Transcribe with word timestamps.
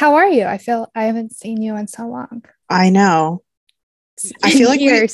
How 0.00 0.14
are 0.14 0.28
you? 0.28 0.44
I 0.44 0.56
feel 0.56 0.90
I 0.94 1.04
haven't 1.04 1.36
seen 1.36 1.60
you 1.60 1.76
in 1.76 1.86
so 1.86 2.08
long. 2.08 2.42
I 2.70 2.88
know. 2.88 3.42
I 4.42 4.50
feel 4.50 4.70
like 4.70 4.80
we-. 4.80 5.08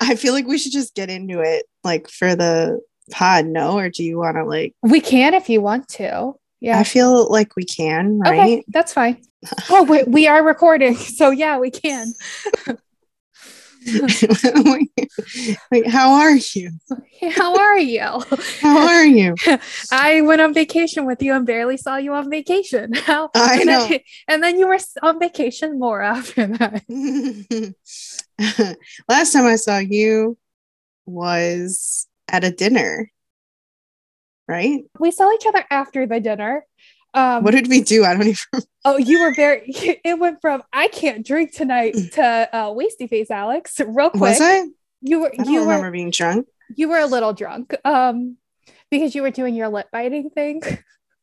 I 0.00 0.14
feel 0.14 0.32
like 0.32 0.46
we 0.46 0.58
should 0.58 0.70
just 0.70 0.94
get 0.94 1.10
into 1.10 1.40
it, 1.40 1.66
like 1.82 2.08
for 2.08 2.36
the 2.36 2.80
pod. 3.10 3.46
No, 3.46 3.76
or 3.76 3.90
do 3.90 4.04
you 4.04 4.16
want 4.18 4.36
to 4.36 4.44
like? 4.44 4.76
We 4.80 5.00
can 5.00 5.34
if 5.34 5.48
you 5.48 5.60
want 5.60 5.88
to. 5.88 6.34
Yeah. 6.60 6.78
I 6.78 6.84
feel 6.84 7.28
like 7.28 7.56
we 7.56 7.64
can, 7.64 8.20
Okay, 8.24 8.38
right? 8.38 8.64
that's 8.68 8.92
fine. 8.92 9.20
Oh, 9.70 9.82
we, 9.82 10.04
we 10.04 10.28
are 10.28 10.44
recording, 10.44 10.94
so 11.18 11.30
yeah, 11.30 11.58
we 11.58 11.72
can. 11.72 12.12
like, 15.70 15.86
how 15.86 16.14
are 16.14 16.36
you? 16.36 16.70
How 17.30 17.56
are 17.56 17.78
you? 17.78 18.20
How 18.60 18.86
are 18.88 19.04
you? 19.04 19.34
I 19.92 20.20
went 20.22 20.40
on 20.40 20.54
vacation 20.54 21.06
with 21.06 21.22
you 21.22 21.34
and 21.34 21.46
barely 21.46 21.76
saw 21.76 21.96
you 21.96 22.14
on 22.14 22.30
vacation. 22.30 22.92
How? 22.94 23.30
I 23.34 23.56
and 23.56 23.66
know. 23.66 23.88
Then, 23.88 24.00
and 24.28 24.42
then 24.42 24.58
you 24.58 24.66
were 24.66 24.78
on 25.02 25.18
vacation 25.18 25.78
more 25.78 26.02
after 26.14 26.46
that. 26.46 26.84
Last 29.08 29.32
time 29.32 29.46
I 29.46 29.56
saw 29.56 29.78
you 29.78 30.36
was 31.06 32.06
at 32.28 32.44
a 32.44 32.50
dinner, 32.50 33.10
right? 34.46 34.82
We 34.98 35.10
saw 35.10 35.32
each 35.32 35.46
other 35.46 35.64
after 35.70 36.06
the 36.06 36.20
dinner. 36.20 36.64
Um, 37.14 37.42
What 37.44 37.52
did 37.52 37.68
we 37.68 37.80
do? 37.80 38.04
I 38.04 38.14
don't 38.14 38.26
even. 38.28 38.62
oh, 38.84 38.96
you 38.98 39.20
were 39.20 39.34
very. 39.34 39.62
It 40.04 40.18
went 40.18 40.40
from 40.40 40.62
I 40.72 40.88
can't 40.88 41.26
drink 41.26 41.52
tonight 41.54 41.94
to 42.14 42.22
uh, 42.52 42.66
wasty 42.70 43.08
face, 43.08 43.30
Alex. 43.30 43.80
Real 43.80 44.10
quick. 44.10 44.20
Was 44.20 44.40
I? 44.40 44.64
You 45.00 45.20
were. 45.20 45.32
I 45.32 45.36
don't 45.44 45.52
You 45.52 45.60
were. 45.60 45.66
remember 45.66 45.90
being 45.90 46.10
drunk. 46.10 46.46
You 46.76 46.88
were 46.88 46.98
a 46.98 47.06
little 47.06 47.32
drunk. 47.32 47.74
Um, 47.84 48.36
because 48.90 49.14
you 49.14 49.22
were 49.22 49.30
doing 49.30 49.54
your 49.54 49.68
lip 49.68 49.86
biting 49.92 50.30
thing. 50.30 50.60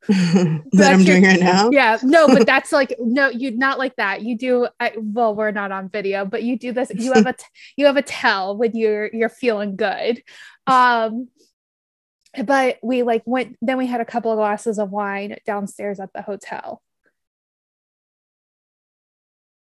that 0.08 0.92
I'm 0.94 1.04
doing 1.04 1.24
right 1.24 1.40
now. 1.40 1.72
yeah 1.72 1.98
no 2.04 2.28
but 2.28 2.46
that's 2.46 2.72
like 2.72 2.96
no 3.00 3.28
you 3.30 3.58
not 3.58 3.80
like 3.80 3.96
that 3.96 4.22
you 4.22 4.38
do 4.38 4.68
I, 4.80 4.92
well 5.00 5.34
we're 5.34 5.50
not 5.50 5.72
on 5.72 5.90
video 5.90 6.26
but 6.26 6.44
you 6.44 6.60
do 6.60 6.74
this 6.74 6.92
you 6.94 7.12
have 7.14 7.26
a 7.26 7.34
t- 7.34 7.44
you 7.76 7.88
have 7.88 7.98
a 7.98 8.04
tell 8.04 8.56
when 8.56 8.76
you're 8.76 9.10
you're 9.12 9.30
feeling 9.30 9.76
good 9.76 10.22
um 10.68 11.30
but 12.44 12.78
we 12.84 13.04
like 13.04 13.24
went 13.26 13.56
then 13.62 13.78
we 13.78 13.88
had 13.88 14.02
a 14.02 14.06
couple 14.06 14.32
of 14.32 14.38
glasses 14.38 14.80
of 14.80 14.92
wine 14.92 15.36
downstairs 15.46 16.00
at 16.00 16.12
the 16.14 16.22
hotel 16.22 16.82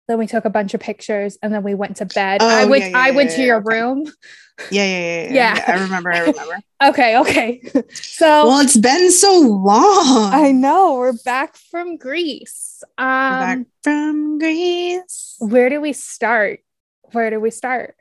then 0.08 0.18
we 0.18 0.26
took 0.26 0.44
a 0.44 0.50
bunch 0.50 0.74
of 0.74 0.80
pictures 0.80 1.38
and 1.42 1.52
then 1.52 1.62
we 1.62 1.74
went 1.74 1.96
to 1.96 2.04
bed 2.04 2.42
i 2.42 2.64
Oh, 2.64 2.68
went 2.68 2.82
yeah, 2.84 2.88
yeah, 2.90 2.98
i 2.98 3.10
went 3.12 3.30
yeah, 3.30 3.36
to 3.36 3.42
your 3.42 3.60
room 3.60 4.04
Yeah, 4.70 4.84
yeah, 4.84 5.22
yeah, 5.30 5.32
yeah. 5.56 5.64
I 5.66 5.82
remember. 5.82 6.12
I 6.12 6.18
remember. 6.26 6.58
okay 6.82 7.16
okay 7.18 7.62
so 7.92 8.46
well, 8.48 8.60
it's 8.60 8.76
been 8.76 9.10
so 9.10 9.38
long. 9.40 10.32
i 10.34 10.50
know 10.52 10.94
we're 10.94 11.12
back 11.24 11.56
from 11.56 11.96
greece 11.96 12.82
We're 12.98 13.04
um 13.04 13.38
back 13.40 13.58
from 13.82 14.38
Greece. 14.38 15.36
where 15.38 15.68
do 15.68 15.80
we 15.80 15.92
start 15.92 16.60
where 17.12 17.30
do 17.30 17.40
we 17.40 17.50
start 17.50 17.96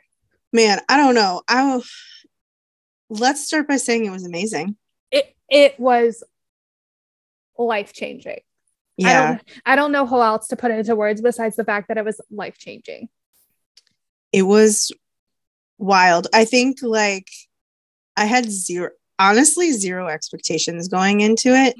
Man, 0.53 0.81
I 0.89 0.97
don't 0.97 1.15
know. 1.15 1.41
I. 1.47 1.81
Let's 3.11 3.45
start 3.45 3.67
by 3.67 3.75
saying 3.77 4.05
it 4.05 4.09
was 4.09 4.25
amazing. 4.25 4.77
it 5.11 5.35
it 5.49 5.77
was 5.79 6.23
life 7.57 7.91
changing. 7.93 8.39
I 8.39 8.39
Yeah, 8.97 9.27
don't 9.27 9.41
I 9.65 9.75
don't 9.75 9.91
know 9.91 10.05
how 10.05 10.21
else 10.21 10.47
to 10.47 10.55
put 10.55 10.71
it 10.71 10.79
into 10.79 10.95
words 10.95 11.21
besides 11.21 11.55
the 11.57 11.65
fact 11.65 11.89
that 11.89 11.97
it 11.97 12.05
was 12.05 12.21
life 12.31 12.57
changing. 12.57 13.09
it 14.31 14.43
was 14.43 14.91
wild. 15.77 16.27
I 16.33 16.45
think 16.45 16.77
like 16.81 17.27
I 18.15 18.25
had 18.25 18.49
zero, 18.49 18.91
honestly, 19.19 19.71
zero 19.73 20.07
expectations 20.07 20.87
going 20.87 21.19
into 21.21 21.49
it. 21.49 21.75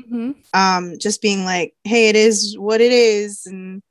Um, 0.54 0.98
just 1.00 1.22
being 1.22 1.46
like, 1.46 1.74
hey, 1.86 2.10
it 2.10 2.16
is 2.18 2.58
what 2.58 2.82
it 2.82 2.92
is, 2.92 3.46
and 3.46 3.82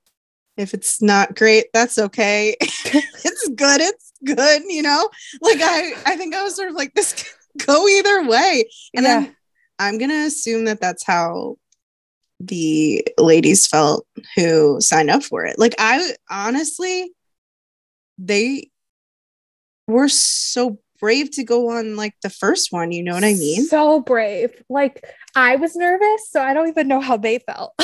if 0.59 0.75
it's 0.75 1.01
not 1.01 1.35
great, 1.37 1.67
that's 1.73 1.99
okay. 1.99 2.55
it's 2.61 3.49
good. 3.55 3.81
It's 3.81 4.10
good. 4.25 4.63
You 4.69 4.83
know, 4.83 5.09
like 5.41 5.61
I, 5.61 5.93
I 6.07 6.17
think 6.17 6.35
I 6.35 6.43
was 6.43 6.57
sort 6.57 6.69
of 6.69 6.75
like 6.75 6.95
this 6.95 7.13
could 7.13 7.67
go 7.67 7.89
either 7.89 8.29
way, 8.29 8.65
and 8.95 9.05
yeah. 9.05 9.17
I'm, 9.17 9.37
I'm 9.79 9.99
gonna 9.99 10.27
assume 10.27 10.65
that 10.67 10.81
that's 10.81 11.05
how 11.05 11.57
the 12.39 13.07
ladies 13.19 13.67
felt 13.67 14.07
who 14.35 14.81
signed 14.81 15.11
up 15.11 15.23
for 15.23 15.45
it. 15.45 15.59
Like 15.59 15.75
I 15.79 16.15
honestly, 16.31 17.13
they 18.19 18.71
were 19.87 20.09
so 20.09 20.79
brave 20.99 21.31
to 21.33 21.45
go 21.45 21.71
on 21.71 21.97
like 21.97 22.15
the 22.23 22.31
first 22.31 22.73
one. 22.73 22.93
You 22.93 23.03
know 23.03 23.15
what 23.15 23.25
I 23.25 23.35
mean? 23.35 23.65
So 23.65 24.01
brave. 24.01 24.63
Like 24.69 25.05
I 25.35 25.57
was 25.57 25.77
nervous, 25.77 26.31
so 26.31 26.43
I 26.43 26.55
don't 26.55 26.69
even 26.69 26.89
know 26.89 27.01
how 27.01 27.17
they 27.17 27.39
felt. 27.39 27.73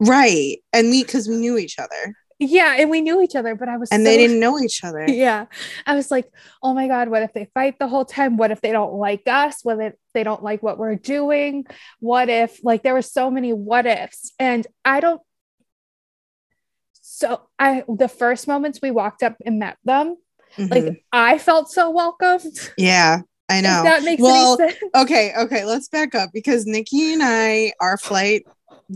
Right. 0.00 0.58
And 0.72 0.90
we, 0.90 1.04
because 1.04 1.28
we 1.28 1.36
knew 1.36 1.56
each 1.56 1.78
other, 1.78 2.14
yeah, 2.38 2.76
and 2.78 2.90
we 2.90 3.00
knew 3.00 3.22
each 3.22 3.34
other, 3.34 3.54
but 3.54 3.68
I 3.68 3.76
was 3.78 3.90
and 3.90 4.00
so- 4.04 4.10
they 4.10 4.16
didn't 4.22 4.40
know 4.40 4.58
each 4.58 4.84
other. 4.84 5.04
Yeah. 5.08 5.46
I 5.86 5.94
was 5.94 6.10
like, 6.10 6.30
oh 6.62 6.74
my 6.74 6.86
God, 6.88 7.08
what 7.08 7.22
if 7.22 7.32
they 7.32 7.48
fight 7.54 7.78
the 7.78 7.88
whole 7.88 8.04
time? 8.04 8.36
What 8.36 8.50
if 8.50 8.60
they 8.60 8.72
don't 8.72 8.94
like 8.94 9.22
us? 9.26 9.60
What 9.62 9.80
if 9.80 9.94
they 10.14 10.22
don't 10.24 10.42
like 10.42 10.62
what 10.62 10.78
we're 10.78 10.96
doing? 10.96 11.64
What 12.00 12.28
if, 12.28 12.62
like, 12.62 12.82
there 12.82 12.94
were 12.94 13.02
so 13.02 13.30
many 13.30 13.52
what 13.52 13.86
ifs. 13.86 14.32
And 14.38 14.66
I 14.84 15.00
don't, 15.00 15.20
so 16.92 17.40
I, 17.58 17.84
the 17.88 18.08
first 18.08 18.46
moments 18.48 18.80
we 18.82 18.90
walked 18.90 19.22
up 19.22 19.36
and 19.44 19.58
met 19.58 19.78
them, 19.84 20.16
Mhm. 20.56 20.70
like, 20.70 21.02
I 21.12 21.38
felt 21.38 21.70
so 21.70 21.90
welcomed. 21.90 22.70
yeah, 22.76 23.20
I 23.48 23.60
know. 23.60 23.78
If 23.78 23.84
that 23.84 24.02
makes 24.04 24.22
Well, 24.22 24.60
any 24.60 24.72
sense. 24.72 24.82
okay, 24.94 25.32
okay, 25.38 25.64
let's 25.64 25.88
back 25.88 26.14
up 26.14 26.30
because 26.32 26.66
Nikki 26.66 27.12
and 27.12 27.22
I, 27.24 27.72
our 27.80 27.96
flight 27.96 28.44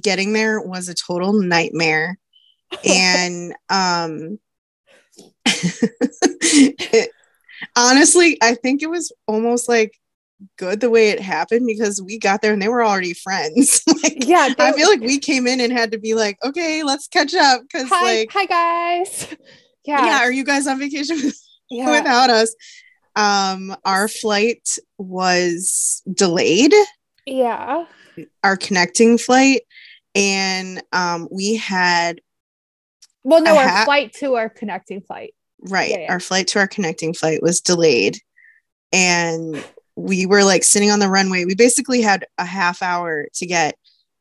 getting 0.01 0.33
there 0.33 0.61
was 0.61 0.89
a 0.89 0.95
total 0.95 1.33
nightmare. 1.33 2.19
And 2.84 3.54
um 3.69 4.38
it, 5.47 7.10
honestly, 7.76 8.38
I 8.42 8.54
think 8.54 8.82
it 8.82 8.91
was 8.91 9.12
almost 9.26 9.69
like 9.69 9.97
good 10.56 10.80
the 10.80 10.91
way 10.91 11.10
it 11.10 11.20
happened 11.20 11.66
because 11.66 12.00
we 12.00 12.19
got 12.19 12.41
there 12.41 12.53
and 12.53 12.62
they 12.62 12.69
were 12.69 12.84
already 12.84 13.12
friends. 13.14 13.82
like 14.03 14.25
Yeah. 14.26 14.48
I 14.59 14.72
feel 14.72 14.88
like 14.88 15.00
we 15.00 15.19
came 15.19 15.47
in 15.47 15.60
and 15.60 15.72
had 15.72 15.92
to 15.92 15.98
be 15.98 16.14
like, 16.14 16.38
okay, 16.44 16.82
let's 16.82 17.09
catch 17.09 17.34
up 17.34 17.62
because 17.62 17.88
hi, 17.88 18.04
like 18.20 18.32
hi 18.32 18.47
guys. 18.47 19.36
yeah. 19.84 20.06
Yeah. 20.06 20.19
are 20.20 20.32
you 20.32 20.44
guys 20.44 20.66
on 20.66 20.78
vacation 20.78 21.19
Yeah. 21.69 21.91
without 21.91 22.30
us? 22.30 22.54
Um, 23.16 23.76
our 23.84 24.09
flight 24.09 24.66
was 24.97 26.03
delayed 26.12 26.72
yeah. 27.26 27.84
our 28.42 28.56
connecting 28.56 29.19
flight 29.19 29.62
and 30.14 30.82
um 30.92 31.28
we 31.30 31.56
had 31.56 32.20
Well, 33.25 33.42
no, 33.42 33.54
I 33.54 33.62
our 33.64 33.69
ha- 33.69 33.84
flight 33.84 34.12
to 34.14 34.34
our 34.36 34.48
connecting 34.48 35.00
flight. 35.03 35.34
right 35.69 35.91
Yeah, 35.91 35.98
yeah. 36.00 36.12
our 36.12 36.20
flight 36.20 36.47
to 36.48 36.58
our 36.58 36.66
connecting 36.69 37.12
flight 37.14 37.42
was 37.42 37.60
delayed 37.60 38.19
and 38.92 39.62
we 39.97 40.25
were 40.26 40.42
like 40.44 40.64
sitting 40.64 40.91
on 40.91 40.98
the 41.00 41.08
runway 41.08 41.44
we 41.44 41.54
basically 41.54 42.00
had 42.00 42.25
a 42.38 42.44
half 42.44 42.80
hour 42.82 43.26
to 43.34 43.47
get 43.47 43.76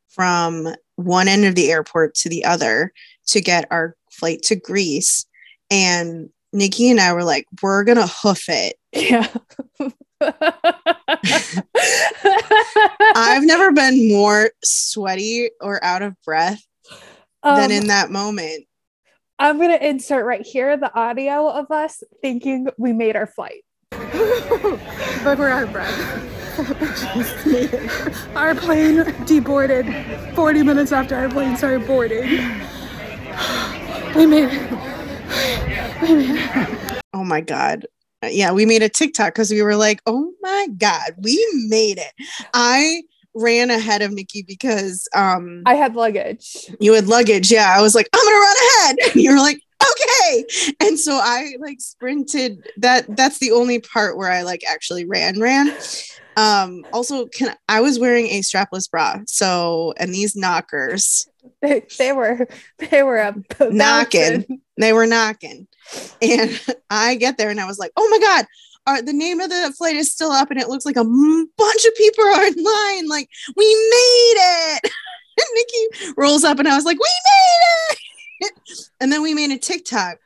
from 0.09 0.67
one 0.95 1.27
end 1.29 1.45
of 1.45 1.55
the 1.55 1.71
airport 1.71 2.13
to 2.15 2.27
the 2.29 2.43
other 2.43 2.91
to 3.27 3.39
get 3.41 3.65
our 3.71 3.95
flight 4.11 4.41
to 4.43 4.55
greece 4.55 5.25
and 5.71 6.29
nikki 6.51 6.89
and 6.91 6.99
i 6.99 7.13
were 7.13 7.23
like 7.23 7.45
we're 7.63 7.83
gonna 7.85 8.05
hoof 8.07 8.49
it 8.49 8.75
Yeah. 8.93 9.27
i've 13.15 13.43
never 13.45 13.71
been 13.71 14.07
more 14.09 14.51
sweaty 14.63 15.49
or 15.61 15.83
out 15.83 16.01
of 16.01 16.15
breath 16.25 16.61
than 17.43 17.65
Um, 17.65 17.71
in 17.71 17.87
that 17.87 18.09
moment 18.11 18.65
I'm 19.41 19.57
gonna 19.57 19.77
insert 19.77 20.25
right 20.25 20.45
here 20.45 20.75
the 20.75 20.93
audio 20.93 21.47
of 21.47 21.71
us 21.71 22.03
thinking 22.21 22.67
we 22.77 22.91
made 22.91 23.15
our 23.15 23.25
flight. 23.25 23.63
but 23.91 25.37
we're 25.37 25.47
out 25.47 25.63
of 25.63 25.71
breath. 25.71 25.97
our 28.35 28.53
plane 28.53 28.97
deboarded 29.25 30.35
40 30.35 30.63
minutes 30.63 30.91
after 30.91 31.15
our 31.15 31.29
plane 31.29 31.55
started 31.55 31.87
boarding. 31.87 32.23
We 34.15 34.25
made 34.25 34.49
it. 34.51 34.71
We 36.01 36.15
made 36.15 36.35
it. 36.35 37.01
Oh 37.13 37.23
my 37.23 37.39
God. 37.39 37.85
Yeah, 38.23 38.51
we 38.51 38.65
made 38.65 38.83
a 38.83 38.89
TikTok 38.89 39.33
because 39.33 39.51
we 39.51 39.61
were 39.61 39.75
like, 39.75 40.01
oh 40.05 40.33
my 40.41 40.67
God, 40.77 41.13
we 41.21 41.47
made 41.69 41.97
it. 41.99 42.11
I 42.53 43.03
ran 43.35 43.69
ahead 43.69 44.01
of 44.01 44.11
Nikki 44.11 44.43
because 44.43 45.07
um 45.15 45.63
I 45.65 45.75
had 45.75 45.95
luggage. 45.95 46.67
you 46.79 46.93
had 46.93 47.07
luggage. 47.07 47.51
Yeah. 47.51 47.73
I 47.75 47.81
was 47.81 47.95
like, 47.95 48.09
I'm 48.13 48.23
gonna 48.23 48.37
run 48.37 48.55
ahead. 48.57 48.95
And 49.13 49.21
you 49.23 49.31
were 49.31 49.37
like, 49.39 49.61
okay. 49.81 50.45
And 50.81 50.99
so 50.99 51.13
I 51.21 51.53
like 51.59 51.79
sprinted. 51.81 52.65
That 52.77 53.15
that's 53.15 53.39
the 53.39 53.51
only 53.51 53.79
part 53.79 54.17
where 54.17 54.31
I 54.31 54.41
like 54.41 54.63
actually 54.69 55.05
ran, 55.05 55.39
ran. 55.39 55.75
Um, 56.37 56.85
also 56.93 57.25
can 57.27 57.55
I 57.67 57.81
was 57.81 57.99
wearing 57.99 58.27
a 58.27 58.39
strapless 58.41 58.89
bra. 58.89 59.17
So 59.27 59.93
and 59.97 60.13
these 60.13 60.35
knockers, 60.35 61.27
They, 61.61 61.85
they 61.97 62.13
were 62.13 62.47
they 62.77 63.03
were 63.03 63.17
a 63.17 63.35
Knocking. 63.69 64.61
they 64.77 64.93
were 64.93 65.05
knocking. 65.07 65.67
And 66.21 66.59
I 66.89 67.15
get 67.15 67.37
there 67.37 67.49
and 67.49 67.59
I 67.59 67.65
was 67.65 67.77
like, 67.79 67.91
oh 67.97 68.07
my 68.09 68.19
God, 68.19 68.45
uh, 68.85 69.01
the 69.01 69.13
name 69.13 69.39
of 69.39 69.49
the 69.49 69.73
flight 69.77 69.95
is 69.95 70.11
still 70.11 70.31
up 70.31 70.51
and 70.51 70.59
it 70.59 70.69
looks 70.69 70.85
like 70.85 70.95
a 70.95 71.03
bunch 71.03 71.85
of 71.85 71.95
people 71.95 72.25
are 72.25 72.45
in 72.45 72.55
line. 72.55 73.07
Like, 73.07 73.29
we 73.55 73.65
made 73.65 74.35
it. 74.37 74.81
and 75.37 75.47
Nikki 75.53 76.13
rolls 76.17 76.43
up 76.43 76.59
and 76.59 76.67
I 76.67 76.75
was 76.75 76.85
like, 76.85 76.97
we 76.97 77.09
made 77.09 78.47
it. 78.47 78.53
and 78.99 79.11
then 79.11 79.21
we 79.21 79.33
made 79.33 79.51
a 79.51 79.57
TikTok 79.57 80.17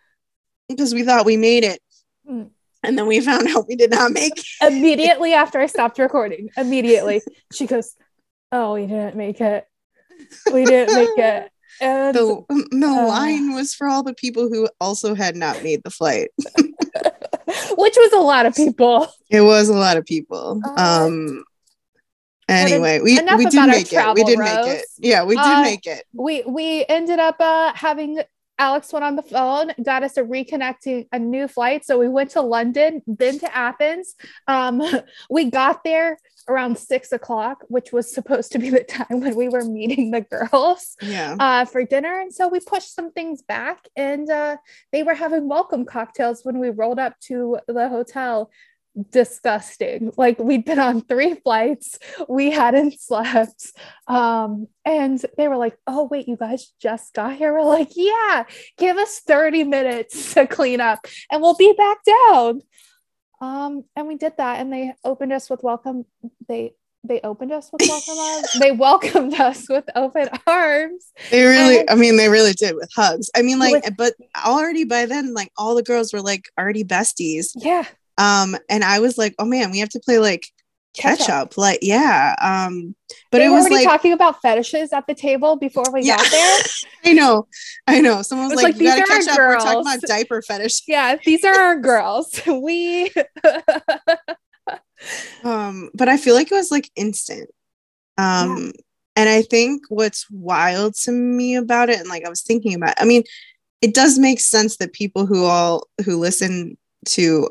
because 0.69 0.93
we 0.93 1.03
thought 1.03 1.25
we 1.25 1.37
made 1.37 1.63
it. 1.63 1.81
Mm. 2.29 2.49
And 2.85 2.97
then 2.97 3.07
we 3.07 3.21
found 3.21 3.47
out 3.47 3.67
we 3.67 3.75
did 3.75 3.91
not 3.91 4.11
make 4.11 4.37
it. 4.37 4.45
Immediately 4.61 5.33
after 5.33 5.59
I 5.59 5.67
stopped 5.67 5.99
recording, 5.99 6.49
immediately 6.57 7.21
she 7.53 7.65
goes, 7.65 7.95
Oh, 8.51 8.73
we 8.73 8.85
didn't 8.85 9.15
make 9.15 9.41
it. 9.41 9.65
We 10.51 10.65
didn't 10.65 10.93
make 10.93 11.17
it. 11.17 11.49
And 11.81 12.15
the, 12.15 12.43
the 12.71 12.85
uh, 12.85 13.07
line 13.07 13.53
was 13.53 13.73
for 13.73 13.87
all 13.87 14.03
the 14.03 14.13
people 14.13 14.47
who 14.47 14.69
also 14.79 15.15
had 15.15 15.35
not 15.35 15.63
made 15.63 15.81
the 15.83 15.89
flight. 15.89 16.29
Which 17.77 17.95
was 17.97 18.13
a 18.13 18.19
lot 18.19 18.45
of 18.45 18.55
people. 18.55 19.07
It 19.29 19.41
was 19.41 19.69
a 19.69 19.73
lot 19.73 19.97
of 19.97 20.05
people. 20.05 20.61
Uh, 20.63 21.05
um 21.07 21.43
anyway, 22.47 22.99
we, 22.99 23.19
we 23.19 23.45
did 23.45 23.67
make 23.67 23.93
it. 23.93 24.15
We 24.15 24.23
did 24.23 24.39
make 24.39 24.67
it. 24.67 24.85
Yeah, 24.99 25.23
we 25.23 25.35
did 25.35 25.45
uh, 25.45 25.61
make 25.61 25.85
it. 25.87 26.05
We 26.13 26.43
we 26.43 26.85
ended 26.87 27.19
up 27.19 27.35
uh 27.39 27.73
having 27.73 28.21
Alex 28.59 28.93
went 28.93 29.03
on 29.03 29.15
the 29.15 29.23
phone, 29.23 29.71
got 29.83 30.03
us 30.03 30.17
a 30.17 30.23
reconnecting 30.23 31.07
a 31.11 31.19
new 31.19 31.47
flight. 31.47 31.85
So 31.85 31.97
we 31.97 32.07
went 32.07 32.31
to 32.31 32.41
London, 32.41 33.01
then 33.07 33.39
to 33.39 33.55
Athens. 33.55 34.15
Um, 34.47 34.81
we 35.29 35.49
got 35.49 35.83
there 35.83 36.17
around 36.47 36.77
six 36.77 37.11
o'clock, 37.11 37.63
which 37.67 37.91
was 37.91 38.13
supposed 38.13 38.51
to 38.51 38.59
be 38.59 38.69
the 38.69 38.83
time 38.87 39.19
when 39.19 39.35
we 39.35 39.49
were 39.49 39.63
meeting 39.63 40.11
the 40.11 40.21
girls 40.21 40.95
yeah. 41.01 41.35
uh, 41.39 41.65
for 41.65 41.83
dinner. 41.83 42.19
And 42.19 42.33
so 42.33 42.47
we 42.47 42.59
pushed 42.59 42.93
some 42.93 43.11
things 43.11 43.41
back, 43.41 43.87
and 43.95 44.29
uh, 44.29 44.57
they 44.91 45.03
were 45.03 45.15
having 45.15 45.47
welcome 45.47 45.85
cocktails 45.85 46.43
when 46.43 46.59
we 46.59 46.69
rolled 46.69 46.99
up 46.99 47.19
to 47.27 47.57
the 47.67 47.89
hotel 47.89 48.51
disgusting. 49.09 50.11
Like 50.17 50.39
we'd 50.39 50.65
been 50.65 50.79
on 50.79 51.01
three 51.01 51.35
flights, 51.43 51.97
we 52.27 52.51
hadn't 52.51 52.93
slept. 52.99 53.71
Um, 54.07 54.67
and 54.85 55.23
they 55.37 55.47
were 55.47 55.57
like, 55.57 55.77
Oh, 55.87 56.07
wait, 56.09 56.27
you 56.27 56.37
guys 56.37 56.71
just 56.81 57.13
got 57.13 57.35
here. 57.35 57.53
We're 57.53 57.63
like, 57.63 57.91
Yeah, 57.95 58.43
give 58.77 58.97
us 58.97 59.19
30 59.19 59.63
minutes 59.63 60.33
to 60.33 60.47
clean 60.47 60.81
up 60.81 61.05
and 61.31 61.41
we'll 61.41 61.55
be 61.55 61.73
back 61.73 61.97
down. 62.03 62.61
Um, 63.43 63.83
and 63.97 64.07
we 64.07 64.15
did 64.15 64.37
that, 64.37 64.61
and 64.61 64.71
they 64.71 64.93
opened 65.03 65.33
us 65.33 65.49
with 65.49 65.63
welcome. 65.63 66.05
They 66.47 66.75
they 67.03 67.19
opened 67.21 67.51
us 67.51 67.69
with 67.73 67.81
welcome 67.81 68.17
arms. 68.17 68.53
They 68.57 68.71
welcomed 68.71 69.33
us 69.33 69.67
with 69.67 69.83
open 69.95 70.29
arms. 70.47 71.11
They 71.29 71.43
really, 71.43 71.79
and, 71.79 71.89
I 71.89 71.95
mean, 71.95 72.15
they 72.15 72.29
really 72.29 72.53
did 72.53 72.75
with 72.75 72.89
hugs. 72.95 73.29
I 73.35 73.41
mean, 73.41 73.59
like, 73.59 73.83
with, 73.83 73.97
but 73.97 74.13
already 74.45 74.85
by 74.85 75.05
then, 75.07 75.33
like 75.33 75.51
all 75.57 75.75
the 75.75 75.83
girls 75.83 76.13
were 76.13 76.21
like 76.21 76.45
already 76.57 76.85
besties. 76.85 77.51
Yeah. 77.57 77.83
Um, 78.17 78.55
and 78.69 78.85
I 78.85 78.99
was 78.99 79.17
like, 79.17 79.35
oh 79.39 79.45
man, 79.45 79.71
we 79.71 79.79
have 79.79 79.89
to 79.89 79.99
play 79.99 80.19
like 80.19 80.47
catch, 80.93 81.19
catch 81.19 81.29
up. 81.29 81.57
Like, 81.57 81.79
yeah. 81.81 82.35
Um, 82.41 82.95
but 83.31 83.39
they 83.39 83.45
it 83.45 83.49
was 83.49 83.69
like 83.69 83.83
talking 83.83 84.13
about 84.13 84.41
fetishes 84.41 84.93
at 84.93 85.07
the 85.07 85.15
table 85.15 85.55
before 85.55 85.85
we 85.91 86.03
yeah. 86.03 86.17
got 86.17 86.31
there. 86.31 86.59
I 87.05 87.13
know, 87.13 87.47
I 87.87 88.01
know. 88.01 88.21
Someone 88.21 88.47
was, 88.47 88.55
was 88.55 88.63
like, 88.63 88.73
like, 88.73 88.81
you 88.81 88.87
gotta 88.87 89.03
catch 89.03 89.27
up. 89.27 89.37
Girls. 89.37 89.63
We're 89.63 89.71
talking 89.71 89.81
about 89.81 90.01
diaper 90.01 90.41
fetish. 90.41 90.83
Yeah, 90.87 91.15
these 91.23 91.43
are 91.43 91.55
our 91.55 91.79
girls. 91.79 92.41
We 92.47 93.11
um, 95.43 95.89
but 95.93 96.07
I 96.07 96.17
feel 96.17 96.35
like 96.35 96.51
it 96.51 96.55
was 96.55 96.71
like 96.71 96.89
instant. 96.95 97.49
Um, 98.17 98.65
yeah. 98.65 98.71
and 99.17 99.29
I 99.29 99.41
think 99.41 99.83
what's 99.89 100.29
wild 100.29 100.95
to 101.03 101.11
me 101.11 101.55
about 101.55 101.89
it, 101.89 101.99
and 101.99 102.09
like 102.09 102.25
I 102.25 102.29
was 102.29 102.41
thinking 102.41 102.75
about, 102.75 102.93
I 102.99 103.05
mean, 103.05 103.23
it 103.81 103.93
does 103.93 104.17
make 104.19 104.39
sense 104.39 104.77
that 104.77 104.93
people 104.93 105.25
who 105.25 105.45
all 105.45 105.87
who 106.05 106.17
listen 106.17 106.77
to 107.07 107.49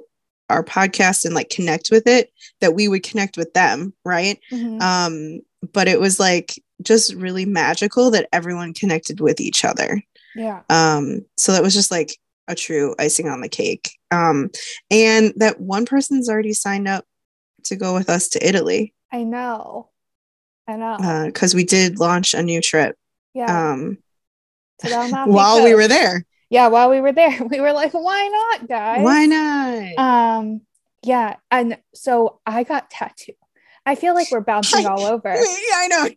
our 0.53 0.65
podcast 0.65 1.25
and 1.25 1.35
like 1.35 1.51
connect 1.51 1.91
with 1.91 2.07
it 2.07 2.31
that 2.61 2.75
we 2.75 2.89
would 2.89 3.03
connect 3.03 3.37
with 3.37 3.53
them 3.55 3.93
right? 4.05 4.39
Mm-hmm. 4.51 4.81
um 4.81 5.41
but 5.73 5.89
it 5.89 6.01
was 6.01 6.19
like 6.19 6.61
just 6.83 7.15
really 7.15 7.45
magical 7.45 8.11
that 8.11 8.29
everyone 8.33 8.75
connected 8.75 9.21
with 9.21 9.41
each 9.41 9.65
other. 9.65 10.03
Yeah. 10.35 10.63
Um 10.69 11.25
so 11.37 11.53
that 11.53 11.63
was 11.63 11.75
just 11.75 11.91
like 11.91 12.17
a 12.49 12.55
true 12.55 12.95
icing 12.99 13.29
on 13.29 13.41
the 13.41 13.49
cake. 13.49 13.97
Um 14.11 14.51
and 14.91 15.33
that 15.37 15.61
one 15.61 15.87
person's 15.87 16.29
already 16.29 16.53
signed 16.53 16.89
up 16.89 17.05
to 17.65 17.77
go 17.77 17.95
with 17.95 18.11
us 18.11 18.29
to 18.31 18.47
italy. 18.47 18.95
I 19.13 19.25
know. 19.25 19.91
I 20.67 20.77
know. 20.77 21.27
Because 21.27 21.55
uh, 21.55 21.57
we 21.57 21.65
did 21.65 21.99
launch 21.99 22.35
a 22.35 22.43
new 22.43 22.61
trip 22.61 22.97
yeah. 23.35 23.73
um 23.73 23.99
while 25.27 25.63
we 25.63 25.75
were 25.75 25.89
there 25.89 26.25
yeah, 26.53 26.69
while 26.69 26.91
we 26.91 27.01
were 27.01 27.13
there, 27.13 27.43
we 27.51 27.61
were 27.61 27.73
like, 27.73 27.95
why 27.95 28.29
not, 28.29 28.69
guys? 28.69 29.03
Why 29.03 29.25
not? 29.25 29.99
Um, 29.99 30.61
yeah, 31.03 31.37
and 31.51 31.79
so 31.95 32.41
I 32.47 32.63
got 32.63 32.91
tattooed. 32.91 33.37
I 33.87 33.95
feel 33.95 34.15
like 34.15 34.31
we're 34.31 34.41
bouncing 34.41 34.87
all 34.87 35.01
over. 35.01 35.31
Yeah, 35.35 35.77
I 35.77 35.89
know. 35.89 36.09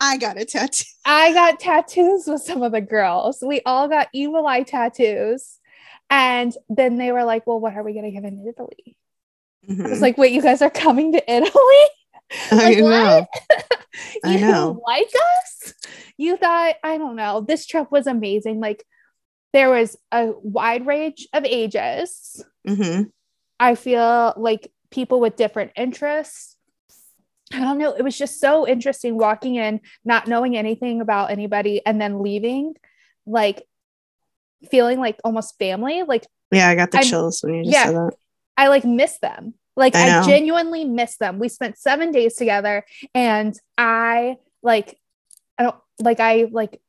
I 0.00 0.16
got 0.18 0.40
a 0.40 0.44
tattoo. 0.44 0.84
I 1.04 1.32
got 1.32 1.58
tattoos 1.58 2.26
with 2.26 2.42
some 2.42 2.62
of 2.62 2.70
the 2.70 2.80
girls. 2.80 3.42
We 3.42 3.60
all 3.66 3.88
got 3.88 4.08
evil 4.14 4.46
eye 4.46 4.62
tattoos. 4.62 5.58
And 6.10 6.56
then 6.68 6.96
they 6.96 7.10
were 7.10 7.24
like, 7.24 7.46
Well, 7.46 7.60
what 7.60 7.74
are 7.74 7.82
we 7.82 7.94
gonna 7.94 8.10
give 8.10 8.24
in 8.24 8.46
Italy? 8.46 8.96
Mm-hmm. 9.68 9.80
I 9.80 9.84
was 9.84 9.92
mm-hmm. 9.92 10.02
like, 10.02 10.18
Wait, 10.18 10.32
you 10.32 10.42
guys 10.42 10.62
are 10.62 10.70
coming 10.70 11.12
to 11.12 11.32
Italy? 11.32 11.84
like, 12.50 12.78
I 12.78 12.80
know. 12.80 13.26
I 14.24 14.36
know. 14.36 14.82
like 14.86 15.10
us? 15.44 15.74
You 16.16 16.36
thought, 16.36 16.76
I 16.82 16.98
don't 16.98 17.16
know. 17.16 17.40
This 17.40 17.66
trip 17.66 17.90
was 17.92 18.06
amazing. 18.06 18.60
Like 18.60 18.84
there 19.52 19.70
was 19.70 19.96
a 20.10 20.32
wide 20.42 20.86
range 20.86 21.28
of 21.32 21.44
ages. 21.44 22.44
Mm-hmm. 22.66 23.04
I 23.60 23.74
feel 23.74 24.34
like 24.36 24.72
people 24.90 25.20
with 25.20 25.36
different 25.36 25.72
interests. 25.76 26.56
I 27.52 27.60
don't 27.60 27.78
know. 27.78 27.92
It 27.92 28.02
was 28.02 28.16
just 28.16 28.40
so 28.40 28.66
interesting 28.66 29.18
walking 29.18 29.56
in, 29.56 29.80
not 30.04 30.26
knowing 30.26 30.56
anything 30.56 31.00
about 31.00 31.30
anybody, 31.30 31.84
and 31.84 32.00
then 32.00 32.22
leaving, 32.22 32.74
like 33.26 33.66
feeling 34.70 34.98
like 34.98 35.18
almost 35.22 35.58
family. 35.58 36.02
Like, 36.02 36.26
yeah, 36.50 36.68
I 36.68 36.74
got 36.74 36.90
the 36.90 36.98
I, 36.98 37.02
chills 37.02 37.42
when 37.42 37.54
you 37.54 37.64
just 37.64 37.74
yeah, 37.74 37.84
said 37.84 37.94
that. 37.94 38.14
I 38.56 38.68
like 38.68 38.84
miss 38.84 39.18
them. 39.18 39.54
Like, 39.76 39.94
I, 39.94 40.20
I 40.20 40.26
genuinely 40.26 40.84
miss 40.84 41.16
them. 41.16 41.38
We 41.38 41.48
spent 41.48 41.78
seven 41.78 42.10
days 42.10 42.34
together, 42.36 42.84
and 43.14 43.58
I 43.76 44.36
like, 44.62 44.98
I 45.58 45.64
don't 45.64 45.76
like, 45.98 46.20
I 46.20 46.48
like 46.50 46.80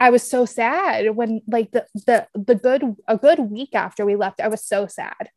I 0.00 0.10
was 0.10 0.22
so 0.22 0.44
sad 0.44 1.16
when 1.16 1.42
like 1.48 1.72
the 1.72 1.86
the 2.06 2.26
the 2.34 2.54
good 2.54 2.96
a 3.06 3.16
good 3.16 3.38
week 3.38 3.74
after 3.74 4.06
we 4.06 4.16
left, 4.16 4.40
I 4.40 4.48
was 4.48 4.64
so 4.64 4.86
sad. 4.86 5.30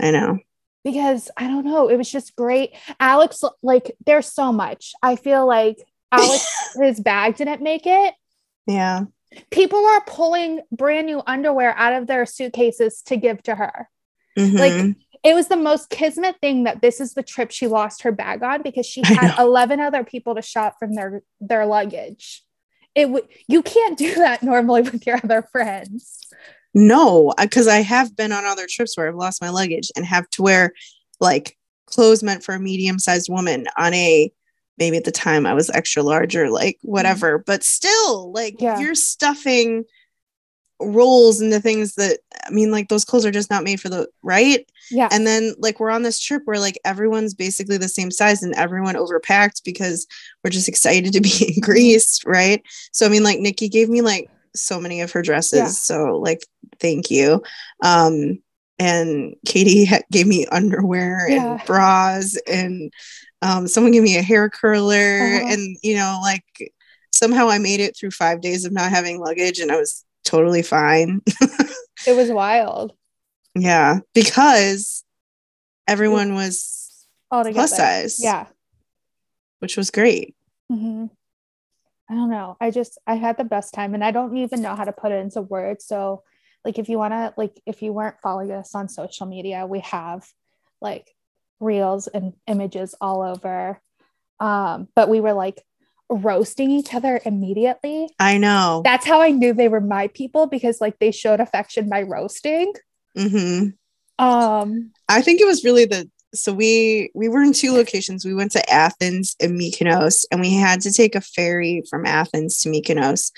I 0.00 0.10
know. 0.10 0.38
Because 0.84 1.30
I 1.36 1.48
don't 1.48 1.64
know, 1.64 1.88
it 1.88 1.96
was 1.96 2.10
just 2.10 2.36
great. 2.36 2.70
Alex, 3.00 3.42
like, 3.60 3.96
there's 4.06 4.32
so 4.32 4.52
much. 4.52 4.92
I 5.02 5.16
feel 5.16 5.44
like 5.44 5.78
Alex, 6.12 6.46
his 6.80 7.00
bag 7.00 7.36
didn't 7.36 7.60
make 7.60 7.86
it. 7.86 8.14
Yeah. 8.68 9.04
People 9.50 9.82
were 9.82 10.00
pulling 10.06 10.60
brand 10.70 11.08
new 11.08 11.22
underwear 11.26 11.74
out 11.76 11.92
of 11.92 12.06
their 12.06 12.24
suitcases 12.24 13.02
to 13.06 13.16
give 13.16 13.42
to 13.44 13.56
her. 13.56 13.88
Mm-hmm. 14.38 14.56
Like, 14.56 14.96
it 15.24 15.34
was 15.34 15.48
the 15.48 15.56
most 15.56 15.90
kismet 15.90 16.36
thing 16.40 16.64
that 16.64 16.82
this 16.82 17.00
is 17.00 17.14
the 17.14 17.22
trip 17.24 17.50
she 17.50 17.66
lost 17.66 18.02
her 18.02 18.12
bag 18.12 18.44
on 18.44 18.62
because 18.62 18.86
she 18.86 19.02
had 19.04 19.36
11 19.40 19.80
other 19.80 20.04
people 20.04 20.36
to 20.36 20.42
shop 20.42 20.76
from 20.78 20.94
their 20.94 21.22
their 21.40 21.66
luggage 21.66 22.45
it 22.96 23.10
would 23.10 23.28
you 23.46 23.62
can't 23.62 23.96
do 23.96 24.12
that 24.16 24.42
normally 24.42 24.82
with 24.82 25.06
your 25.06 25.20
other 25.22 25.42
friends 25.52 26.18
no 26.74 27.32
because 27.38 27.68
i 27.68 27.78
have 27.78 28.16
been 28.16 28.32
on 28.32 28.44
other 28.44 28.66
trips 28.68 28.96
where 28.96 29.08
i've 29.08 29.14
lost 29.14 29.40
my 29.40 29.50
luggage 29.50 29.92
and 29.94 30.04
have 30.04 30.28
to 30.30 30.42
wear 30.42 30.72
like 31.20 31.56
clothes 31.86 32.22
meant 32.22 32.42
for 32.42 32.54
a 32.54 32.60
medium-sized 32.60 33.30
woman 33.30 33.66
on 33.78 33.94
a 33.94 34.32
maybe 34.78 34.96
at 34.96 35.04
the 35.04 35.12
time 35.12 35.46
i 35.46 35.54
was 35.54 35.70
extra 35.70 36.02
large 36.02 36.34
or 36.34 36.50
like 36.50 36.78
whatever 36.82 37.38
mm-hmm. 37.38 37.44
but 37.46 37.62
still 37.62 38.32
like 38.32 38.56
yeah. 38.58 38.80
you're 38.80 38.94
stuffing 38.94 39.84
rolls 40.80 41.40
the 41.50 41.60
things 41.60 41.94
that 41.94 42.18
I 42.46 42.50
mean, 42.50 42.70
like 42.70 42.88
those 42.88 43.04
clothes 43.04 43.24
are 43.24 43.30
just 43.30 43.50
not 43.50 43.64
made 43.64 43.80
for 43.80 43.88
the 43.88 44.08
right. 44.22 44.68
Yeah. 44.90 45.08
And 45.10 45.26
then 45.26 45.54
like 45.58 45.80
we're 45.80 45.90
on 45.90 46.02
this 46.02 46.20
trip 46.20 46.42
where 46.44 46.58
like 46.58 46.78
everyone's 46.84 47.34
basically 47.34 47.78
the 47.78 47.88
same 47.88 48.10
size 48.10 48.42
and 48.42 48.54
everyone 48.54 48.94
overpacked 48.94 49.64
because 49.64 50.06
we're 50.44 50.50
just 50.50 50.68
excited 50.68 51.12
to 51.12 51.20
be 51.20 51.54
in. 51.56 51.60
Greece, 51.60 52.20
right? 52.24 52.62
So 52.92 53.06
I 53.06 53.08
mean, 53.08 53.24
like 53.24 53.40
Nikki 53.40 53.68
gave 53.68 53.88
me 53.88 54.02
like 54.02 54.30
so 54.54 54.80
many 54.80 55.00
of 55.00 55.12
her 55.12 55.22
dresses. 55.22 55.58
Yeah. 55.58 55.66
So 55.66 56.18
like 56.18 56.42
thank 56.80 57.10
you. 57.10 57.42
Um 57.82 58.40
and 58.78 59.34
Katie 59.46 59.84
ha- 59.86 60.00
gave 60.12 60.26
me 60.26 60.46
underwear 60.46 61.28
yeah. 61.28 61.52
and 61.52 61.66
bras 61.66 62.38
and 62.46 62.92
um 63.42 63.66
someone 63.66 63.92
gave 63.92 64.02
me 64.02 64.18
a 64.18 64.22
hair 64.22 64.50
curler 64.50 64.94
uh-huh. 64.94 65.52
and 65.52 65.76
you 65.82 65.94
know 65.94 66.18
like 66.22 66.44
somehow 67.12 67.48
I 67.48 67.58
made 67.58 67.80
it 67.80 67.96
through 67.96 68.10
5 68.10 68.42
days 68.42 68.66
of 68.66 68.72
not 68.72 68.90
having 68.90 69.18
luggage 69.18 69.58
and 69.58 69.72
I 69.72 69.76
was 69.76 70.04
totally 70.26 70.62
fine. 70.62 71.22
it 72.06 72.14
was 72.16 72.30
wild. 72.30 72.92
Yeah, 73.54 74.00
because 74.14 75.04
everyone 75.88 76.34
was 76.34 77.06
all 77.30 77.44
together. 77.44 77.60
plus 77.60 77.76
size. 77.76 78.22
Yeah, 78.22 78.46
which 79.60 79.76
was 79.76 79.90
great. 79.90 80.34
Mm-hmm. 80.70 81.06
I 82.08 82.14
don't 82.14 82.30
know. 82.30 82.56
I 82.60 82.70
just 82.70 82.98
I 83.06 83.14
had 83.14 83.38
the 83.38 83.44
best 83.44 83.72
time, 83.72 83.94
and 83.94 84.04
I 84.04 84.10
don't 84.10 84.36
even 84.36 84.60
know 84.60 84.74
how 84.74 84.84
to 84.84 84.92
put 84.92 85.12
it 85.12 85.22
into 85.22 85.40
words. 85.40 85.86
So, 85.86 86.22
like, 86.64 86.78
if 86.78 86.88
you 86.88 86.98
want 86.98 87.12
to, 87.12 87.32
like, 87.36 87.60
if 87.64 87.82
you 87.82 87.92
weren't 87.92 88.20
following 88.20 88.52
us 88.52 88.74
on 88.74 88.88
social 88.88 89.26
media, 89.26 89.66
we 89.66 89.80
have 89.80 90.28
like 90.80 91.14
reels 91.60 92.06
and 92.06 92.34
images 92.46 92.94
all 93.00 93.22
over. 93.22 93.80
Um, 94.38 94.88
but 94.94 95.08
we 95.08 95.20
were 95.20 95.32
like 95.32 95.62
roasting 96.08 96.70
each 96.70 96.94
other 96.94 97.20
immediately. 97.24 98.08
I 98.18 98.38
know. 98.38 98.82
That's 98.84 99.06
how 99.06 99.20
I 99.20 99.30
knew 99.30 99.52
they 99.52 99.68
were 99.68 99.80
my 99.80 100.08
people 100.08 100.46
because 100.46 100.80
like 100.80 100.98
they 100.98 101.10
showed 101.10 101.40
affection 101.40 101.88
by 101.88 102.02
roasting. 102.02 102.72
hmm 103.16 103.68
Um 104.18 104.90
I 105.08 105.22
think 105.22 105.40
it 105.40 105.46
was 105.46 105.64
really 105.64 105.84
the 105.84 106.10
so 106.34 106.52
we 106.52 107.10
we 107.14 107.28
were 107.28 107.42
in 107.42 107.52
two 107.52 107.72
locations. 107.72 108.24
We 108.24 108.34
went 108.34 108.52
to 108.52 108.70
Athens 108.70 109.36
and 109.40 109.58
Mykonos, 109.58 110.24
and 110.30 110.40
we 110.40 110.52
had 110.54 110.80
to 110.82 110.92
take 110.92 111.14
a 111.14 111.20
ferry 111.20 111.82
from 111.88 112.06
Athens 112.06 112.58
to 112.60 112.68
Mykonos. 112.68 113.32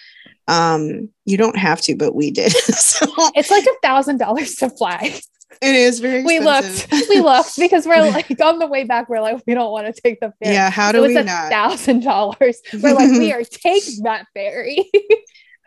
Um, 0.48 1.10
you 1.24 1.36
don't 1.36 1.58
have 1.58 1.80
to, 1.82 1.94
but 1.94 2.14
we 2.14 2.30
did. 2.30 2.52
so 2.52 3.06
it's 3.34 3.50
like 3.50 3.64
a 3.64 3.86
thousand 3.86 4.18
dollars 4.18 4.56
to 4.56 4.70
fly. 4.70 5.20
It 5.62 5.74
is 5.74 5.98
very. 6.00 6.22
We 6.24 6.36
expensive. 6.38 6.92
looked, 6.92 7.08
we 7.08 7.20
looked 7.20 7.56
because 7.58 7.86
we're 7.86 8.02
like 8.10 8.40
on 8.40 8.58
the 8.58 8.66
way 8.66 8.84
back, 8.84 9.08
we're 9.08 9.20
like, 9.20 9.42
we 9.46 9.54
don't 9.54 9.72
want 9.72 9.94
to 9.94 10.00
take 10.00 10.20
the 10.20 10.32
ferry. 10.42 10.54
Yeah, 10.54 10.70
how 10.70 10.90
it 10.90 10.92
do 10.92 11.00
was 11.02 11.08
we 11.08 11.16
a 11.16 11.24
not? 11.24 11.50
thousand 11.50 12.00
dollars. 12.04 12.60
We're 12.82 12.94
like, 12.94 13.10
we 13.10 13.32
are 13.32 13.42
taking 13.50 14.02
that 14.04 14.26
ferry. 14.34 14.90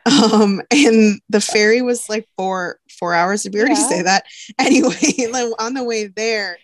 Um, 0.03 0.63
and 0.71 1.21
the 1.29 1.39
ferry 1.39 1.83
was 1.83 2.09
like 2.09 2.27
four 2.35 2.79
four 2.97 3.13
hours. 3.13 3.43
Did 3.43 3.53
we 3.53 3.59
already 3.59 3.75
Yeah. 3.75 3.87
say 3.87 4.01
that? 4.01 4.23
Anyway, 4.57 5.27
like, 5.31 5.51
on 5.59 5.75
the 5.75 5.83
way 5.83 6.07
there, 6.07 6.57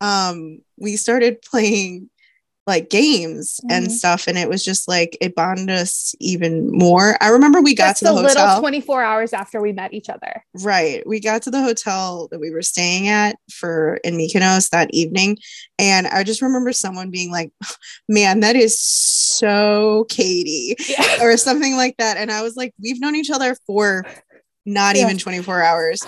um, 0.00 0.58
we 0.76 0.96
started 0.96 1.40
playing 1.40 2.10
like 2.66 2.90
games 2.90 3.58
and 3.70 3.86
Mhm. 3.86 3.90
stuff, 3.90 4.28
and 4.28 4.36
it 4.38 4.48
was 4.48 4.64
just 4.64 4.86
like 4.86 5.16
it 5.20 5.34
bonded 5.34 5.70
us 5.70 6.14
even 6.20 6.70
more. 6.70 7.16
I 7.20 7.28
remember 7.28 7.60
we 7.60 7.74
got 7.74 7.96
to 7.96 8.04
the 8.04 8.12
a 8.12 8.12
little 8.12 8.28
hotel. 8.30 8.60
24 8.60 9.02
hours 9.02 9.32
after 9.32 9.60
we 9.60 9.72
met 9.72 9.92
each 9.94 10.08
other. 10.08 10.44
Right. 10.54 11.04
We 11.06 11.20
got 11.20 11.42
to 11.42 11.50
the 11.50 11.62
hotel 11.62 12.28
that 12.30 12.38
we 12.38 12.50
were 12.50 12.62
staying 12.62 13.08
at 13.08 13.36
for 13.50 13.96
in 14.04 14.16
Mykonos 14.16 14.70
that 14.70 14.90
evening. 14.92 15.38
And 15.78 16.06
I 16.06 16.22
just 16.22 16.42
remember 16.42 16.72
someone 16.72 17.10
being 17.10 17.32
like, 17.32 17.50
man, 18.08 18.40
that 18.40 18.56
is 18.56 18.78
so 18.78 20.06
Katie 20.08 20.76
Yeah. 20.88 21.22
or 21.24 21.36
something 21.36 21.76
like 21.76 21.96
that. 21.98 22.18
And 22.18 22.30
I 22.30 22.42
was 22.42 22.56
like, 22.56 22.74
we've 22.80 23.00
known 23.00 23.16
each 23.16 23.30
other 23.30 23.56
for 23.66 24.04
not 24.72 24.96
Yeah. 24.96 25.04
even 25.04 25.18
24 25.18 25.62
hours. 25.62 26.00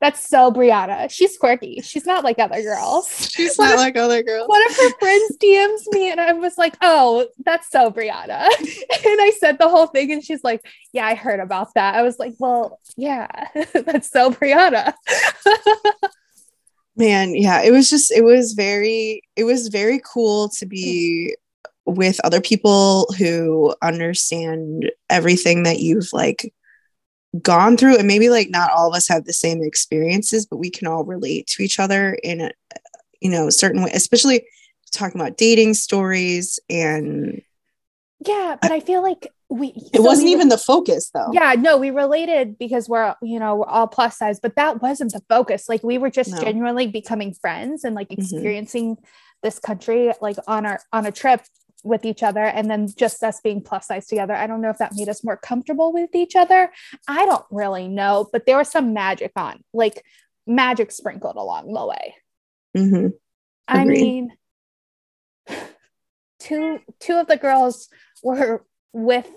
That's 0.00 0.28
so 0.28 0.50
Brianna. 0.52 1.10
She's 1.10 1.38
quirky. 1.38 1.80
She's 1.82 2.04
not 2.04 2.24
like 2.24 2.38
other 2.38 2.60
girls. 2.62 3.08
She's 3.32 3.56
What 3.56 3.66
not 3.66 3.74
if- 3.74 3.80
like 3.80 3.96
other 3.96 4.22
girls. 4.22 4.48
One 4.48 4.62
of 4.70 4.76
her 4.76 4.90
friends 4.98 5.36
DMs 5.42 5.80
me 5.92 6.10
and 6.10 6.20
I 6.20 6.32
was 6.34 6.58
like, 6.58 6.76
oh, 6.82 7.26
that's 7.44 7.70
so 7.70 7.90
Brianna. 7.90 8.48
And 9.06 9.20
I 9.20 9.32
said 9.38 9.58
the 9.58 9.68
whole 9.68 9.86
thing 9.86 10.12
and 10.12 10.22
she's 10.24 10.42
like, 10.44 10.60
yeah, 10.92 11.06
I 11.06 11.14
heard 11.14 11.40
about 11.40 11.74
that. 11.74 11.94
I 11.94 12.02
was 12.02 12.18
like, 12.18 12.34
well, 12.38 12.80
yeah, 12.96 13.28
that's 13.72 14.10
so 14.10 14.30
Brianna. 14.30 14.92
man 16.96 17.34
yeah 17.34 17.60
it 17.60 17.72
was 17.72 17.90
just 17.90 18.12
it 18.12 18.22
was 18.22 18.52
very 18.52 19.20
it 19.34 19.42
was 19.42 19.66
very 19.66 20.00
cool 20.12 20.48
to 20.48 20.64
be 20.64 21.34
with 21.86 22.20
other 22.24 22.40
people 22.40 23.06
who 23.18 23.74
understand 23.82 24.88
everything 25.10 25.64
that 25.64 25.80
you've 25.80 26.08
like 26.12 26.54
gone 27.42 27.76
through 27.76 27.96
and 27.98 28.06
maybe 28.06 28.28
like 28.28 28.50
not 28.50 28.70
all 28.70 28.88
of 28.88 28.94
us 28.94 29.08
have 29.08 29.24
the 29.24 29.32
same 29.32 29.62
experiences 29.62 30.46
but 30.46 30.58
we 30.58 30.70
can 30.70 30.86
all 30.86 31.04
relate 31.04 31.46
to 31.46 31.62
each 31.62 31.80
other 31.80 32.14
in 32.22 32.40
a 32.40 32.50
you 33.20 33.30
know 33.30 33.50
certain 33.50 33.82
way 33.82 33.90
especially 33.92 34.46
talking 34.92 35.20
about 35.20 35.36
dating 35.36 35.74
stories 35.74 36.60
and 36.70 37.42
Yeah, 38.24 38.56
but 38.62 38.70
I 38.70 38.78
feel 38.78 39.02
like 39.02 39.32
we 39.48 39.74
it 39.92 40.00
wasn't 40.02 40.28
even 40.28 40.48
the 40.48 40.58
focus 40.58 41.10
though 41.12 41.30
yeah 41.32 41.54
no 41.58 41.76
we 41.76 41.90
related 41.90 42.58
because 42.58 42.88
we're 42.88 43.14
you 43.22 43.38
know 43.38 43.56
we're 43.56 43.66
all 43.66 43.86
plus 43.86 44.16
size 44.18 44.40
but 44.40 44.56
that 44.56 44.80
wasn't 44.80 45.12
the 45.12 45.22
focus 45.28 45.68
like 45.68 45.82
we 45.82 45.98
were 45.98 46.10
just 46.10 46.30
No. 46.30 46.40
genuinely 46.40 46.86
becoming 46.86 47.34
friends 47.34 47.84
and 47.84 47.94
like 47.94 48.08
Mhm. 48.08 48.18
experiencing 48.18 48.96
this 49.42 49.58
country 49.58 50.12
like 50.22 50.36
on 50.46 50.64
our 50.66 50.80
on 50.92 51.04
a 51.06 51.12
trip 51.12 51.42
with 51.84 52.04
each 52.04 52.22
other 52.22 52.44
and 52.44 52.70
then 52.70 52.88
just 52.96 53.22
us 53.22 53.40
being 53.40 53.60
plus 53.60 53.88
size 53.88 54.06
together. 54.06 54.34
I 54.34 54.46
don't 54.46 54.60
know 54.60 54.70
if 54.70 54.78
that 54.78 54.94
made 54.96 55.08
us 55.08 55.22
more 55.22 55.36
comfortable 55.36 55.92
with 55.92 56.14
each 56.14 56.34
other. 56.34 56.70
I 57.06 57.26
don't 57.26 57.44
really 57.50 57.88
know 57.88 58.28
but 58.32 58.46
there 58.46 58.58
was 58.58 58.70
some 58.70 58.92
magic 58.92 59.32
on 59.36 59.62
like 59.72 60.04
magic 60.46 60.90
sprinkled 60.90 61.36
along 61.36 61.72
the 61.72 61.86
way. 61.86 62.14
Hmm 62.76 63.08
i 63.66 63.84
mean 63.84 64.30
two 66.38 66.78
two 67.00 67.14
of 67.14 67.26
the 67.26 67.36
girls 67.36 67.88
were 68.22 68.64
with 68.92 69.28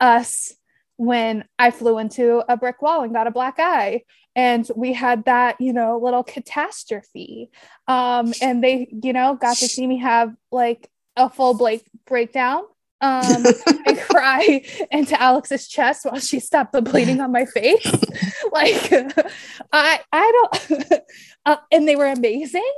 us 0.00 0.52
when 0.96 1.44
I 1.58 1.70
flew 1.70 1.98
into 1.98 2.42
a 2.48 2.56
brick 2.56 2.82
wall 2.82 3.02
and 3.02 3.12
got 3.12 3.26
a 3.26 3.30
black 3.30 3.56
eye. 3.58 4.02
And 4.36 4.68
we 4.76 4.92
had 4.92 5.24
that, 5.24 5.60
you 5.60 5.72
know, 5.72 5.98
little 5.98 6.22
catastrophe. 6.22 7.50
Um, 7.88 8.32
and 8.42 8.62
they, 8.62 8.88
you 9.02 9.12
know, 9.12 9.34
got 9.34 9.56
to 9.56 9.66
see 9.66 9.86
me 9.86 9.98
have 9.98 10.34
like 10.52 10.90
a 11.20 11.30
full 11.30 11.54
break 11.54 11.84
breakdown. 12.06 12.62
Um, 13.02 13.44
I 13.86 13.94
cry 14.08 14.62
into 14.90 15.20
Alex's 15.20 15.68
chest 15.68 16.04
while 16.04 16.20
she 16.20 16.40
stopped 16.40 16.72
the 16.72 16.82
bleeding 16.82 17.20
on 17.20 17.32
my 17.32 17.46
face. 17.46 17.84
like 18.52 18.92
I 19.72 20.00
I 20.12 20.48
don't 20.60 20.92
uh, 21.46 21.56
and 21.72 21.88
they 21.88 21.96
were 21.96 22.06
amazing. 22.06 22.72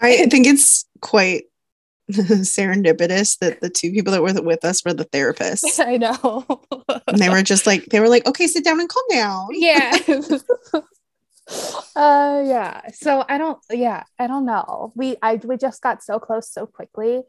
i 0.00 0.24
think 0.26 0.46
it's 0.46 0.86
quite 1.00 1.44
serendipitous 2.12 3.36
that 3.40 3.60
the 3.60 3.68
two 3.68 3.90
people 3.90 4.12
that 4.12 4.22
were 4.22 4.40
with 4.40 4.64
us 4.64 4.84
were 4.84 4.94
the 4.94 5.04
therapists 5.04 5.84
I 5.84 5.96
know. 5.96 6.62
and 7.08 7.18
they 7.18 7.28
were 7.28 7.42
just 7.42 7.66
like 7.66 7.86
they 7.86 7.98
were 7.98 8.08
like 8.08 8.24
okay 8.26 8.46
sit 8.46 8.64
down 8.64 8.78
and 8.80 8.88
calm 8.88 9.02
down 9.10 9.48
yeah. 9.50 9.98
Uh 11.96 12.42
yeah. 12.46 12.82
So 12.92 13.24
I 13.28 13.38
don't 13.38 13.58
yeah, 13.70 14.04
I 14.18 14.26
don't 14.26 14.44
know. 14.44 14.92
We 14.94 15.16
I 15.22 15.36
we 15.36 15.56
just 15.56 15.82
got 15.82 16.02
so 16.02 16.18
close 16.18 16.50
so 16.50 16.66
quickly 16.66 17.22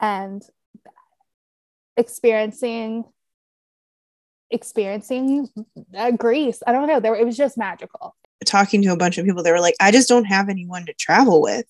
and 0.00 0.42
experiencing 1.96 3.04
experiencing 4.50 5.48
uh, 5.96 6.10
Greece. 6.12 6.62
I 6.66 6.72
don't 6.72 6.88
know. 6.88 7.00
There 7.00 7.14
it 7.14 7.24
was 7.24 7.36
just 7.36 7.56
magical. 7.56 8.16
talking 8.46 8.82
to 8.82 8.88
a 8.88 8.96
bunch 8.96 9.18
of 9.18 9.24
people 9.26 9.42
they 9.42 9.52
were 9.52 9.60
like 9.60 9.74
i 9.80 9.90
just 9.90 10.08
don't 10.08 10.24
have 10.24 10.48
anyone 10.48 10.86
to 10.86 10.94
travel 10.94 11.42
with 11.42 11.66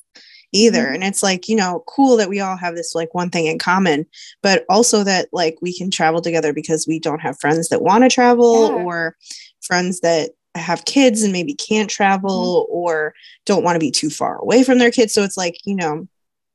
either 0.53 0.87
Mhm. 0.87 0.95
and 0.95 1.05
it's 1.05 1.21
like 1.21 1.49
you 1.49 1.57
know 1.57 1.83
cool 1.89 2.17
that 2.17 2.29
we 2.29 2.39
all 2.39 2.57
have 2.57 2.77
this 2.77 2.95
like 2.95 3.13
one 3.13 3.29
thing 3.29 3.47
in 3.47 3.59
common 3.59 4.07
but 4.41 4.65
also 4.71 5.03
that 5.03 5.27
like 5.33 5.57
we 5.61 5.77
can 5.77 5.91
travel 5.91 6.21
together 6.23 6.53
because 6.53 6.87
we 6.87 7.01
don't 7.01 7.19
have 7.21 7.41
friends 7.41 7.69
that 7.71 7.83
want 7.83 8.05
to 8.05 8.09
travel 8.09 8.69
Yeah. 8.69 8.85
or 8.85 9.17
friends 9.61 9.99
that 10.01 10.31
have 10.57 10.85
kids 10.85 11.23
and 11.23 11.33
maybe 11.33 11.55
can't 11.55 11.91
travel 11.91 12.67
Mm-hmm. 12.69 12.75
or 12.77 13.15
don't 13.47 13.63
want 13.65 13.77
to 13.77 13.81
be 13.81 13.91
too 13.91 14.11
far 14.11 14.37
away 14.39 14.63
from 14.65 14.79
their 14.79 14.91
kids 14.91 15.13
so 15.15 15.23
it's 15.23 15.37
like 15.37 15.57
you 15.65 15.75
know 15.77 16.07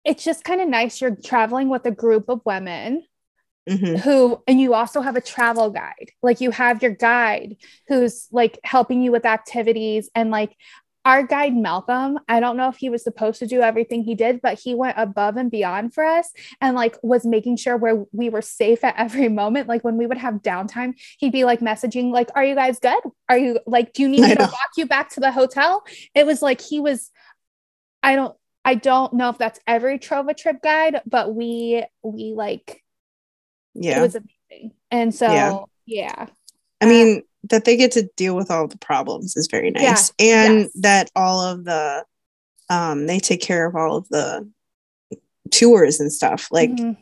It's 0.03 0.23
just 0.23 0.43
kind 0.43 0.61
of 0.61 0.67
nice 0.67 1.01
you're 1.01 1.15
traveling 1.15 1.69
with 1.69 1.85
a 1.85 1.91
group 1.91 2.29
of 2.29 2.41
women 2.45 3.03
mhm. 3.69 3.99
who 3.99 4.41
and 4.47 4.59
you 4.59 4.73
also 4.73 5.01
have 5.01 5.15
a 5.15 5.21
travel 5.21 5.69
guide 5.69 6.11
like 6.21 6.41
you 6.41 6.51
have 6.51 6.83
your 6.83 6.91
guide 6.93 7.55
who's 7.87 8.27
like 8.31 8.59
helping 8.63 9.01
you 9.01 9.11
with 9.11 9.25
activities 9.25 10.09
and 10.13 10.29
like 10.31 10.55
our 11.05 11.23
guide 11.23 11.55
malcolm 11.55 12.19
i 12.27 12.39
don't 12.39 12.57
know 12.57 12.67
if 12.67 12.77
he 12.77 12.89
was 12.89 13.03
supposed 13.03 13.39
to 13.39 13.47
do 13.47 13.61
everything 13.61 14.03
he 14.03 14.15
did 14.15 14.41
but 14.41 14.59
he 14.59 14.75
went 14.75 14.97
above 14.97 15.37
and 15.37 15.51
beyond 15.51 15.93
for 15.93 16.03
us 16.03 16.31
and 16.59 16.75
like 16.75 16.97
was 17.03 17.25
making 17.25 17.55
sure 17.55 17.77
where 17.77 18.03
we 18.11 18.29
were 18.29 18.41
safe 18.41 18.83
at 18.83 18.95
every 18.97 19.29
moment. 19.29 19.67
Like 19.67 19.83
when 19.83 19.97
we 19.97 20.07
would 20.07 20.17
have 20.17 20.35
downtime 20.35 20.93
he'd 21.17 21.31
be 21.31 21.45
like 21.45 21.59
messaging 21.59 22.11
like 22.11 22.29
are 22.35 22.43
you 22.43 22.55
guys 22.55 22.79
good? 22.79 22.99
Are 23.29 23.37
you 23.37 23.59
like 23.65 23.93
do 23.93 24.01
you 24.01 24.09
need 24.09 24.21
me 24.21 24.35
to 24.35 24.41
walk 24.41 24.71
you 24.77 24.85
back 24.85 25.09
to 25.11 25.19
the 25.19 25.31
hotel? 25.31 25.83
It 26.13 26.25
was 26.25 26.41
like 26.41 26.61
he 26.61 26.79
was 26.79 27.11
i 28.03 28.15
don't 28.15 28.35
i 28.63 28.75
don't 28.75 29.13
know 29.13 29.29
if 29.29 29.37
that's 29.37 29.59
every 29.65 29.99
TrovaTrip 29.99 30.61
guide 30.61 31.01
but 31.05 31.33
we 31.33 31.83
we 32.03 32.33
like 32.35 32.83
yeah. 33.75 33.99
it 33.99 34.01
was 34.01 34.15
amazing. 34.15 34.71
And 34.89 35.13
so, 35.13 35.31
Yeah. 35.31 35.59
yeah, 35.85 36.27
I 36.81 36.85
mean, 36.85 37.23
that 37.49 37.65
they 37.65 37.75
get 37.77 37.91
to 37.93 38.03
deal 38.15 38.35
with 38.35 38.49
all 38.51 38.67
the 38.67 38.77
problems 38.77 39.35
is 39.35 39.47
very 39.49 39.71
nice. 39.71 40.11
and 40.19 40.59
yes. 40.61 40.71
that 40.75 41.11
all 41.15 41.41
of 41.41 41.63
the 41.65 42.03
um 42.69 43.07
they 43.07 43.19
take 43.19 43.41
care 43.41 43.65
of 43.65 43.75
all 43.75 43.95
of 43.97 44.07
the 44.09 44.49
tours 45.51 45.99
and 45.99 46.11
stuff. 46.11 46.47
Like 46.51 46.69
Mhm. 46.71 46.97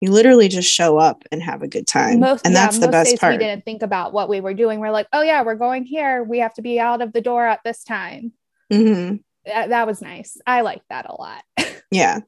you 0.00 0.10
literally 0.10 0.48
just 0.48 0.70
show 0.72 0.98
up 0.98 1.24
and 1.32 1.42
have 1.42 1.62
a 1.62 1.68
good 1.68 1.86
time. 1.86 2.20
most, 2.20 2.44
and 2.44 2.54
yeah, 2.54 2.60
that's 2.64 2.78
the 2.78 2.86
most 2.86 2.92
best 2.92 3.10
days 3.10 3.18
part. 3.18 3.32
We 3.34 3.38
didn't 3.38 3.64
think 3.64 3.82
about 3.82 4.12
what 4.12 4.28
we 4.28 4.40
were 4.40 4.54
doing. 4.54 4.80
We're 4.80 4.90
like, 4.90 5.08
oh 5.12 5.22
yeah, 5.22 5.42
we're 5.42 5.54
going 5.54 5.84
here. 5.84 6.22
We 6.22 6.38
have 6.40 6.54
to 6.54 6.62
be 6.62 6.78
out 6.78 7.02
of 7.02 7.12
the 7.12 7.20
door 7.20 7.46
at 7.46 7.60
this 7.64 7.82
time. 7.84 8.32
Mhm. 8.72 9.22
That, 9.46 9.70
that 9.70 9.86
was 9.86 10.00
nice. 10.00 10.36
I 10.46 10.60
like 10.62 10.82
that 10.90 11.06
a 11.08 11.14
lot. 11.20 11.42
Yeah. 11.90 12.20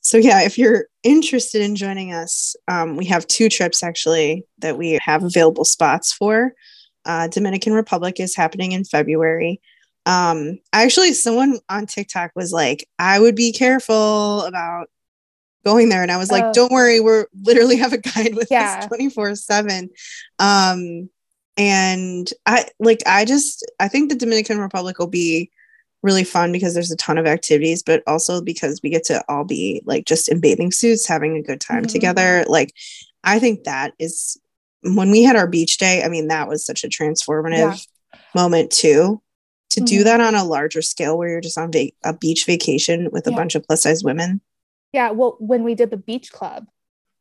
So 0.00 0.16
yeah, 0.16 0.42
if 0.42 0.56
you're 0.56 0.86
interested 1.02 1.60
in 1.60 1.76
joining 1.76 2.12
us, 2.12 2.56
um, 2.68 2.96
we 2.96 3.04
have 3.06 3.26
two 3.26 3.48
trips 3.50 3.82
actually 3.82 4.44
that 4.58 4.78
we 4.78 4.98
have 5.04 5.24
available 5.24 5.64
spots 5.64 6.10
for. 6.12 6.54
Uh, 7.04 7.28
Dominican 7.28 7.72
Republic 7.72 8.20
is 8.20 8.36
happening 8.36 8.72
in 8.72 8.84
February. 8.84 9.60
Um, 10.06 10.58
actually, 10.72 11.12
someone 11.14 11.58
on 11.68 11.86
TikTok 11.86 12.32
was 12.34 12.52
like, 12.52 12.88
"I 12.98 13.18
would 13.18 13.34
be 13.34 13.52
careful 13.52 14.42
about 14.42 14.88
going 15.64 15.88
there," 15.88 16.02
and 16.02 16.12
I 16.12 16.18
was 16.18 16.30
like, 16.30 16.44
Oh. 16.44 16.52
"Don't 16.52 16.72
worry, 16.72 17.00
we're 17.00 17.26
literally 17.42 17.76
have 17.76 17.92
a 17.92 17.98
guide 17.98 18.34
with 18.34 18.48
Yeah. 18.50 18.78
us 18.80 18.86
twenty 18.86 19.08
four 19.08 19.34
seven." 19.34 19.90
Um, 20.38 21.08
and 21.56 22.30
I 22.46 22.66
like, 22.80 23.02
I 23.06 23.24
just, 23.24 23.64
I 23.78 23.88
think 23.88 24.10
the 24.10 24.16
Dominican 24.16 24.58
Republic 24.58 24.98
will 24.98 25.06
be 25.06 25.50
really 26.02 26.24
fun 26.24 26.52
because 26.52 26.74
there's 26.74 26.90
a 26.90 26.96
ton 26.96 27.16
of 27.16 27.26
activities, 27.26 27.82
but 27.82 28.02
also 28.06 28.42
because 28.42 28.80
we 28.82 28.90
get 28.90 29.04
to 29.04 29.24
all 29.28 29.44
be 29.44 29.82
like 29.86 30.04
just 30.04 30.28
in 30.28 30.40
bathing 30.40 30.72
suits, 30.72 31.06
having 31.06 31.36
a 31.36 31.42
good 31.42 31.60
time 31.60 31.82
mm-hmm. 31.82 31.92
together. 31.92 32.44
Like, 32.48 32.74
I 33.22 33.38
think 33.38 33.64
that 33.64 33.94
is 33.98 34.36
when 34.84 35.10
we 35.10 35.22
had 35.22 35.36
our 35.36 35.46
beach 35.46 35.78
day. 35.78 36.02
I 36.02 36.08
mean, 36.08 36.28
that 36.28 36.48
was 36.48 36.64
such 36.64 36.84
a 36.84 36.88
transformative 36.88 37.86
yeah. 38.12 38.18
moment 38.34 38.70
too. 38.70 39.20
To 39.70 39.80
mm-hmm. 39.80 39.86
do 39.86 40.04
that 40.04 40.20
on 40.20 40.34
a 40.34 40.44
larger 40.44 40.82
scale 40.82 41.18
where 41.18 41.28
you're 41.28 41.40
just 41.40 41.58
on 41.58 41.72
va- 41.72 41.90
a 42.04 42.12
beach 42.12 42.44
vacation 42.46 43.08
with 43.10 43.26
a 43.26 43.30
yeah. 43.30 43.36
bunch 43.36 43.54
of 43.54 43.64
plus 43.66 43.82
size 43.82 44.04
women. 44.04 44.40
Yeah. 44.92 45.10
Well, 45.10 45.36
when 45.40 45.64
we 45.64 45.74
did 45.74 45.90
the 45.90 45.96
beach 45.96 46.30
club 46.30 46.66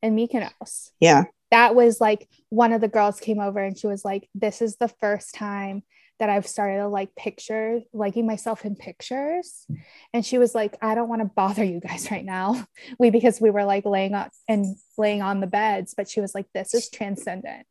in 0.03 0.15
Mykonos. 0.15 0.91
Yeah. 0.99 1.23
That 1.49 1.73
was 1.73 2.01
like 2.01 2.27
one 2.49 2.73
of 2.73 2.81
the 2.81 2.87
girls 2.87 3.19
came 3.19 3.39
over 3.39 3.59
and 3.59 3.77
she 3.77 3.87
was 3.87 4.03
like, 4.03 4.27
This 4.35 4.61
is 4.61 4.75
the 4.75 4.87
first 4.87 5.33
time 5.33 5.83
that 6.19 6.29
I've 6.29 6.47
started 6.47 6.77
to 6.77 6.87
like 6.87 7.15
picture 7.15 7.81
liking 7.91 8.25
myself 8.25 8.65
in 8.65 8.75
pictures. 8.75 9.65
And 10.13 10.25
she 10.25 10.37
was 10.37 10.53
like, 10.53 10.77
I 10.81 10.95
don't 10.95 11.09
want 11.09 11.21
to 11.21 11.25
bother 11.25 11.63
you 11.63 11.79
guys 11.79 12.11
right 12.11 12.25
now. 12.25 12.65
We 12.99 13.09
because 13.09 13.41
we 13.41 13.49
were 13.49 13.65
like 13.65 13.85
laying 13.85 14.13
up 14.13 14.31
and 14.47 14.75
laying 14.97 15.21
on 15.21 15.39
the 15.39 15.47
beds, 15.47 15.93
but 15.95 16.09
she 16.09 16.21
was 16.21 16.35
like, 16.35 16.45
This 16.53 16.73
is 16.73 16.89
transcendent. 16.89 17.65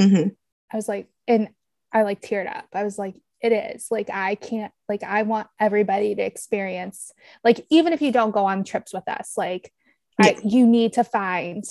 Mm-hmm. 0.00 0.28
I 0.72 0.76
was 0.76 0.88
like, 0.88 1.08
and 1.28 1.48
I 1.92 2.02
like 2.02 2.22
teared 2.22 2.48
up. 2.48 2.66
I 2.72 2.84
was 2.84 2.98
like, 2.98 3.16
it 3.42 3.52
is 3.52 3.88
like 3.90 4.08
I 4.08 4.36
can't 4.36 4.72
like 4.88 5.02
I 5.02 5.22
want 5.22 5.48
everybody 5.58 6.14
to 6.14 6.22
experience 6.22 7.12
like 7.42 7.66
even 7.70 7.92
if 7.92 8.00
you 8.00 8.12
don't 8.12 8.30
go 8.30 8.46
on 8.46 8.64
trips 8.64 8.94
with 8.94 9.08
us, 9.08 9.34
like 9.36 9.72
yeah. 10.18 10.26
I, 10.26 10.36
you 10.44 10.66
need 10.66 10.94
to 10.94 11.04
find 11.04 11.64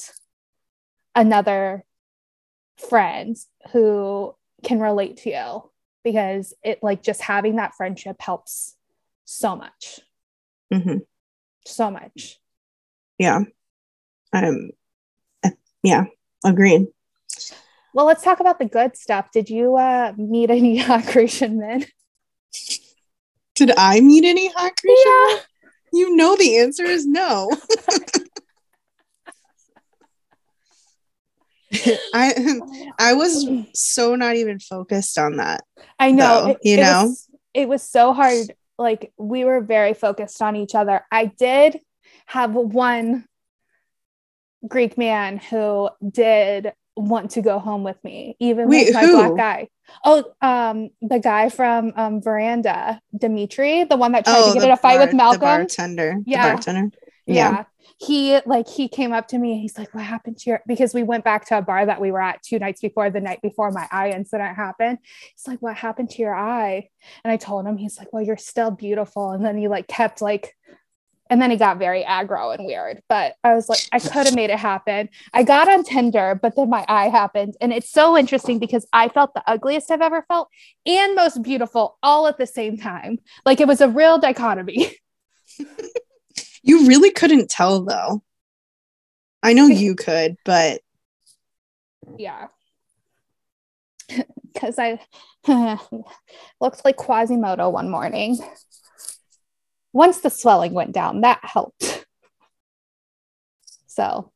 another 1.16 1.86
friend 2.78 3.38
who 3.72 4.36
can 4.64 4.80
relate 4.80 5.18
to 5.18 5.30
you 5.30 5.71
because 6.04 6.54
it 6.64 6.80
like 6.82 7.04
just 7.04 7.22
having 7.22 7.58
that 7.58 7.76
friendship 7.76 8.18
helps 8.20 8.76
so 9.26 9.56
much. 9.56 10.00
Mm-hmm. 10.74 11.00
so 11.66 11.92
much. 11.92 12.40
Yeah. 13.18 13.42
Um 14.34 14.72
yeah 15.84 16.06
agreed. 16.46 16.88
Well 17.94 18.06
let's 18.06 18.24
talk 18.24 18.40
about 18.40 18.60
the 18.60 18.66
good 18.66 18.96
stuff. 18.96 19.32
Did 19.32 19.50
you 19.50 19.76
uh 19.76 20.14
meet 20.18 20.50
any 20.50 20.78
hot 20.80 21.06
Grecian 21.08 21.60
men? 21.60 21.86
Did 23.56 23.72
i 23.78 24.00
meet 24.00 24.24
any 24.24 24.50
hot 24.52 24.74
Grecian 24.82 25.04
yeah. 25.06 25.36
men? 25.36 25.44
You 25.94 26.16
know 26.16 26.38
the 26.38 26.58
answer 26.58 26.86
is 26.86 27.06
no 27.06 27.52
I 32.14 32.60
I 33.00 33.14
was 33.14 33.48
so 33.74 34.16
not 34.16 34.36
even 34.36 34.60
focused 34.60 35.18
on 35.18 35.38
that. 35.38 35.64
I 36.00 36.12
know. 36.12 36.46
Though, 36.46 36.50
it, 36.52 36.58
you 36.64 36.78
it 36.78 36.82
know, 36.82 37.06
was, 37.06 37.30
it 37.54 37.70
was 37.70 37.84
so 37.84 38.14
hard. 38.14 38.54
Like 38.78 39.14
we 39.18 39.46
were 39.46 39.62
very 39.62 39.94
focused 39.94 40.42
on 40.42 40.56
each 40.56 40.76
other. 40.76 41.06
I 41.12 41.26
did 41.26 41.80
have 42.26 42.54
one 42.54 43.26
Greek 44.68 44.98
man 44.98 45.38
who 45.38 45.90
did 46.10 46.74
want 46.96 47.32
to 47.32 47.42
go 47.42 47.60
home 47.60 47.84
with 47.84 48.02
me, 48.04 48.36
even 48.40 48.70
Wait, 48.70 48.88
with 48.88 48.94
my 48.96 49.02
who? 49.02 49.18
black 49.18 49.38
guy. 49.38 49.68
Oh, 50.06 50.34
um, 50.42 50.90
the 51.02 51.20
guy 51.20 51.50
from 51.50 51.94
um, 51.96 52.22
Veranda, 52.22 53.02
Dimitri, 53.18 53.84
the 53.84 53.98
one 53.98 54.14
that 54.14 54.26
tried 54.26 54.38
oh, 54.38 54.54
to 54.54 54.60
get 54.60 54.64
in 54.66 54.72
a 54.72 54.78
fight 54.78 54.98
bar- 54.98 55.06
with 55.06 55.16
Malcolm. 55.16 55.40
The 55.40 55.46
bartender. 55.46 56.18
Yeah. 56.26 56.48
The 56.48 56.54
bartender. 56.54 56.98
Yeah. 57.26 57.66
he 58.00 58.40
like 58.46 58.68
he 58.68 58.88
came 58.88 59.14
up 59.14 59.28
to 59.30 59.38
me 59.38 59.62
he's 59.62 59.78
like 59.78 59.94
what 59.94 60.04
happened 60.04 60.38
to 60.40 60.50
your 60.50 60.62
because 60.68 60.94
we 60.94 61.04
went 61.04 61.24
back 61.24 61.46
to 61.48 61.58
a 61.58 61.62
bar 61.62 61.86
that 61.86 62.02
we 62.02 62.12
were 62.12 62.22
at 62.22 62.42
two 62.42 62.58
nights 62.58 62.82
before 62.82 63.10
the 63.10 63.22
night 63.22 63.42
before 63.42 63.72
my 63.72 63.88
eye 63.92 64.10
incident 64.10 64.56
happened. 64.56 64.98
He's 65.36 65.48
like 65.48 65.62
what 65.62 65.76
happened 65.76 66.10
to 66.12 66.22
your 66.22 66.36
eye? 66.36 66.90
And 67.24 67.32
i 67.32 67.38
told 67.38 67.66
him 67.66 67.78
he's 67.78 67.98
like 67.98 68.12
well 68.12 68.24
you're 68.24 68.38
still 68.38 68.72
beautiful. 68.72 69.32
And 69.32 69.46
then 69.46 69.58
he 69.58 69.68
like 69.68 69.88
kept 69.88 70.22
like 70.22 70.56
and 71.30 71.42
then 71.42 71.50
he 71.50 71.56
got 71.56 71.78
very 71.78 72.04
aggro 72.04 72.54
and 72.54 72.66
weird. 72.66 73.02
But 73.08 73.36
i 73.44 73.54
was 73.54 73.70
like 73.70 73.82
i 73.92 74.00
could 74.00 74.26
have 74.26 74.36
made 74.36 74.50
it 74.50 74.60
happen. 74.60 75.10
I 75.34 75.44
got 75.44 75.70
on 75.70 75.84
tinder 75.84 76.40
but 76.42 76.56
then 76.56 76.70
my 76.70 76.86
eye 76.88 77.10
happened. 77.10 77.56
And 77.62 77.72
it's 77.72 77.92
so 77.92 78.18
interesting 78.18 78.58
because 78.58 78.88
i 78.94 79.10
felt 79.10 79.36
the 79.36 79.44
ugliest 79.46 79.92
i've 79.92 80.02
ever 80.02 80.24
felt 80.28 80.50
and 80.88 81.16
most 81.16 81.44
beautiful 81.44 82.00
all 82.02 82.26
at 82.28 82.40
the 82.40 82.48
same 82.48 82.78
time. 82.78 83.20
Like 83.46 83.62
it 83.62 83.68
was 83.68 83.80
a 83.80 83.88
real 83.88 84.18
dichotomy 84.18 84.96
You 86.64 86.88
really 86.88 87.12
couldn't 87.12 87.50
tell 87.50 87.84
though. 87.84 88.24
I 89.44 89.54
know 89.54 89.68
you 89.68 89.96
could, 89.96 90.38
but 90.46 90.82
yeah. 92.18 92.48
Because 94.54 94.76
I 94.78 95.00
looked 96.60 96.84
like 96.84 96.98
Quasimodo 96.98 97.70
one 97.70 97.90
morning. 97.90 98.38
Once 99.94 100.20
the 100.20 100.30
swelling 100.30 100.74
went 100.74 100.92
down, 100.92 101.22
that 101.22 101.40
helped. 101.42 102.06
So, 103.88 104.32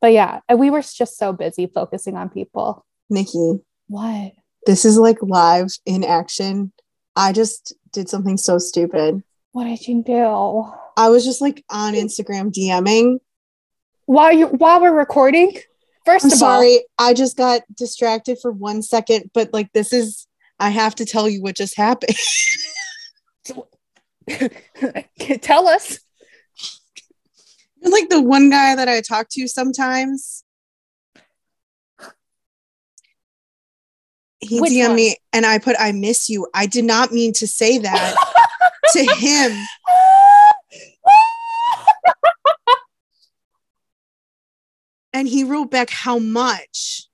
but 0.00 0.12
yeah, 0.12 0.40
we 0.54 0.70
were 0.70 0.82
just 0.82 1.16
so 1.16 1.32
busy 1.32 1.68
focusing 1.72 2.16
on 2.16 2.30
people. 2.30 2.84
Nikki. 3.08 3.60
What? 3.86 4.32
This 4.66 4.84
is 4.84 4.98
like 4.98 5.18
live 5.22 5.68
in 5.86 6.02
action. 6.02 6.72
I 7.14 7.32
just 7.32 7.74
did 7.92 8.08
something 8.08 8.36
so 8.36 8.58
stupid. 8.58 9.22
What 9.52 9.64
did 9.64 9.86
you 9.86 10.02
do? 10.02 10.72
I 10.96 11.08
was 11.08 11.24
just 11.24 11.40
like 11.40 11.64
on 11.70 11.94
Instagram 11.94 12.52
DMing 12.52 13.18
while 14.06 14.32
you 14.32 14.46
while 14.46 14.80
we're 14.80 14.96
recording. 14.96 15.56
1st 16.06 16.24
of 16.26 16.32
sorry, 16.32 16.84
all, 16.98 17.08
I 17.08 17.14
just 17.14 17.36
got 17.36 17.62
distracted 17.74 18.38
for 18.40 18.52
one 18.52 18.82
second, 18.82 19.30
but 19.32 19.54
like 19.54 19.72
this 19.72 19.92
is 19.92 20.26
I 20.60 20.68
have 20.68 20.94
to 20.96 21.06
tell 21.06 21.28
you 21.28 21.42
what 21.42 21.56
just 21.56 21.76
happened. 21.76 22.16
tell 25.40 25.68
us. 25.68 25.98
You're 27.82 27.92
like 27.92 28.08
the 28.08 28.20
one 28.20 28.50
guy 28.50 28.74
that 28.74 28.88
I 28.88 29.00
talk 29.00 29.28
to 29.32 29.48
sometimes. 29.48 30.44
He 34.40 34.60
Which 34.60 34.72
DM'd 34.72 34.88
one? 34.88 34.96
me 34.96 35.16
and 35.32 35.46
I 35.46 35.58
put 35.58 35.76
I 35.78 35.92
miss 35.92 36.28
you. 36.28 36.46
I 36.54 36.66
did 36.66 36.84
not 36.84 37.12
mean 37.12 37.32
to 37.34 37.46
say 37.46 37.78
that 37.78 38.14
to 38.92 39.04
him. 39.16 39.52
And 45.14 45.28
he 45.28 45.44
wrote 45.44 45.70
back 45.70 45.88
how 45.88 46.18
much. 46.18 47.08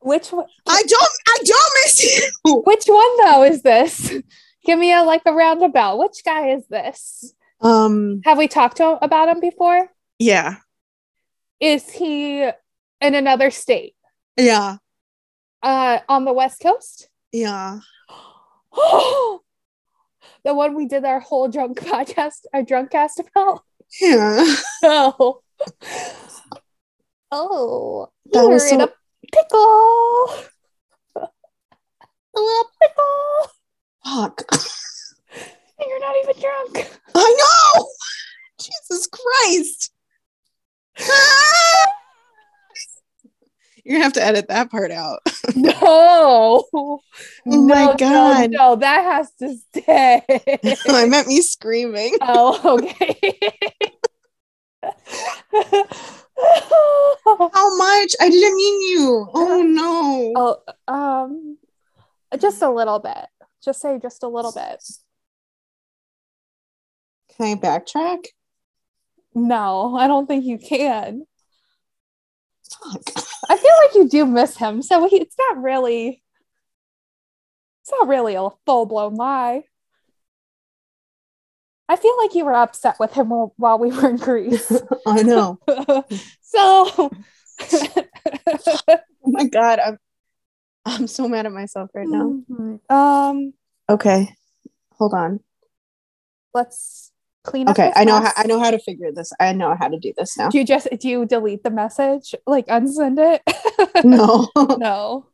Which 0.00 0.28
one? 0.28 0.46
I 0.66 0.82
don't. 0.82 1.12
I 1.28 1.38
don't 1.44 1.72
miss 1.84 2.02
you. 2.02 2.62
Which 2.64 2.84
one 2.86 3.16
though 3.18 3.42
is 3.42 3.60
this? 3.60 4.14
Give 4.64 4.78
me 4.78 4.94
a 4.94 5.02
like 5.02 5.22
a 5.26 5.32
roundabout. 5.32 5.98
Which 5.98 6.24
guy 6.24 6.52
is 6.52 6.66
this? 6.68 7.34
Um. 7.60 8.22
Have 8.24 8.38
we 8.38 8.48
talked 8.48 8.78
to 8.78 8.92
him 8.92 8.98
about 9.02 9.28
him 9.28 9.40
before? 9.40 9.90
Yeah. 10.18 10.56
Is 11.60 11.90
he 11.90 12.42
in 12.42 13.14
another 13.14 13.50
state? 13.50 13.94
Yeah. 14.38 14.76
Uh, 15.62 15.98
on 16.08 16.24
the 16.24 16.32
west 16.32 16.62
coast. 16.62 17.10
Yeah. 17.32 17.80
the 18.72 19.40
one 20.44 20.74
we 20.74 20.86
did 20.86 21.04
our 21.04 21.20
whole 21.20 21.48
drunk 21.48 21.80
podcast, 21.84 22.46
our 22.54 22.62
drunk 22.62 22.92
cast 22.92 23.20
about. 23.20 23.62
Yeah. 24.00 24.54
Oh. 24.84 25.42
Oh, 27.32 28.08
that 28.32 28.42
you're 28.48 28.58
so- 28.58 28.74
in 28.74 28.80
a 28.82 28.88
pickle. 29.32 30.34
A 32.36 32.38
little 32.40 32.70
pickle. 32.80 33.50
Fuck. 34.04 34.42
And 35.80 35.88
you're 35.88 35.98
not 36.00 36.14
even 36.22 36.40
drunk. 36.40 36.90
I 37.14 37.72
know. 37.74 37.86
Jesus 38.60 39.08
Christ. 39.08 39.90
You're 43.84 43.94
gonna 43.94 44.04
have 44.04 44.12
to 44.12 44.22
edit 44.24 44.46
that 44.48 44.70
part 44.70 44.92
out. 44.92 45.20
no. 45.56 45.72
Oh 45.82 47.00
no, 47.46 47.62
my 47.62 47.96
god. 47.96 48.50
No, 48.52 48.74
no, 48.74 48.76
that 48.76 49.02
has 49.02 49.32
to 49.40 49.56
stay. 49.70 50.22
I 50.88 51.06
meant 51.06 51.26
me 51.26 51.40
screaming. 51.40 52.16
Oh, 52.20 52.78
okay. 52.78 53.38
How 54.82 54.92
much? 57.76 58.14
I 58.20 58.30
didn't 58.30 58.56
mean 58.56 58.80
you. 58.90 59.28
Oh 59.34 59.62
no. 59.62 60.32
Oh, 60.36 60.56
um, 60.92 61.58
just 62.38 62.62
a 62.62 62.70
little 62.70 62.98
bit. 62.98 63.26
Just 63.62 63.80
say 63.80 63.98
just 64.00 64.22
a 64.22 64.28
little 64.28 64.52
bit. 64.52 64.82
Can 67.36 67.46
I 67.46 67.60
backtrack? 67.60 68.26
No, 69.34 69.96
I 69.96 70.06
don't 70.06 70.26
think 70.26 70.44
you 70.44 70.58
can. 70.58 71.26
Fuck. 72.70 73.02
I 73.48 73.56
feel 73.56 73.70
like 73.84 73.94
you 73.94 74.08
do 74.08 74.26
miss 74.26 74.56
him, 74.56 74.82
so 74.82 75.08
he, 75.08 75.16
it's 75.16 75.36
not 75.38 75.62
really. 75.62 76.22
It's 77.82 77.90
not 77.90 78.08
really 78.08 78.34
a 78.34 78.48
full 78.66 78.86
blown 78.86 79.14
lie. 79.14 79.64
I 81.90 81.96
feel 81.96 82.16
like 82.18 82.36
you 82.36 82.44
were 82.44 82.54
upset 82.54 83.00
with 83.00 83.12
him 83.14 83.30
while 83.30 83.76
we 83.80 83.90
were 83.90 84.08
in 84.10 84.16
Greece. 84.16 84.70
I 85.08 85.24
know. 85.24 85.58
so, 86.40 87.10
oh 87.72 89.10
my 89.26 89.44
god, 89.48 89.80
I'm 89.80 89.98
I'm 90.86 91.06
so 91.08 91.26
mad 91.28 91.46
at 91.46 91.52
myself 91.52 91.90
right 91.92 92.06
now. 92.06 92.36
Mm-hmm. 92.48 92.94
Um. 92.94 93.54
Okay, 93.88 94.32
hold 94.92 95.14
on. 95.14 95.40
let's 96.54 97.10
clean 97.42 97.66
up. 97.66 97.72
Okay, 97.76 97.90
I 97.96 98.04
know 98.04 98.20
how. 98.20 98.30
I 98.36 98.46
know 98.46 98.60
how 98.60 98.70
to 98.70 98.78
figure 98.78 99.10
this. 99.12 99.32
I 99.40 99.52
know 99.52 99.74
how 99.76 99.88
to 99.88 99.98
do 99.98 100.12
this 100.16 100.38
now. 100.38 100.48
Do 100.48 100.58
you 100.58 100.64
just 100.64 100.86
do 101.00 101.08
you 101.08 101.26
delete 101.26 101.64
the 101.64 101.70
message? 101.72 102.36
Like 102.46 102.68
unsend 102.68 103.18
it? 103.18 103.42
No. 104.04 104.48
no. 104.78 105.26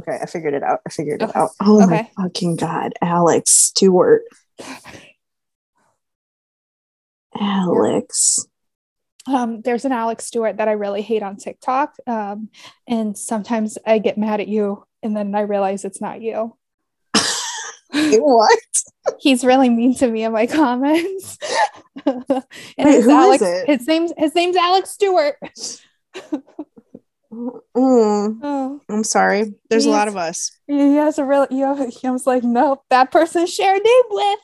okay, 0.00 0.18
I 0.20 0.26
figured 0.26 0.54
it 0.54 0.64
out. 0.64 0.80
I 0.84 0.90
figured 0.90 1.22
it 1.22 1.28
Okay. 1.28 1.38
out. 1.38 1.50
Oh 1.62 1.80
Okay. 1.84 2.08
my 2.16 2.24
fucking 2.24 2.56
god, 2.56 2.94
Alex 3.00 3.52
Stewart. 3.52 4.22
Alex. 7.40 8.46
Um, 9.26 9.60
there's 9.60 9.84
an 9.84 9.92
Alex 9.92 10.26
Stewart 10.26 10.56
that 10.56 10.68
I 10.68 10.72
really 10.72 11.02
hate 11.02 11.22
on 11.22 11.36
TikTok. 11.36 11.94
Um, 12.06 12.48
and 12.86 13.16
sometimes 13.16 13.76
I 13.86 13.98
get 13.98 14.16
mad 14.16 14.40
at 14.40 14.48
you 14.48 14.84
and 15.02 15.16
then 15.16 15.34
I 15.34 15.40
realize 15.40 15.84
it's 15.84 16.00
not 16.00 16.20
you. 16.22 16.56
What? 17.90 18.58
He's 19.18 19.44
really 19.44 19.70
mean 19.70 19.94
to 19.96 20.08
me 20.08 20.22
in 20.24 20.32
my 20.32 20.46
comments. 20.46 21.38
and 22.06 22.24
Wait, 22.28 22.44
who 22.76 22.84
is 22.84 23.08
Alex, 23.08 23.42
it? 23.42 23.66
his 23.66 23.86
name's 23.88 24.12
his 24.16 24.34
name's 24.34 24.56
Alex 24.56 24.90
Stewart. 24.90 25.36
Mm, 27.38 28.40
Oh, 28.42 28.80
I'm 28.88 29.04
sorry. 29.04 29.54
There's 29.70 29.86
a 29.86 29.90
lot 29.90 30.08
of 30.08 30.16
us. 30.16 30.50
he 30.66 30.96
has 30.96 31.18
a 31.18 31.24
real 31.24 31.46
you 31.50 31.64
have, 31.64 31.78
I 31.80 32.10
was 32.10 32.26
like, 32.26 32.42
nope, 32.42 32.82
that 32.90 33.12
person 33.12 33.46
shared 33.46 33.80
a 33.80 33.82
name 33.82 34.04
with. 34.10 34.38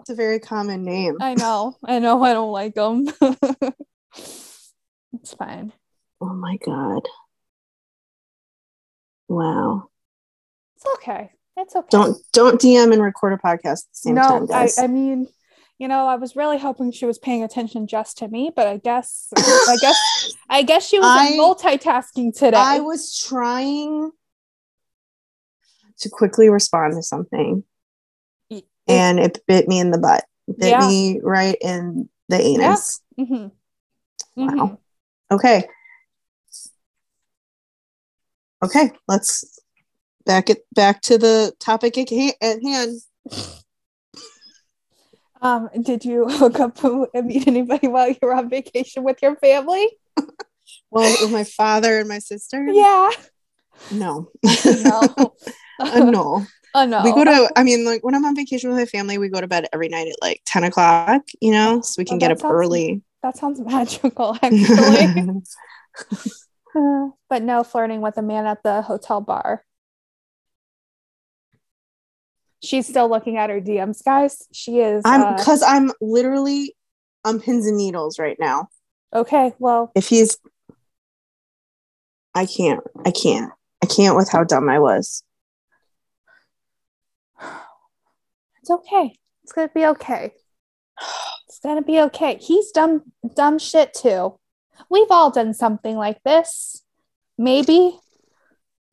It's 0.00 0.10
a 0.10 0.14
very 0.14 0.38
common 0.38 0.84
name. 0.84 1.16
I 1.20 1.34
know, 1.34 1.76
I 1.84 1.98
know 1.98 2.22
I 2.22 2.32
don't 2.32 2.52
like 2.52 2.76
him. 2.76 3.08
it's 4.16 5.34
fine. 5.36 5.72
Oh 6.20 6.34
my 6.34 6.56
god. 6.64 7.02
Wow. 9.28 9.88
It's 10.76 10.86
okay. 10.94 11.30
It's 11.56 11.74
okay. 11.74 11.88
Don't 11.90 12.16
don't 12.32 12.60
DM 12.60 12.92
and 12.92 13.02
record 13.02 13.32
a 13.32 13.38
podcast 13.38 13.62
at 13.64 13.92
the 13.92 13.94
same 13.94 14.14
no, 14.14 14.46
time, 14.46 14.46
I. 14.52 14.68
I 14.78 14.86
mean, 14.86 15.26
you 15.80 15.88
know, 15.88 16.06
I 16.06 16.16
was 16.16 16.36
really 16.36 16.58
hoping 16.58 16.92
she 16.92 17.06
was 17.06 17.18
paying 17.18 17.42
attention 17.42 17.86
just 17.86 18.18
to 18.18 18.28
me, 18.28 18.50
but 18.54 18.66
I 18.66 18.76
guess, 18.76 19.28
I 19.34 19.76
guess, 19.80 20.34
I 20.50 20.62
guess 20.62 20.86
she 20.86 20.98
was 20.98 21.08
I- 21.08 21.32
multitasking 21.38 22.36
today. 22.36 22.58
I 22.58 22.80
was 22.80 23.18
trying 23.18 24.10
to 26.00 26.08
quickly 26.10 26.50
respond 26.50 26.94
to 26.94 27.02
something 27.02 27.64
and 28.86 29.18
it 29.20 29.42
bit 29.46 29.68
me 29.68 29.78
in 29.80 29.90
the 29.90 29.98
butt. 29.98 30.24
It 30.48 30.58
bit 30.58 30.70
Yeah. 30.70 30.86
me 30.86 31.20
right 31.22 31.56
in 31.62 32.08
the 32.28 32.40
anus. 32.40 33.00
Mhm. 33.18 33.50
Wow. 34.36 34.46
Mhm. 34.46 34.78
Okay. 35.30 35.68
Okay, 38.62 38.92
let's 39.08 39.58
back 40.26 40.50
it 40.50 40.66
back 40.74 41.00
to 41.02 41.16
the 41.16 41.54
topic 41.58 41.96
at 41.96 42.10
hand. 42.62 43.00
Um, 45.42 45.68
did 45.82 46.04
you 46.04 46.28
hook 46.28 46.60
up 46.60 46.82
and 47.14 47.26
meet 47.26 47.46
anybody 47.48 47.88
while 47.88 48.08
you 48.08 48.16
were 48.22 48.34
on 48.34 48.48
vacation 48.50 49.02
with 49.04 49.22
your 49.22 49.36
family? 49.36 49.88
Well, 50.92 51.16
with 51.20 51.32
my 51.32 51.42
father 51.44 51.98
and 51.98 52.08
my 52.08 52.18
sister. 52.20 52.64
Yeah. 52.66 53.10
No. 53.90 54.30
No. 54.84 55.34
Uh, 55.80 55.98
no. 56.10 56.44
Oh 56.74 56.84
no. 56.84 57.02
We 57.02 57.10
go 57.12 57.24
to, 57.24 57.50
I 57.56 57.62
mean, 57.62 57.84
like 57.86 58.04
when 58.04 58.14
I'm 58.14 58.24
on 58.26 58.36
vacation 58.36 58.68
with 58.70 58.78
my 58.78 58.84
family, 58.84 59.16
we 59.18 59.28
go 59.30 59.40
to 59.40 59.48
bed 59.48 59.66
every 59.72 59.88
night 59.88 60.08
at 60.08 60.16
like 60.20 60.42
10 60.46 60.64
o'clock, 60.64 61.22
you 61.40 61.50
know, 61.52 61.80
so 61.80 61.94
we 61.98 62.04
can 62.04 62.16
Oh, 62.16 62.18
get 62.18 62.30
up 62.32 62.38
sounds- 62.40 62.52
early. 62.52 63.02
That 63.22 63.36
sounds 63.38 63.58
magical, 63.60 64.36
actually. 64.42 65.42
Uh, 66.76 67.08
but 67.28 67.42
no 67.42 67.64
flirting 67.64 68.00
with 68.00 68.16
a 68.18 68.22
man 68.22 68.46
at 68.46 68.62
the 68.62 68.82
hotel 68.82 69.20
bar. 69.20 69.64
She's 72.62 72.86
still 72.86 73.08
looking 73.08 73.36
at 73.38 73.48
her 73.50 73.60
DMs, 73.60 74.04
guys. 74.04 74.46
She 74.52 74.80
is. 74.80 75.02
I'm 75.04 75.22
uh, 75.22 75.36
because 75.36 75.62
I'm 75.62 75.92
literally 76.00 76.74
on 77.24 77.40
pins 77.40 77.66
and 77.66 77.76
needles 77.76 78.18
right 78.18 78.36
now. 78.38 78.68
okay. 79.14 79.52
Well, 79.58 79.90
If 79.94 80.08
he's, 80.08 80.36
I 82.34 82.46
can't, 82.46 82.80
I 83.04 83.10
can't, 83.10 83.50
I 83.82 83.86
can't 83.86 84.16
with 84.16 84.30
how 84.30 84.44
dumb 84.44 84.68
I 84.68 84.78
was. 84.78 85.22
it's 88.60 88.70
okay. 88.70 89.14
It's 89.42 89.52
gonna 89.52 89.70
be 89.74 89.86
okay. 89.86 90.32
It's 91.48 91.58
gonna 91.62 91.82
be 91.82 92.00
okay. 92.02 92.38
He's 92.40 92.70
dumb, 92.70 93.02
dumb 93.34 93.58
shit 93.58 93.94
too. 93.94 94.38
We've 94.88 95.10
all 95.10 95.30
done 95.30 95.54
something 95.54 95.96
like 95.96 96.22
this. 96.24 96.82
Maybe. 97.38 97.98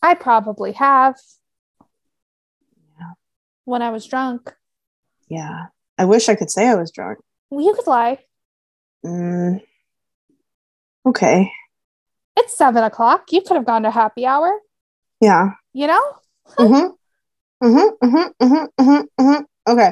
I 0.01 0.13
probably 0.15 0.71
have. 0.73 1.15
When 3.67 3.81
I 3.81 3.89
was 3.89 4.05
drunk. 4.05 4.55
Yeah. 5.27 5.65
I 5.97 6.05
wish 6.05 6.29
I 6.29 6.35
could 6.35 6.49
say 6.49 6.69
I 6.69 6.75
was 6.75 6.89
drunk. 6.89 7.19
Well, 7.49 7.65
you 7.65 7.73
could 7.73 7.85
lie. 7.85 8.19
Mm, 9.05 9.61
okay. 11.05 11.51
It's 12.37 12.55
seven 12.55 12.81
o'clock. 12.85 13.33
You 13.33 13.41
could 13.41 13.57
have 13.57 13.65
gone 13.65 13.83
to 13.83 13.91
happy 13.91 14.25
hour. 14.25 14.57
Yeah. 15.19 15.49
You 15.73 15.87
know. 15.87 16.01
Mm-hmm. 16.57 17.65
Mm-hmm. 17.67 18.07
Mm-hmm. 18.07 18.45
Mm-hmm. 18.45 18.83
Mm-hmm. 18.83 19.21
mm-hmm. 19.21 19.43
Okay. 19.69 19.91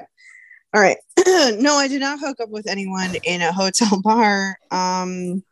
All 0.73 0.81
right. 0.81 0.97
no, 1.59 1.75
I 1.75 1.89
did 1.89 1.99
not 1.99 2.21
hook 2.21 2.39
up 2.39 2.49
with 2.49 2.67
anyone 2.67 3.13
in 3.25 3.41
a 3.41 3.51
hotel 3.51 3.99
bar. 4.03 4.57
Um, 4.71 5.43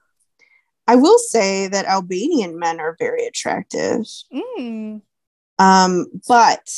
I 0.87 0.95
will 0.95 1.17
say 1.17 1.67
that 1.67 1.87
Albanian 1.87 2.57
men 2.57 2.79
are 2.79 2.95
very 2.97 3.25
attractive. 3.25 4.05
Mm. 4.33 5.01
Um, 5.59 6.05
but 6.25 6.69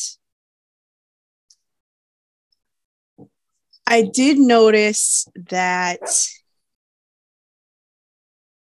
I 3.87 4.01
did 4.01 4.37
notice 4.37 5.27
that 5.49 6.01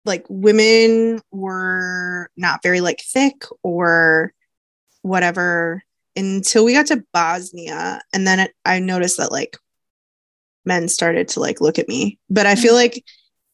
like 0.05 0.25
women 0.29 1.21
were 1.31 2.29
not 2.37 2.63
very 2.63 2.81
like 2.81 3.01
thick 3.01 3.45
or 3.63 4.33
whatever 5.03 5.83
until 6.17 6.65
we 6.65 6.75
got 6.75 6.87
to 6.87 7.05
Bosnia. 7.13 8.01
And 8.13 8.27
then 8.27 8.41
it, 8.41 8.53
I 8.65 8.81
noticed 8.81 9.19
that 9.19 9.33
like 9.33 9.57
men 10.65 10.89
started 10.89 11.29
to 11.29 11.41
like 11.41 11.61
look 11.61 11.79
at 11.79 11.89
me. 11.89 12.19
But 12.29 12.47
I 12.47 12.57
feel 12.57 12.75
like 12.75 13.05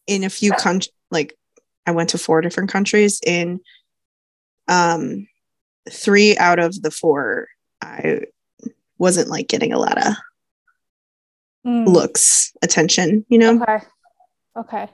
in 0.07 0.25
a 0.25 0.31
few 0.31 0.53
countries 0.53 0.93
like 1.11 1.35
I 1.87 1.91
went 1.91 2.11
to 2.11 2.19
four 2.19 2.41
different 2.41 2.71
countries 2.71 3.21
in 3.25 3.61
um 4.69 5.27
three 5.91 6.37
out 6.39 6.59
of 6.59 6.81
the 6.83 6.91
four 6.91 7.49
I 7.83 8.23
wasn't 8.99 9.29
like 9.29 9.49
getting 9.49 9.73
a 9.73 9.79
lot 9.79 9.99
of 9.99 10.15
Mm. 11.69 11.87
looks 11.87 12.53
attention 12.63 13.27
you 13.29 13.37
know 13.39 13.61
Okay. 13.63 13.79
Okay. 14.57 14.89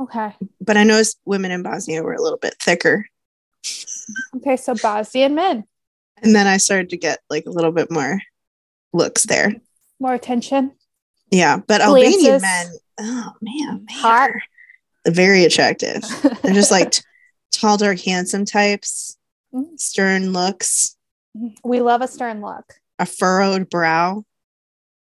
Okay. 0.00 0.34
but 0.60 0.76
I 0.76 0.84
noticed 0.84 1.18
women 1.24 1.50
in 1.50 1.62
Bosnia 1.62 2.02
were 2.02 2.14
a 2.14 2.22
little 2.22 2.38
bit 2.38 2.54
thicker 2.60 3.06
Okay. 4.36 4.56
So 4.58 4.74
Bosnian 4.74 5.34
men, 5.34 5.64
and 6.22 6.34
then 6.34 6.46
I 6.46 6.58
started 6.58 6.90
to 6.90 6.98
get 6.98 7.20
like 7.30 7.46
a 7.46 7.50
little 7.50 7.72
bit 7.72 7.90
more 7.90 8.20
looks 8.92 9.24
there 9.24 9.54
more 9.98 10.12
attention. 10.14 10.72
yeah 11.30 11.56
but 11.56 11.80
Albanian 11.80 12.40
men 12.42 12.66
oh 13.00 13.32
man 13.40 13.86
they 13.88 13.94
Hot. 13.94 14.30
very 15.08 15.44
attractive 15.44 16.02
they're 16.42 16.52
just 16.54 16.70
like 16.70 16.90
t- 16.92 17.02
tall 17.52 17.76
dark 17.78 17.98
handsome 18.00 18.44
types 18.44 19.16
Mhm. 19.54 19.78
stern 19.78 20.32
looks 20.32 20.96
we 21.64 21.80
love 21.80 22.02
a 22.02 22.08
stern 22.08 22.40
look. 22.40 22.74
a 22.98 23.06
furrowed 23.06 23.70
brow 23.70 24.24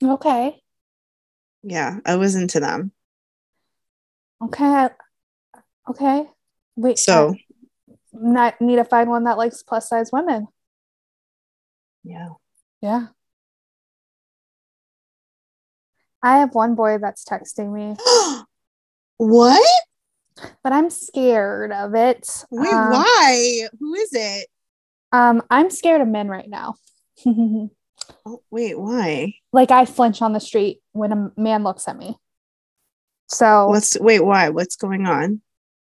Okay. 0.04 0.62
yeah 1.64 2.00
I 2.06 2.16
was 2.16 2.36
into 2.36 2.60
them 2.60 2.92
Okay. 4.44 4.90
Okay. 5.90 6.26
Wait. 6.76 7.00
so 7.00 7.36
I 7.38 7.46
not 8.12 8.60
need 8.60 8.76
to 8.78 8.84
find 8.84 9.10
one 9.10 9.24
that 9.24 9.38
likes 9.38 9.64
plus 9.64 9.88
size 9.90 10.12
women. 10.12 10.48
yeah 12.04 12.30
Yeah. 12.82 13.08
I 16.22 16.38
have 16.40 16.56
one 16.56 16.76
boy 16.76 16.98
that's 17.00 17.26
texting 17.26 17.74
me, 17.74 17.98
what 19.18 19.70
but 20.64 20.72
I'm 20.74 20.90
scared 20.90 21.72
of 21.72 21.96
it. 21.96 22.46
wait 22.50 22.72
Um, 22.72 22.92
why 22.92 23.68
who 23.80 23.94
is 23.94 24.10
it 24.14 24.48
Um, 25.12 25.44
I'm 25.50 25.70
scared 25.70 26.02
of 26.02 26.08
men 26.08 26.28
right 26.28 26.50
now. 26.50 26.76
oh, 28.26 28.42
wait 28.52 28.80
why 28.80 29.34
like 29.52 29.72
I 29.72 29.86
flinch 29.86 30.22
on 30.22 30.34
the 30.34 30.40
street 30.40 30.82
when 30.92 31.12
a 31.12 31.32
man 31.40 31.64
looks 31.64 31.88
at 31.88 31.98
me. 31.98 32.18
So, 33.30 33.68
what's 33.68 34.00
wait 34.00 34.20
why 34.20 34.50
what's 34.50 34.76
going 34.76 35.08
on 35.08 35.42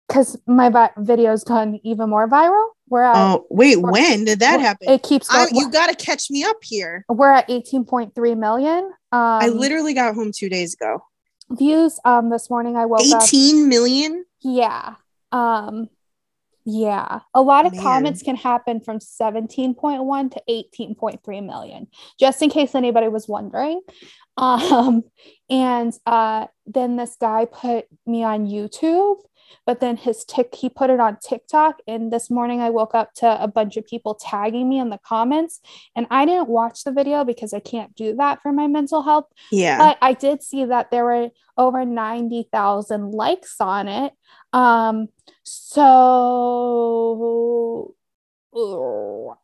because 0.08 0.36
my 0.46 0.68
vi- 0.70 0.90
video's 0.98 1.44
gone 1.44 1.78
even 1.84 2.10
more 2.10 2.28
viral, 2.28 2.68
we're 2.88 3.02
at 3.02 3.16
oh 3.16 3.46
wait 3.50 3.76
or- 3.78 3.90
when 3.92 4.24
did 4.24 4.40
that 4.40 4.60
happen 4.60 4.88
It 4.90 5.02
keeps 5.02 5.28
I, 5.30 5.46
you 5.52 5.70
got 5.70 5.88
to 5.88 5.94
catch 5.94 6.30
me 6.30 6.44
up 6.44 6.56
here. 6.62 7.04
we're 7.08 7.30
at 7.32 7.48
18.3 7.48 8.38
million. 8.38 8.84
Um, 8.84 8.92
I 9.12 9.48
literally 9.48 9.94
got 9.94 10.14
home 10.14 10.32
two 10.34 10.48
days 10.48 10.74
ago. 10.74 11.02
views. 11.50 11.98
Um, 12.04 12.28
this 12.30 12.50
morning 12.50 12.76
I 12.76 12.86
woke 12.86 13.00
up. 13.12 13.22
18 13.22 13.68
million? 13.68 14.24
Yeah. 14.40 14.94
Um, 15.32 15.88
Yeah. 16.70 17.20
A 17.32 17.40
lot 17.40 17.64
of 17.64 17.72
Man. 17.72 17.82
comments 17.82 18.22
can 18.22 18.36
happen 18.36 18.82
from 18.82 18.98
17.1 18.98 20.32
to 20.32 20.42
18.3 20.50 21.46
million, 21.46 21.86
just 22.20 22.42
in 22.42 22.50
case 22.50 22.74
anybody 22.74 23.08
was 23.08 23.26
wondering. 23.26 23.80
Um, 24.36 25.04
and 25.48 25.94
uh, 26.04 26.48
then 26.66 26.96
this 26.96 27.16
guy 27.18 27.46
put 27.46 27.86
me 28.06 28.22
on 28.22 28.46
YouTube 28.46 29.16
but 29.66 29.80
then 29.80 29.96
his 29.96 30.24
tick 30.24 30.54
he 30.54 30.68
put 30.68 30.90
it 30.90 31.00
on 31.00 31.16
TikTok 31.22 31.80
and 31.86 32.12
this 32.12 32.30
morning 32.30 32.60
I 32.60 32.70
woke 32.70 32.94
up 32.94 33.14
to 33.14 33.42
a 33.42 33.48
bunch 33.48 33.76
of 33.76 33.86
people 33.86 34.14
tagging 34.14 34.68
me 34.68 34.78
in 34.78 34.90
the 34.90 34.98
comments 34.98 35.60
and 35.96 36.06
I 36.10 36.24
didn't 36.24 36.48
watch 36.48 36.84
the 36.84 36.92
video 36.92 37.24
because 37.24 37.52
I 37.52 37.60
can't 37.60 37.94
do 37.94 38.14
that 38.16 38.42
for 38.42 38.52
my 38.52 38.66
mental 38.66 39.02
health. 39.02 39.26
Yeah. 39.50 39.78
But 39.78 39.98
I 40.02 40.12
did 40.12 40.42
see 40.42 40.64
that 40.64 40.90
there 40.90 41.04
were 41.04 41.30
over 41.56 41.84
90,000 41.84 43.10
likes 43.10 43.56
on 43.60 43.88
it. 43.88 44.12
Um 44.52 45.08
so 45.44 45.94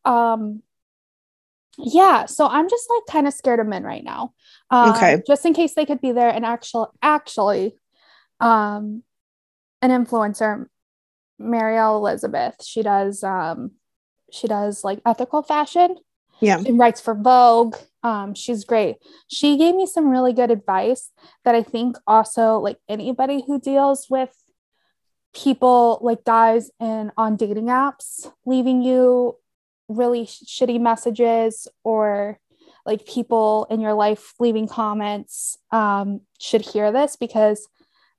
um 0.05 0.63
yeah 1.79 2.25
so 2.27 2.47
i'm 2.47 2.69
just 2.69 2.89
like 2.89 3.03
kind 3.11 3.27
of 3.27 3.35
scared 3.35 3.59
of 3.59 3.67
men 3.67 3.83
right 3.83 4.05
now 4.05 4.33
um, 4.71 4.91
okay 4.91 5.21
just 5.27 5.45
in 5.45 5.53
case 5.53 5.75
they 5.75 5.85
could 5.85 6.01
be 6.01 6.13
there 6.13 6.29
and 6.29 6.45
actual 6.45 6.95
actually 7.03 7.75
um 8.39 9.03
an 9.85 9.91
influencer, 9.91 10.67
Marielle 11.41 11.97
Elizabeth. 11.97 12.65
She 12.65 12.83
does 12.83 13.23
um 13.23 13.73
she 14.33 14.49
does 14.49 14.83
like 14.83 15.01
ethical 15.07 15.43
fashion. 15.43 15.97
Yeah. 16.41 16.63
She 16.63 16.73
writes 16.73 17.01
for 17.01 17.15
Vogue. 17.15 17.77
Um, 18.03 18.35
she's 18.35 18.65
great. 18.65 18.97
She 19.29 19.57
gave 19.57 19.75
me 19.75 19.87
some 19.87 20.11
really 20.11 20.33
good 20.33 20.51
advice 20.51 21.11
that 21.45 21.55
I 21.55 21.63
think 21.63 21.97
also 22.07 22.59
like 22.59 22.79
anybody 22.89 23.45
who 23.47 23.61
deals 23.61 24.09
with 24.11 24.35
people 25.35 25.99
like 26.03 26.25
guys 26.25 26.71
and 26.81 27.11
on 27.17 27.37
dating 27.37 27.67
apps 27.67 28.31
leaving 28.47 28.83
you 28.83 29.37
really 29.89 30.27
sh- 30.27 30.43
shitty 30.47 30.81
messages 30.81 31.69
or 31.83 32.39
like 32.87 33.07
people 33.07 33.67
in 33.71 33.81
your 33.81 33.95
life 33.95 34.35
leaving 34.39 34.69
comments 34.69 35.59
um, 35.71 36.21
should 36.39 36.61
hear 36.63 36.93
this 36.93 37.17
because 37.17 37.67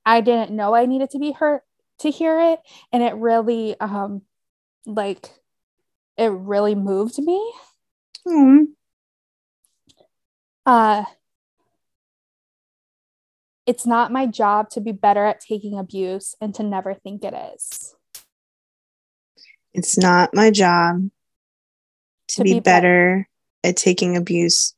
I 0.05 0.21
didn't 0.21 0.51
know 0.51 0.75
I 0.75 0.85
needed 0.85 1.09
to 1.11 1.19
be 1.19 1.31
hurt 1.31 1.63
to 1.99 2.11
hear 2.11 2.39
it. 2.39 2.59
And 2.91 3.01
it 3.01 3.15
really, 3.15 3.79
um, 3.79 4.21
like, 4.85 5.29
it 6.17 6.31
really 6.31 6.75
moved 6.75 7.17
me. 7.19 7.53
Mm. 8.27 8.65
Uh, 10.65 11.03
it's 13.65 13.85
not 13.85 14.11
my 14.11 14.25
job 14.25 14.69
to 14.71 14.81
be 14.81 14.91
better 14.91 15.25
at 15.25 15.39
taking 15.39 15.77
abuse 15.77 16.35
and 16.39 16.53
to 16.55 16.63
never 16.63 16.93
think 16.93 17.23
it 17.23 17.33
is. 17.55 17.95
It's 19.73 19.97
not 19.97 20.33
my 20.33 20.51
job 20.51 21.09
to, 22.29 22.35
to 22.35 22.43
be, 22.43 22.53
be, 22.53 22.59
better, 22.59 23.27
better 23.61 23.69
at 23.69 23.77
taking 23.77 24.15
abuse, 24.15 24.73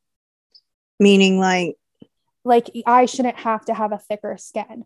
meaning 0.99 1.39
like, 1.39 1.75
like 2.43 2.71
I 2.85 3.05
shouldn't 3.05 3.37
have 3.37 3.65
to 3.65 3.73
have 3.73 3.91
a 3.91 3.97
thicker 3.97 4.37
skin. 4.37 4.85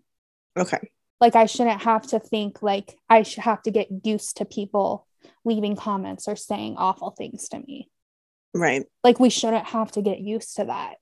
Okay. 0.58 0.92
Like 1.20 1.36
I 1.36 1.46
shouldn't 1.46 1.84
have 1.84 2.08
to 2.08 2.20
think 2.20 2.64
like 2.64 2.98
I 3.08 3.22
should 3.22 3.44
have 3.44 3.62
to 3.64 3.72
get 3.72 3.88
used 4.04 4.38
to 4.38 4.46
people 4.46 5.08
leaving 5.46 5.76
comments 5.76 6.28
or 6.28 6.36
saying 6.36 6.76
awful 6.78 7.12
things 7.12 7.48
to 7.50 7.60
me. 7.60 7.90
Right. 8.54 8.86
Like 9.04 9.20
we 9.20 9.30
shouldn't 9.30 9.68
have 9.68 9.92
to 9.94 10.02
get 10.02 10.20
used 10.20 10.56
to 10.56 10.66
that. 10.66 10.96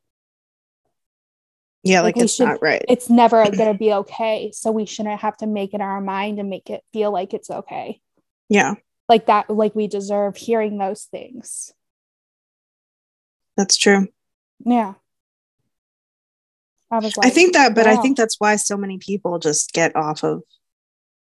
Yeah, 1.83 2.01
like, 2.01 2.15
like 2.15 2.25
it's 2.25 2.35
should, 2.35 2.47
not 2.47 2.61
right. 2.61 2.83
It's 2.89 3.09
never 3.09 3.43
going 3.45 3.71
to 3.71 3.77
be 3.77 3.93
okay. 3.93 4.51
So 4.53 4.71
we 4.71 4.85
shouldn't 4.85 5.21
have 5.21 5.37
to 5.37 5.47
make 5.47 5.73
it 5.73 5.81
our 5.81 6.01
mind 6.01 6.39
and 6.39 6.49
make 6.49 6.69
it 6.69 6.83
feel 6.91 7.11
like 7.11 7.33
it's 7.33 7.49
okay. 7.49 8.01
Yeah. 8.49 8.75
Like 9.07 9.27
that, 9.27 9.49
like 9.49 9.75
we 9.75 9.87
deserve 9.87 10.35
hearing 10.35 10.77
those 10.77 11.03
things. 11.03 11.73
That's 13.55 13.77
true. 13.77 14.07
Yeah. 14.65 14.95
I 16.91 16.99
was 16.99 17.15
like, 17.15 17.27
I 17.27 17.29
think 17.29 17.53
that, 17.53 17.75
but 17.75 17.87
I 17.87 17.97
think 17.97 18.17
that's 18.17 18.35
why 18.39 18.55
so 18.55 18.75
many 18.75 18.97
people 18.97 19.37
just 19.39 19.73
get 19.73 19.95
off 19.95 20.23
of 20.23 20.41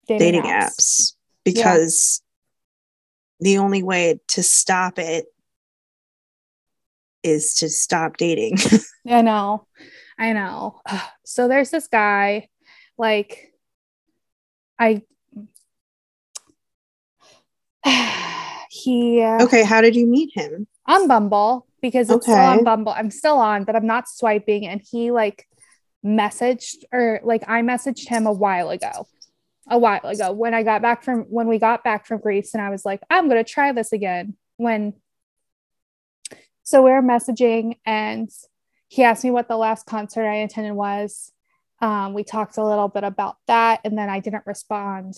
dating, 0.08 0.42
dating 0.44 0.52
apps. 0.52 0.76
apps. 0.76 1.16
because 1.44 2.22
yeah. 3.40 3.46
the 3.46 3.58
only 3.58 3.84
way 3.84 4.20
to 4.30 4.44
stop 4.44 5.00
it 5.00 5.26
is 7.24 7.56
to 7.56 7.70
stop 7.70 8.18
dating. 8.18 8.58
I 9.10 9.22
know. 9.22 9.66
I 10.20 10.34
know. 10.34 10.82
So 11.26 11.48
there's 11.48 11.70
this 11.70 11.88
guy, 11.88 12.50
like, 12.98 13.54
I, 14.80 15.04
he, 18.72 19.22
uh, 19.22 19.44
okay, 19.44 19.64
how 19.64 19.82
did 19.82 19.96
you 19.96 20.08
meet 20.08 20.32
him? 20.34 20.66
On 20.88 21.08
Bumble 21.08 21.68
because 21.84 22.10
it's 22.10 22.28
okay. 22.28 22.32
still 22.32 22.44
on 22.44 22.64
Bumble. 22.64 22.92
I'm 22.92 23.12
still 23.12 23.38
on, 23.38 23.64
but 23.64 23.76
I'm 23.76 23.86
not 23.86 24.10
swiping. 24.10 24.66
And 24.66 24.82
he 24.82 25.12
like 25.12 25.46
messaged 26.06 26.84
or 26.92 27.20
like 27.24 27.44
I 27.48 27.62
messaged 27.62 28.08
him 28.08 28.26
a 28.26 28.34
while 28.34 28.70
ago. 28.70 29.08
A 29.72 29.78
while 29.78 30.02
ago 30.04 30.32
when 30.32 30.56
I 30.56 30.64
got 30.64 30.82
back 30.82 31.04
from 31.04 31.26
when 31.30 31.48
we 31.48 31.60
got 31.60 31.84
back 31.84 32.08
from 32.08 32.22
Greece 32.22 32.56
and 32.56 32.64
I 32.64 32.72
was 32.72 32.86
like, 32.86 33.02
I'm 33.12 33.30
gonna 33.30 33.44
try 33.44 33.72
this 33.72 33.92
again. 33.92 34.36
When 34.58 34.94
so 36.64 36.82
we 36.84 36.92
are 36.92 37.04
messaging 37.04 37.76
and 37.86 38.30
he 38.90 39.04
asked 39.04 39.24
me 39.24 39.32
what 39.32 39.48
the 39.48 39.58
last 39.58 39.86
concert 39.86 40.28
I 40.28 40.38
attended 40.38 40.74
was. 40.74 41.32
Um, 41.80 42.14
we 42.14 42.24
talked 42.24 42.58
a 42.58 42.66
little 42.66 42.90
bit 42.90 43.06
about 43.06 43.38
that 43.48 43.82
and 43.86 43.98
then 43.98 44.10
I 44.10 44.20
didn't 44.20 44.44
respond 44.46 45.16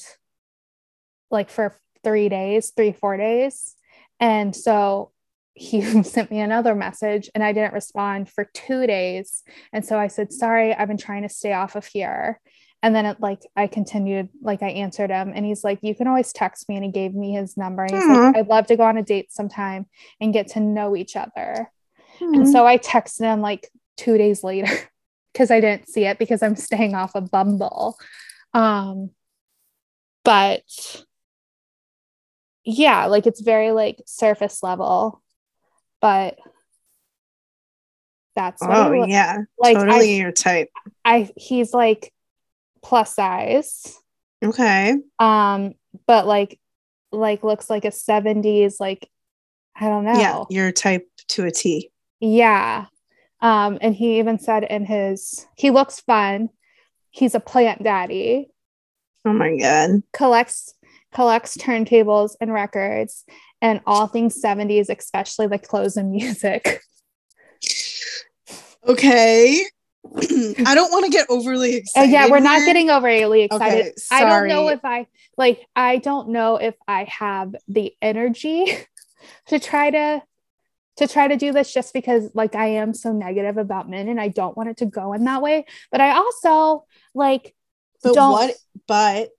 like 1.32 1.50
for 1.50 1.76
three 2.04 2.30
days, 2.30 2.72
three, 2.76 2.92
four 2.92 3.18
days. 3.18 3.76
And 4.20 4.56
so 4.56 5.12
he 5.54 5.82
sent 6.04 6.30
me 6.30 6.42
another 6.42 6.76
message 6.76 7.30
and 7.34 7.44
I 7.44 7.54
didn't 7.54 7.74
respond 7.74 8.30
for 8.30 8.50
two 8.54 8.86
days. 8.86 9.44
And 9.72 9.86
so 9.86 9.98
I 9.98 10.08
said, 10.08 10.34
Sorry, 10.34 10.74
I've 10.74 10.90
been 10.90 10.98
trying 10.98 11.24
to 11.24 11.30
stay 11.30 11.54
off 11.54 11.76
of 11.76 11.86
here. 11.86 12.40
And 12.84 12.94
then 12.94 13.06
it 13.06 13.22
like 13.22 13.42
I 13.56 13.68
continued, 13.68 14.30
like 14.42 14.64
I 14.64 14.70
answered 14.70 15.12
him, 15.12 15.32
and 15.34 15.46
he's 15.46 15.64
like, 15.64 15.80
You 15.82 15.96
can 15.96 16.08
always 16.08 16.34
text 16.34 16.68
me. 16.68 16.76
And 16.76 16.84
he 16.84 16.92
gave 16.92 17.14
me 17.14 17.32
his 17.32 17.56
number. 17.56 17.84
And 17.84 17.92
he's 17.92 18.04
mm-hmm. 18.04 18.24
like, 18.26 18.36
I'd 18.36 18.48
love 18.48 18.68
to 18.68 18.76
go 18.76 18.84
on 18.84 18.98
a 18.98 19.04
date 19.04 19.32
sometime 19.32 19.86
and 20.20 20.34
get 20.34 20.48
to 20.50 20.60
know 20.60 20.96
each 20.96 21.16
other. 21.16 21.72
Mm-hmm. 22.22 22.34
And 22.34 22.50
so 22.50 22.66
I 22.66 22.78
texted 22.78 23.22
him 23.22 23.42
like 23.42 23.70
two 23.98 24.18
days 24.18 24.44
later 24.44 24.72
because 25.34 25.52
I 25.52 25.60
didn't 25.60 25.90
see 25.90 26.06
it 26.06 26.20
because 26.20 26.44
I'm 26.44 26.56
staying 26.56 26.96
off 26.96 27.16
of 27.16 27.32
Bumble. 27.32 27.98
Um, 28.54 29.12
but 30.24 30.64
yeah, 32.64 33.08
like 33.08 33.26
it's 33.26 33.42
very 33.42 33.72
like 33.72 34.02
surface 34.06 34.62
level 34.62 35.22
but 36.02 36.38
that's 38.36 38.62
oh 38.64 39.06
yeah. 39.06 39.38
like. 39.60 39.78
Totally 39.78 40.16
I, 40.16 40.22
your 40.22 40.32
type. 40.32 40.70
I 41.06 41.30
he's 41.38 41.74
like 41.74 42.12
plus 42.82 43.16
size. 43.16 43.96
Okay. 44.44 44.98
Um 45.20 45.76
but 46.08 46.26
like 46.26 46.60
like 47.12 47.44
looks 47.44 47.70
like 47.70 47.84
a 47.84 47.90
70s 47.90 48.80
like 48.80 49.10
i 49.76 49.90
don't 49.90 50.06
know. 50.06 50.18
yeah 50.18 50.44
your 50.50 50.72
type 50.72 51.06
to 51.28 51.44
a 51.44 51.52
t 51.52 51.91
yeah 52.22 52.86
um 53.42 53.78
and 53.82 53.94
he 53.94 54.20
even 54.20 54.40
said 54.40 54.64
in 54.64 54.86
his 54.86 55.46
he 55.58 55.72
looks 55.72 56.00
fun 56.00 56.50
he's 57.10 57.36
a 57.36 57.40
plant 57.40 57.84
daddy 57.84 58.50
oh 59.26 59.34
my 59.34 59.58
god 59.58 60.02
collects 60.14 60.76
collects 61.12 61.58
turntables 61.58 62.36
and 62.40 62.54
records 62.54 63.26
and 63.62 63.80
all 63.86 64.08
things 64.08 64.42
70s, 64.42 64.90
especially 64.90 65.48
the 65.48 65.60
clothes 65.60 65.98
and 65.98 66.12
music. 66.12 66.82
Okay. 68.88 69.64
I 70.16 70.74
don't 70.74 70.92
want 70.92 71.06
to 71.06 71.12
get 71.12 71.28
overly 71.30 71.76
excited. 71.76 72.10
Uh, 72.10 72.12
yeah, 72.12 72.32
we're 72.32 72.40
not 72.40 72.66
getting 72.66 72.90
overly 72.90 73.44
excited. 73.44 73.90
Okay, 73.90 73.94
I 74.10 74.24
don't 74.24 74.48
know 74.48 74.70
if 74.70 74.84
I 74.84 75.06
like 75.38 75.64
I 75.76 75.98
don't 75.98 76.30
know 76.30 76.56
if 76.56 76.74
I 76.88 77.04
have 77.04 77.56
the 77.68 77.94
energy 78.02 78.76
to 79.50 79.60
try 79.60 79.92
to 79.92 80.24
to 80.98 81.08
try 81.08 81.28
to 81.28 81.38
do 81.38 81.52
this 81.52 81.74
just 81.74 81.94
because 81.94 82.30
like 82.34 82.56
I 82.56 82.68
am 82.68 82.94
so 82.94 83.12
negative 83.12 83.58
about 83.58 83.90
men 83.90 84.08
and 84.08 84.20
I 84.20 84.28
don't 84.28 84.56
want 84.56 84.70
it 84.70 84.78
to 84.78 84.86
go 84.86 85.14
in 85.14 85.24
that 85.26 85.42
way. 85.42 85.66
But 85.92 86.02
I 86.02 86.16
also 86.16 86.86
like 87.14 87.56
but 88.04 88.14
don't 88.14 88.32
what 88.32 88.56
but 88.88 89.30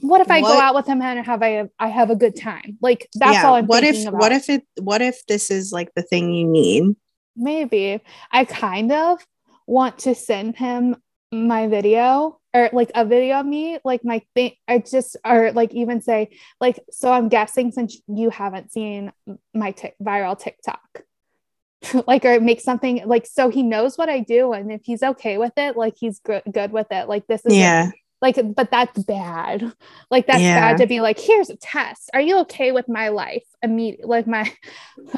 what 0.00 0.20
if 0.20 0.30
I 0.30 0.40
what, 0.40 0.54
go 0.54 0.60
out 0.60 0.74
with 0.74 0.86
him 0.86 1.02
and 1.02 1.24
have 1.26 1.42
I 1.42 1.68
I 1.78 1.88
have 1.88 2.10
a 2.10 2.16
good 2.16 2.36
time? 2.36 2.78
Like 2.80 3.08
that's 3.14 3.34
yeah, 3.34 3.46
all 3.46 3.54
I'm 3.54 3.66
what 3.66 3.84
if 3.84 4.06
about. 4.06 4.20
what 4.20 4.32
if 4.32 4.48
it 4.48 4.62
what 4.80 5.02
if 5.02 5.26
this 5.26 5.50
is 5.50 5.72
like 5.72 5.92
the 5.94 6.02
thing 6.02 6.32
you 6.32 6.46
need? 6.46 6.94
Maybe. 7.36 8.00
I 8.30 8.44
kind 8.44 8.92
of 8.92 9.24
want 9.66 9.98
to 10.00 10.14
send 10.14 10.56
him 10.56 10.96
my 11.32 11.68
video 11.68 12.37
or 12.54 12.70
like 12.72 12.90
a 12.94 13.04
video 13.04 13.40
of 13.40 13.46
me, 13.46 13.78
like 13.84 14.04
my 14.04 14.22
thing. 14.34 14.52
I 14.66 14.78
just 14.78 15.16
or 15.24 15.52
like 15.52 15.74
even 15.74 16.00
say 16.00 16.30
like 16.60 16.80
so. 16.90 17.12
I'm 17.12 17.28
guessing 17.28 17.72
since 17.72 18.00
you 18.08 18.30
haven't 18.30 18.72
seen 18.72 19.12
my 19.54 19.72
t- 19.72 19.92
viral 20.02 20.38
TikTok, 20.38 21.02
like 22.06 22.24
or 22.24 22.40
make 22.40 22.60
something 22.60 23.02
like 23.06 23.26
so 23.26 23.48
he 23.50 23.62
knows 23.62 23.96
what 23.96 24.08
I 24.08 24.20
do 24.20 24.52
and 24.52 24.72
if 24.72 24.82
he's 24.84 25.02
okay 25.02 25.38
with 25.38 25.52
it, 25.56 25.76
like 25.76 25.94
he's 25.96 26.18
good 26.20 26.42
good 26.50 26.72
with 26.72 26.88
it. 26.90 27.08
Like 27.08 27.26
this 27.26 27.44
is 27.46 27.54
yeah. 27.54 27.90
like 28.20 28.36
but 28.56 28.70
that's 28.70 28.98
bad 29.04 29.72
like 30.10 30.26
that's 30.26 30.40
Yeah. 30.40 30.72
bad 30.72 30.78
to 30.78 30.86
be 30.86 31.00
like 31.00 31.20
here's 31.20 31.50
a 31.50 31.56
test 31.56 32.10
are 32.12 32.20
you 32.20 32.38
okay 32.40 32.72
with 32.72 32.88
my 32.88 33.08
life 33.10 33.44
immediate 33.62 34.08
like 34.08 34.26
my 34.26 34.52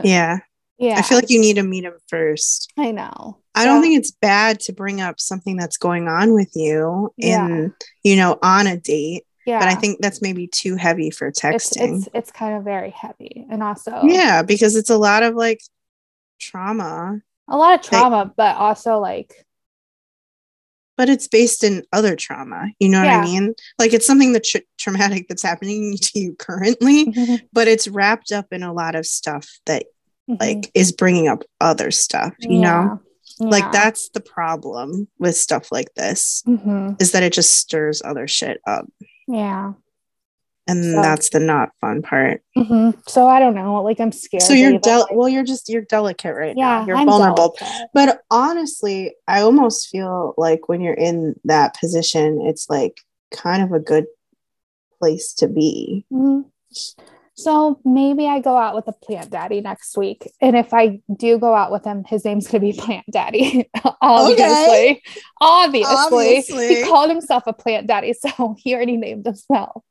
Yeah. 0.05 0.41
Yeah 0.81 0.99
I 0.99 1.03
feel 1.03 1.19
like 1.19 1.31
you 1.31 1.41
need 1.41 1.55
to 1.57 1.63
meet 1.63 1.85
him 1.85 1.95
first. 2.09 2.73
i 2.77 2.91
know 2.91 3.39
I 3.55 3.65
don't 3.65 3.83
think 3.83 3.99
it's 3.99 4.13
bad 4.13 4.61
to 4.61 4.73
bring 4.73 5.01
up 5.01 5.19
something 5.21 5.57
that's 5.57 5.77
going 5.77 6.07
on 6.09 6.33
with 6.35 6.53
you 6.55 7.13
Yeah. 7.17 7.47
in, 7.47 7.75
you 8.05 8.17
know, 8.17 8.39
on 8.43 8.67
a 8.67 8.77
date, 8.77 9.25
yeah 9.45 9.59
but 9.59 9.69
I 9.69 9.75
think 9.75 9.99
that's 10.01 10.23
maybe 10.23 10.47
too 10.47 10.77
heavy 10.77 11.11
for 11.11 11.31
texting. 11.33 11.99
it's 11.99 12.09
it's 12.15 12.31
kind 12.33 12.57
of 12.57 12.65
very 12.65 12.91
heavy 12.91 13.47
and 13.51 13.63
also 13.63 13.91
yeah, 14.05 14.43
because 14.43 14.77
it's 14.77 14.91
a 14.91 14.97
lot 14.99 15.23
of 15.23 15.35
like 15.35 15.61
trauma, 16.41 17.21
a 17.49 17.57
lot 17.57 17.75
of 17.79 17.83
trauma 17.85 18.33
but 18.37 18.57
also 18.57 18.99
like 18.99 19.45
but 20.97 21.09
it's 21.09 21.29
based 21.29 21.65
in 21.65 21.83
other 21.95 22.15
trauma. 22.15 22.67
You 22.79 22.91
know 22.91 23.01
what 23.01 23.09
I 23.09 23.23
mean? 23.23 23.55
Like 23.79 23.95
it's 23.95 24.07
something 24.07 24.35
that's 24.35 24.51
tra- 24.51 24.61
traumatic 24.79 25.29
that's 25.29 25.43
happening 25.43 25.97
to 26.01 26.21
you 26.21 26.35
currently, 26.39 27.07
mhm, 27.07 27.41
but 27.55 27.69
it's 27.69 27.89
wrapped 27.89 28.33
up 28.33 28.53
in 28.53 28.63
a 28.63 28.73
lot 28.73 28.95
of 28.95 29.07
stuff 29.07 29.49
that 29.67 29.87
mhm. 30.31 30.41
like 30.41 30.71
is 30.75 30.93
bringing 30.93 31.29
up 31.29 31.43
other 31.61 31.91
stuff, 31.91 32.35
you 32.41 32.59
know? 32.61 33.01
Yeah. 33.39 33.47
Like 33.49 33.73
that's 33.73 34.11
the 34.11 34.21
problem 34.21 35.09
with 35.19 35.35
stuff 35.37 35.73
like 35.73 35.95
this 35.95 36.43
Mhm. 36.47 37.01
is 37.01 37.13
that 37.13 37.23
it 37.23 37.33
just 37.33 37.55
stirs 37.57 38.03
other 38.05 38.27
shit 38.29 38.61
up. 38.67 38.87
yeah 39.29 39.73
And 40.67 40.85
So- 40.85 41.03
that's 41.03 41.31
the 41.31 41.41
not 41.41 41.71
fun 41.81 42.03
part. 42.03 42.43
Mhm. 42.57 42.95
so 43.09 43.27
i 43.27 43.41
don't 43.41 43.55
know 43.55 43.83
like 43.83 43.99
i'm 43.99 44.13
scared 44.13 44.43
So 44.43 44.53
you're 44.53 44.79
del- 44.79 45.01
like- 45.01 45.13
well, 45.15 45.29
you're 45.29 45.43
just 45.45 45.69
you're 45.71 45.83
delicate 45.83 46.35
right 46.37 46.55
yeah 46.57 46.81
now. 46.81 46.87
You're 46.87 46.97
I'm 46.97 47.07
vulnerable. 47.07 47.57
delicate. 47.59 47.89
But 47.95 48.21
honestly, 48.31 49.15
I 49.27 49.41
almost 49.41 49.89
feel 49.89 50.35
like 50.37 50.69
when 50.69 50.81
you're 50.83 50.95
in 51.09 51.35
that 51.45 51.79
position, 51.81 52.43
it's 52.43 52.69
like 52.69 53.01
kind 53.33 53.63
of 53.63 53.73
a 53.73 53.81
good 53.81 54.07
place 54.99 55.33
to 55.35 55.49
be. 55.49 56.05
Mhm. 56.13 56.45
So 57.41 57.81
maybe 57.85 58.27
I 58.27 58.41
go 58.41 58.57
out 58.57 58.75
with 58.75 58.87
a 58.89 58.93
plant 58.93 59.31
daddy 59.31 59.61
next 59.61 59.97
week. 59.97 60.31
And 60.41 60.57
if 60.57 60.75
I 60.75 61.01
do 61.15 61.39
go 61.39 61.55
out 61.55 61.73
with 61.73 61.85
him, 61.85 62.05
his 62.05 62.25
name's 62.25 62.47
going 62.49 62.61
to 62.61 62.73
be 62.73 62.79
Plant 62.85 63.07
Daddy. 63.11 63.69
obviously. 64.03 65.03
obviously. 65.41 65.95
Obviously. 65.97 66.69
He 66.69 66.85
called 66.85 67.11
himself 67.11 67.45
a 67.47 67.53
plant 67.53 67.87
daddy. 67.87 68.15
So 68.21 68.55
he 68.59 68.75
already 68.75 68.97
named 68.97 69.25
himself. 69.25 69.83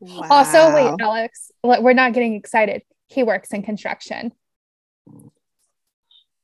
Wow. 0.00 0.28
Also, 0.30 0.74
wait, 0.74 0.94
Alex, 1.00 1.50
we're 1.64 1.92
not 1.92 2.12
getting 2.12 2.34
excited. 2.34 2.82
He 3.08 3.24
works 3.24 3.52
in 3.52 3.62
construction. 3.62 4.32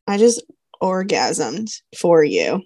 I 0.07 0.19
just 0.19 0.43
orgasmed 0.83 1.81
for 1.97 2.25
you. 2.25 2.63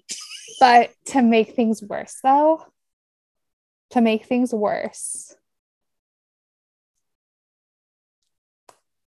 But 0.59 0.91
to 1.07 1.21
make 1.21 1.55
things 1.55 1.83
worse, 1.83 2.17
though, 2.23 2.65
to 3.91 4.01
make 4.01 4.25
things 4.25 4.51
worse, 4.51 5.35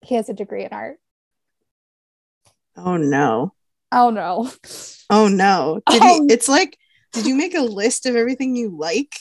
he 0.06 0.16
has 0.16 0.30
a 0.30 0.34
degree 0.34 0.64
in 0.64 0.70
art. 0.72 0.98
Oh 2.78 2.98
no. 2.98 3.54
Oh 3.92 4.10
no. 4.10 4.52
Oh 5.10 5.28
no. 5.28 5.82
Did 5.90 6.02
Oh. 6.04 6.26
he 6.28 6.34
it's 6.34 6.48
like 6.50 6.78
did 7.14 7.26
you 7.26 7.36
make 7.36 7.56
a 7.56 7.62
list 7.62 8.06
of 8.06 8.16
everything 8.18 8.56
you 8.58 8.76
like 8.78 9.16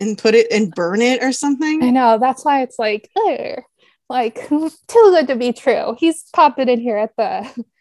and 0.00 0.16
put 0.16 0.34
it 0.34 0.50
and 0.50 0.72
burn 0.74 1.02
it 1.02 1.22
or 1.22 1.32
something? 1.32 1.82
I 1.82 1.90
know. 1.90 2.16
That's 2.18 2.44
why 2.46 2.62
it's 2.62 2.78
like, 2.78 3.10
ugh, 3.14 3.62
like 4.08 4.48
too 4.48 4.70
good 4.88 5.28
to 5.28 5.36
be 5.36 5.52
true. 5.52 5.96
He's 5.98 6.24
popping 6.34 6.68
in 6.68 6.80
here 6.80 6.96
at 6.96 7.14
the. 7.16 7.64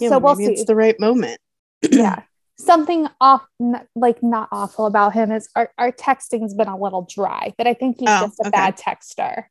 Yeah, 0.00 0.08
so 0.08 0.18
we'll 0.18 0.36
see. 0.36 0.46
it's 0.46 0.64
the 0.64 0.74
right 0.74 0.98
moment. 0.98 1.38
yeah. 1.82 2.22
Something 2.58 3.06
off, 3.20 3.42
n- 3.60 3.86
like 3.94 4.22
not 4.22 4.48
awful 4.50 4.86
about 4.86 5.12
him 5.12 5.30
is 5.30 5.48
our, 5.54 5.70
our 5.78 5.92
texting's 5.92 6.54
been 6.54 6.66
a 6.66 6.78
little 6.78 7.02
dry, 7.08 7.52
but 7.58 7.66
I 7.66 7.74
think 7.74 7.98
he's 8.00 8.08
Oh, 8.08 8.22
just 8.26 8.40
a 8.40 8.44
okay. 8.48 8.50
bad 8.50 8.76
texter. 8.78 9.44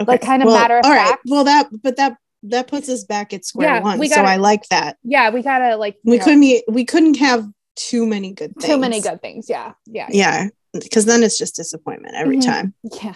Okay. 0.00 0.12
Like, 0.12 0.20
kind 0.22 0.42
of 0.42 0.46
Well, 0.46 0.58
matter 0.58 0.78
of 0.78 0.84
all 0.84 0.90
right. 0.92 1.08
fact. 1.08 1.22
Well, 1.28 1.44
that 1.44 1.68
but 1.82 1.96
that 1.96 2.16
that 2.44 2.68
puts 2.68 2.88
us 2.88 3.04
back 3.04 3.32
at 3.34 3.44
square 3.44 3.68
Yeah, 3.68 3.80
one. 3.82 3.98
we 3.98 4.08
so 4.08 4.16
gotta- 4.16 4.28
I 4.28 4.36
like 4.36 4.66
that. 4.70 4.96
Yeah, 5.04 5.28
we 5.30 5.42
gotta 5.42 5.76
like 5.76 5.96
We 6.04 6.16
know, 6.18 6.24
couldn't 6.24 6.40
be 6.40 6.62
we 6.68 6.84
couldn't 6.86 7.18
have 7.18 7.46
too 7.76 8.06
many 8.06 8.32
good 8.32 8.54
things. 8.54 8.64
too 8.64 8.78
many 8.78 9.00
good 9.00 9.20
things. 9.20 9.48
Yeah, 9.48 9.72
yeah, 9.86 10.06
Yeah. 10.10 10.48
Because 10.72 11.04
then 11.04 11.22
it's 11.22 11.36
just 11.36 11.56
disappointment 11.56 12.14
every 12.14 12.36
Mhm. 12.38 12.44
time. 12.44 12.74
yeah. 13.02 13.12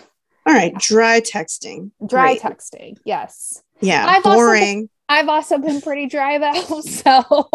All 0.47 0.53
right. 0.53 0.73
Yeah. 0.73 0.79
Dry 0.81 1.20
texting. 1.20 1.90
Dry 2.07 2.37
Great. 2.37 2.42
texting. 2.42 2.97
Yes. 3.05 3.62
Yeah. 3.81 4.05
I've 4.07 4.27
also 4.27 4.37
boring. 4.38 4.90
I've 5.08 5.28
also 5.28 5.58
been 5.58 5.80
pretty 5.80 6.06
dry 6.06 6.38
though, 6.38 6.80
so 6.80 7.48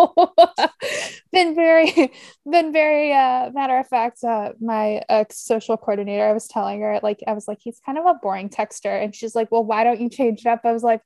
been 1.32 1.56
very, 1.56 2.12
been 2.50 2.72
very 2.72 3.12
uh, 3.12 3.50
matter 3.52 3.78
of 3.78 3.88
fact. 3.88 4.24
Uh, 4.24 4.54
my 4.62 5.02
uh, 5.10 5.26
social 5.32 5.76
coordinator, 5.78 6.26
I 6.26 6.34
was 6.34 6.48
telling 6.48 6.82
her 6.82 7.00
like 7.02 7.24
I 7.28 7.34
was 7.34 7.48
like 7.48 7.58
he's 7.62 7.80
kind 7.86 7.98
of 7.98 8.06
a 8.06 8.14
boring 8.14 8.50
texter, 8.50 9.04
and 9.04 9.16
she's 9.16 9.36
like, 9.36 9.52
well, 9.52 9.64
why 9.64 9.84
don't 9.84 10.00
you 10.00 10.10
change 10.10 10.42
it 10.42 10.48
up? 10.48 10.62
I 10.64 10.72
was 10.72 10.84
like, 10.84 11.02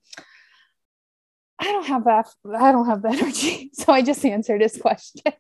I 1.60 1.66
don't 1.66 1.86
have 1.88 2.04
that. 2.06 2.28
I 2.58 2.72
don't 2.72 2.88
have 2.88 3.02
the 3.02 3.10
energy, 3.18 3.72
so 3.74 3.94
I 3.94 4.02
just 4.02 4.26
answered 4.26 4.62
his 4.62 4.78
question. 4.78 5.34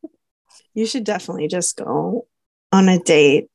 you 0.74 0.86
should 0.86 1.04
definitely 1.04 1.50
just 1.50 1.76
go 1.76 2.28
on 2.72 2.88
a 2.88 2.98
date. 2.98 3.50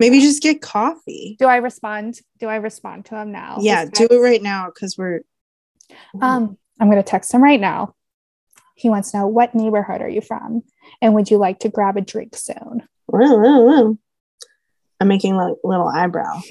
Maybe 0.00 0.20
just 0.20 0.42
get 0.42 0.62
coffee. 0.62 1.36
Do 1.38 1.46
I 1.46 1.56
respond? 1.56 2.20
Do 2.38 2.46
I 2.46 2.56
respond 2.56 3.04
to 3.06 3.16
him 3.16 3.32
now? 3.32 3.58
Yeah, 3.60 3.84
do 3.84 4.06
it 4.10 4.18
right 4.18 4.42
now 4.42 4.70
because 4.72 4.96
we're 4.96 5.20
Um, 6.20 6.56
I'm 6.80 6.88
gonna 6.88 7.02
text 7.02 7.32
him 7.34 7.42
right 7.42 7.60
now. 7.60 7.94
He 8.74 8.88
wants 8.88 9.10
to 9.12 9.18
know 9.18 9.26
what 9.26 9.54
neighborhood 9.54 10.00
are 10.00 10.08
you 10.08 10.20
from, 10.20 10.62
and 11.02 11.14
would 11.14 11.30
you 11.30 11.38
like 11.38 11.58
to 11.60 11.68
grab 11.68 11.96
a 11.96 12.00
drink 12.00 12.36
soon? 12.36 12.86
I'm 15.00 15.08
making 15.08 15.34
like 15.36 15.54
little 15.64 15.88
eyebrow. 15.88 16.40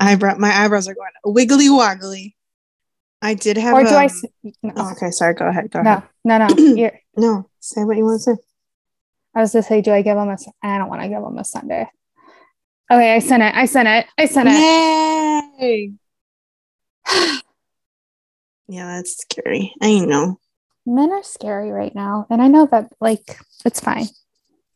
eyebrow. 0.00 0.36
My 0.38 0.50
eyebrows 0.64 0.88
are 0.88 0.94
going 0.94 1.10
wiggly 1.24 1.68
woggly. 1.68 2.34
I 3.20 3.34
did 3.34 3.56
have. 3.56 3.74
or 3.74 3.82
do 3.84 3.88
I? 3.94 4.04
s- 4.06 4.24
No, 4.62 4.72
oh, 4.76 4.92
okay, 4.92 5.10
sorry. 5.10 5.34
Go 5.34 5.46
ahead. 5.46 5.70
Go 5.70 5.80
ahead. 5.80 6.02
no, 6.24 6.38
no, 6.38 6.46
no. 6.58 6.90
No, 7.16 7.50
say 7.60 7.84
what 7.84 7.96
you 7.96 8.04
want 8.04 8.20
to 8.22 8.34
say. 8.36 8.42
I 9.34 9.40
was 9.40 9.52
to 9.52 9.62
say, 9.62 9.80
do 9.80 9.92
I 9.92 10.02
give 10.02 10.16
him 10.16 10.28
a? 10.28 10.36
I 10.62 10.78
don't 10.78 10.88
want 10.88 11.02
to 11.02 11.08
give 11.08 11.18
him 11.22 11.38
a 11.38 11.44
Sunday. 11.44 11.88
Okay, 12.90 13.14
I 13.14 13.18
sent 13.20 13.42
it. 13.42 13.54
I 13.54 13.64
sent 13.66 13.88
it. 13.88 14.06
I 14.18 14.26
sent 14.26 14.48
it. 14.50 15.92
Yay! 17.08 17.42
Yeah, 18.72 18.96
that's 18.96 19.18
scary. 19.18 19.74
I 19.82 19.98
know. 19.98 20.40
Men 20.86 21.12
are 21.12 21.22
scary 21.22 21.70
right 21.70 21.94
now, 21.94 22.26
and 22.30 22.40
I 22.40 22.48
know 22.48 22.66
that. 22.66 22.90
Like, 23.02 23.38
it's 23.66 23.80
fine. 23.80 24.06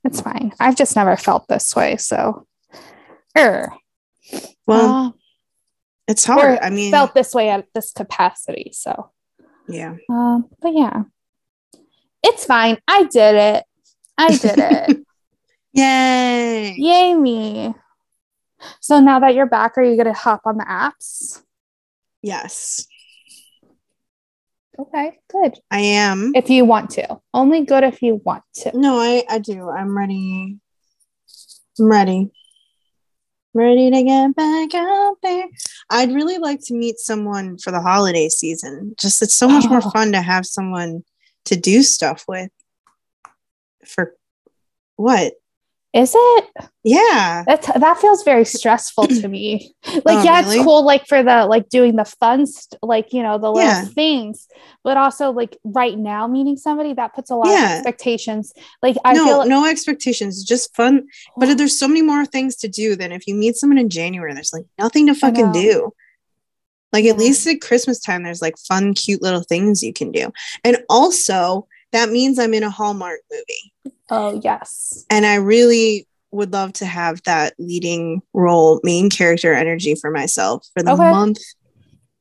It's 0.05 0.21
fine. 0.21 0.53
I've 0.61 0.77
just 0.77 0.97
never 0.97 1.17
felt 1.17 1.49
this 1.49 1.75
way. 1.75 1.97
So, 1.97 2.47
er, 3.37 3.73
Well, 4.67 4.93
uh, 4.93 5.11
it's 6.07 6.27
hard. 6.27 6.59
I 6.61 6.69
mean, 6.69 6.91
felt 6.91 7.15
this 7.15 7.35
way 7.35 7.49
at 7.49 7.67
this 7.75 7.93
capacity. 7.93 8.71
So, 8.75 9.13
yeah. 9.67 9.97
um, 10.11 10.45
but 10.61 10.75
yeah, 10.75 11.05
it's 12.23 12.45
fine. 12.45 12.77
I 12.87 13.05
did 13.05 13.35
it. 13.35 13.65
I 14.19 14.37
did 14.37 14.59
it. 14.59 15.07
Yay! 15.73 16.75
Yay 16.77 17.15
me. 17.15 17.75
So 18.81 19.01
now 19.01 19.21
that 19.21 19.35
you're 19.35 19.47
back, 19.47 19.79
are 19.79 19.83
you 19.83 19.97
gonna 19.97 20.13
hop 20.13 20.43
on 20.45 20.59
the 20.59 20.65
apps? 20.65 21.43
Yes, 22.23 22.87
Okay, 24.79 25.19
good. 25.31 25.59
I 25.71 25.81
am. 25.81 26.33
If 26.35 26.51
you 26.51 26.65
want 26.65 26.91
to. 26.91 27.19
Only 27.33 27.65
good 27.65 27.83
if 27.85 28.03
you 28.03 28.21
want 28.25 28.43
to. 28.57 28.73
No, 28.79 28.99
I 28.99 29.25
I 29.29 29.39
do. 29.39 29.71
I'm 29.71 29.97
ready. 29.97 30.59
I'm 31.79 31.87
ready. 31.87 32.31
Ready 33.55 33.91
to 33.91 34.03
get 34.03 34.37
back 34.37 34.75
out 34.75 35.17
there. 35.23 35.47
I'd 35.89 36.13
really 36.13 36.37
like 36.37 36.61
to 36.67 36.75
meet 36.75 36.99
someone 36.99 37.57
for 37.57 37.71
the 37.71 37.81
holiday 37.81 38.29
season. 38.29 38.95
Just 39.01 39.23
it's 39.23 39.35
so 39.35 39.49
much 39.49 39.65
more 39.67 39.81
Oh. 39.83 39.91
fun 39.91 40.13
to 40.13 40.21
have 40.21 40.45
someone 40.45 41.05
to 41.47 41.57
do 41.57 41.83
stuff 41.83 42.25
with. 42.29 42.51
For 43.87 44.15
what? 44.97 45.35
Is 45.97 46.13
it? 46.15 46.45
Yeah. 46.85 47.43
That's 47.47 47.69
that 47.69 47.99
feels 47.99 48.23
very 48.23 48.45
stressful 48.45 49.07
to 49.07 49.29
me. 49.29 49.73
Like, 50.05 50.19
Oh, 50.19 50.23
yeah, 50.25 50.41
really? 50.41 50.57
it's 50.57 50.65
cool, 50.65 50.85
like 50.85 51.07
for 51.07 51.23
the 51.23 51.47
like 51.47 51.71
doing 51.71 51.97
the 51.97 52.05
fun, 52.05 52.45
st- 52.47 52.79
like 52.83 53.15
you 53.15 53.23
know, 53.23 53.39
the 53.39 53.51
little 53.51 53.67
Yeah. 53.71 53.85
things, 53.87 54.47
but 54.85 54.99
also 54.99 55.31
like 55.31 55.57
right 55.65 55.97
now 55.99 56.27
meeting 56.27 56.59
somebody 56.59 56.93
that 56.93 57.15
puts 57.15 57.31
a 57.31 57.35
lot 57.35 57.49
of 57.49 57.55
expectations. 57.71 58.53
Like, 58.83 58.97
I 59.07 59.15
no, 59.15 59.25
feel 59.25 59.39
like, 59.39 59.49
no 59.49 59.65
expectations. 59.67 60.45
Just 60.45 60.77
fun. 60.77 61.07
But 61.39 61.57
there's 61.57 61.79
so 61.79 61.89
many 61.89 62.03
more 62.03 62.27
things 62.27 62.57
to 62.57 62.69
do 62.69 62.95
than 62.95 63.11
if 63.11 63.27
you 63.27 63.35
meet 63.35 63.57
someone 63.57 63.79
in 63.79 63.89
January. 63.89 64.35
There's 64.35 64.53
like 64.53 64.67
nothing 64.79 65.07
to 65.07 65.15
fucking 65.15 65.53
do. 65.53 65.93
Like 66.93 67.07
at 67.07 67.17
least 67.17 67.47
at 67.47 67.63
Christmas 67.63 68.01
time, 68.01 68.23
there's 68.23 68.43
like 68.43 68.59
fun, 68.59 68.93
cute 68.93 69.23
little 69.23 69.43
things 69.43 69.83
you 69.83 69.93
can 69.95 70.13
do. 70.13 70.31
And 70.63 70.79
also, 70.91 71.67
that 71.93 72.11
means 72.11 72.39
I'm 72.39 72.53
in 72.55 72.63
a 72.65 72.71
Hallmark 72.71 73.21
movie. 73.31 73.73
Oh 74.11 74.41
yes, 74.43 75.05
And 75.11 75.25
I 75.27 75.37
really 75.37 76.07
would 76.33 76.53
love 76.53 76.73
to 76.75 76.87
have 76.87 77.23
that 77.23 77.55
leading 77.59 78.21
role, 78.35 78.81
main 78.83 79.09
character 79.11 79.53
energy 79.55 79.95
for 79.95 80.11
myself 80.11 80.67
for 80.75 80.83
the 80.83 80.93
Okay. 80.93 81.11
month 81.11 81.39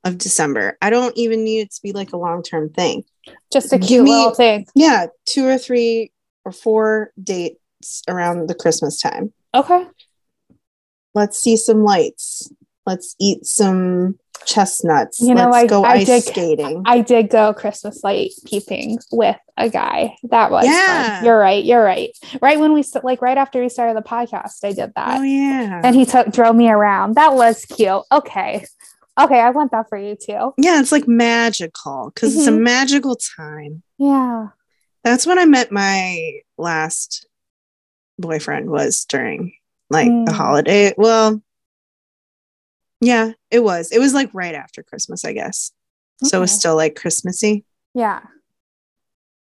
of 0.04 0.18
December. 0.18 0.78
I 0.82 0.90
don't 0.90 1.18
even 1.18 1.44
need 1.44 1.62
it 1.62 1.72
to 1.72 1.82
be 1.82 1.92
like 1.92 2.14
a 2.14 2.18
long 2.18 2.44
term 2.44 2.70
thing. 2.70 3.04
just 3.52 3.74
a 3.74 3.78
Give 3.78 3.88
cute 3.88 4.04
me- 4.06 4.12
little 4.12 4.36
thing. 4.36 4.68
Yeah, 4.76 5.08
two 5.26 5.46
or 5.48 5.58
three 5.58 6.12
or 6.46 6.52
four 6.52 7.12
dates 7.22 8.04
around 8.08 8.48
the 8.48 8.56
Christmas 8.56 9.02
time. 9.02 9.34
Okay. 9.54 9.86
Let's 11.14 11.40
see 11.42 11.58
some 11.58 11.84
lights. 11.84 12.52
Let's 12.86 13.16
eat 13.20 13.46
some 13.46 14.20
chestnuts. 14.46 15.20
You 15.22 15.34
know, 15.36 15.50
Let's 15.50 15.56
I- 15.66 15.68
go 15.68 15.84
I 15.84 15.92
ice 15.94 16.06
did- 16.08 16.24
skating. 16.24 16.84
I 16.86 17.02
did 17.02 17.30
go 17.30 17.54
Christmas 17.54 18.04
light 18.04 18.32
peeping 18.46 19.00
with 19.12 19.38
a 19.58 19.70
guy. 19.70 20.16
That 20.24 20.52
was 20.52 20.66
Yeah. 20.66 21.18
fun. 21.18 21.26
You're 21.26 21.40
right. 21.40 21.64
You're 21.64 21.84
right. 21.84 22.10
Right 22.42 22.60
when 22.60 22.74
we 22.74 22.84
like 23.04 23.22
right 23.22 23.38
after 23.38 23.62
we 23.62 23.70
started 23.70 23.96
the 23.98 24.02
podcast, 24.08 24.64
I 24.64 24.74
did 24.74 24.94
that. 24.96 25.20
oh 25.20 25.24
yeah. 25.24 25.82
And 25.84 25.96
he 25.96 26.06
took 26.06 26.32
drove 26.32 26.56
me 26.56 26.70
around. 26.70 27.16
That 27.16 27.34
was 27.36 27.66
cute. 27.66 28.04
Okay. 28.12 28.66
Okay, 29.18 29.40
I 29.40 29.50
want 29.52 29.72
that 29.72 29.88
for 29.88 29.98
you 29.98 30.16
too. 30.16 30.54
yeah, 30.58 30.80
it's 30.82 30.92
like 30.92 31.08
magical 31.08 32.12
because 32.14 32.36
it's 32.36 32.48
a 32.48 32.52
Mhm. 32.52 32.60
magical 32.64 33.16
time. 33.16 33.82
Yeah. 33.98 34.48
That's 35.06 35.26
when 35.26 35.40
I 35.40 35.46
met 35.46 35.72
my 35.72 36.42
last 36.58 37.26
boyfriend 38.20 38.70
was 38.70 39.06
during 39.06 39.54
like 39.90 40.08
the 40.08 40.32
Mm. 40.32 40.36
holiday. 40.36 40.94
Well, 40.98 41.42
yeah, 43.06 43.32
it 43.52 43.64
was. 43.64 43.92
It 43.92 44.00
was 44.00 44.14
like 44.14 44.30
right 44.34 44.56
after 44.56 44.84
Christmas, 44.84 45.24
I 45.26 45.34
guess. 45.34 45.72
So 46.24 46.38
it 46.38 46.42
was 46.42 46.52
still 46.52 46.76
like 46.76 46.96
Christmassy. 46.96 47.66
Yeah. 47.94 48.22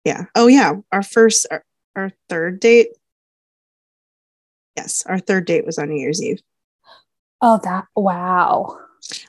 Yeah. 0.05 0.25
Oh 0.35 0.47
yeah. 0.47 0.73
Our 0.91 1.03
first 1.03 1.45
our, 1.51 1.63
our 1.95 2.11
third 2.29 2.59
date. 2.59 2.89
Yes, 4.75 5.03
our 5.05 5.19
third 5.19 5.45
date 5.45 5.65
was 5.65 5.77
on 5.77 5.89
New 5.89 5.99
Year's 5.99 6.21
Eve. 6.23 6.41
Oh, 7.41 7.59
that 7.63 7.85
wow. 7.95 8.77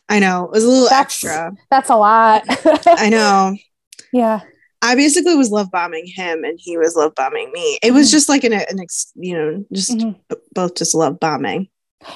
I 0.08 0.18
know. 0.18 0.44
It 0.46 0.50
was 0.52 0.64
a 0.64 0.68
little 0.68 0.88
That's- 0.88 1.06
extra. 1.06 1.52
That's 1.70 1.90
a 1.90 1.96
lot. 1.96 2.42
I 2.86 3.08
know. 3.08 3.56
yeah. 4.12 4.40
I 4.82 4.94
basically 4.94 5.34
was 5.36 5.50
love 5.50 5.70
bombing 5.70 6.06
him 6.06 6.42
and 6.42 6.58
he 6.60 6.76
was 6.78 6.96
love 6.96 7.14
bombing 7.14 7.52
me. 7.52 7.78
It 7.82 7.92
was 7.92 8.08
Mhm. 8.08 8.12
just 8.12 8.28
like 8.28 8.44
an, 8.44 8.52
an 8.54 8.80
ex, 8.80 9.12
you 9.14 9.34
know, 9.34 9.64
just 9.72 9.90
Mhm. 9.92 10.16
b- 10.28 10.36
both 10.54 10.74
just 10.74 10.94
love 10.94 11.20
bombing. 11.20 11.68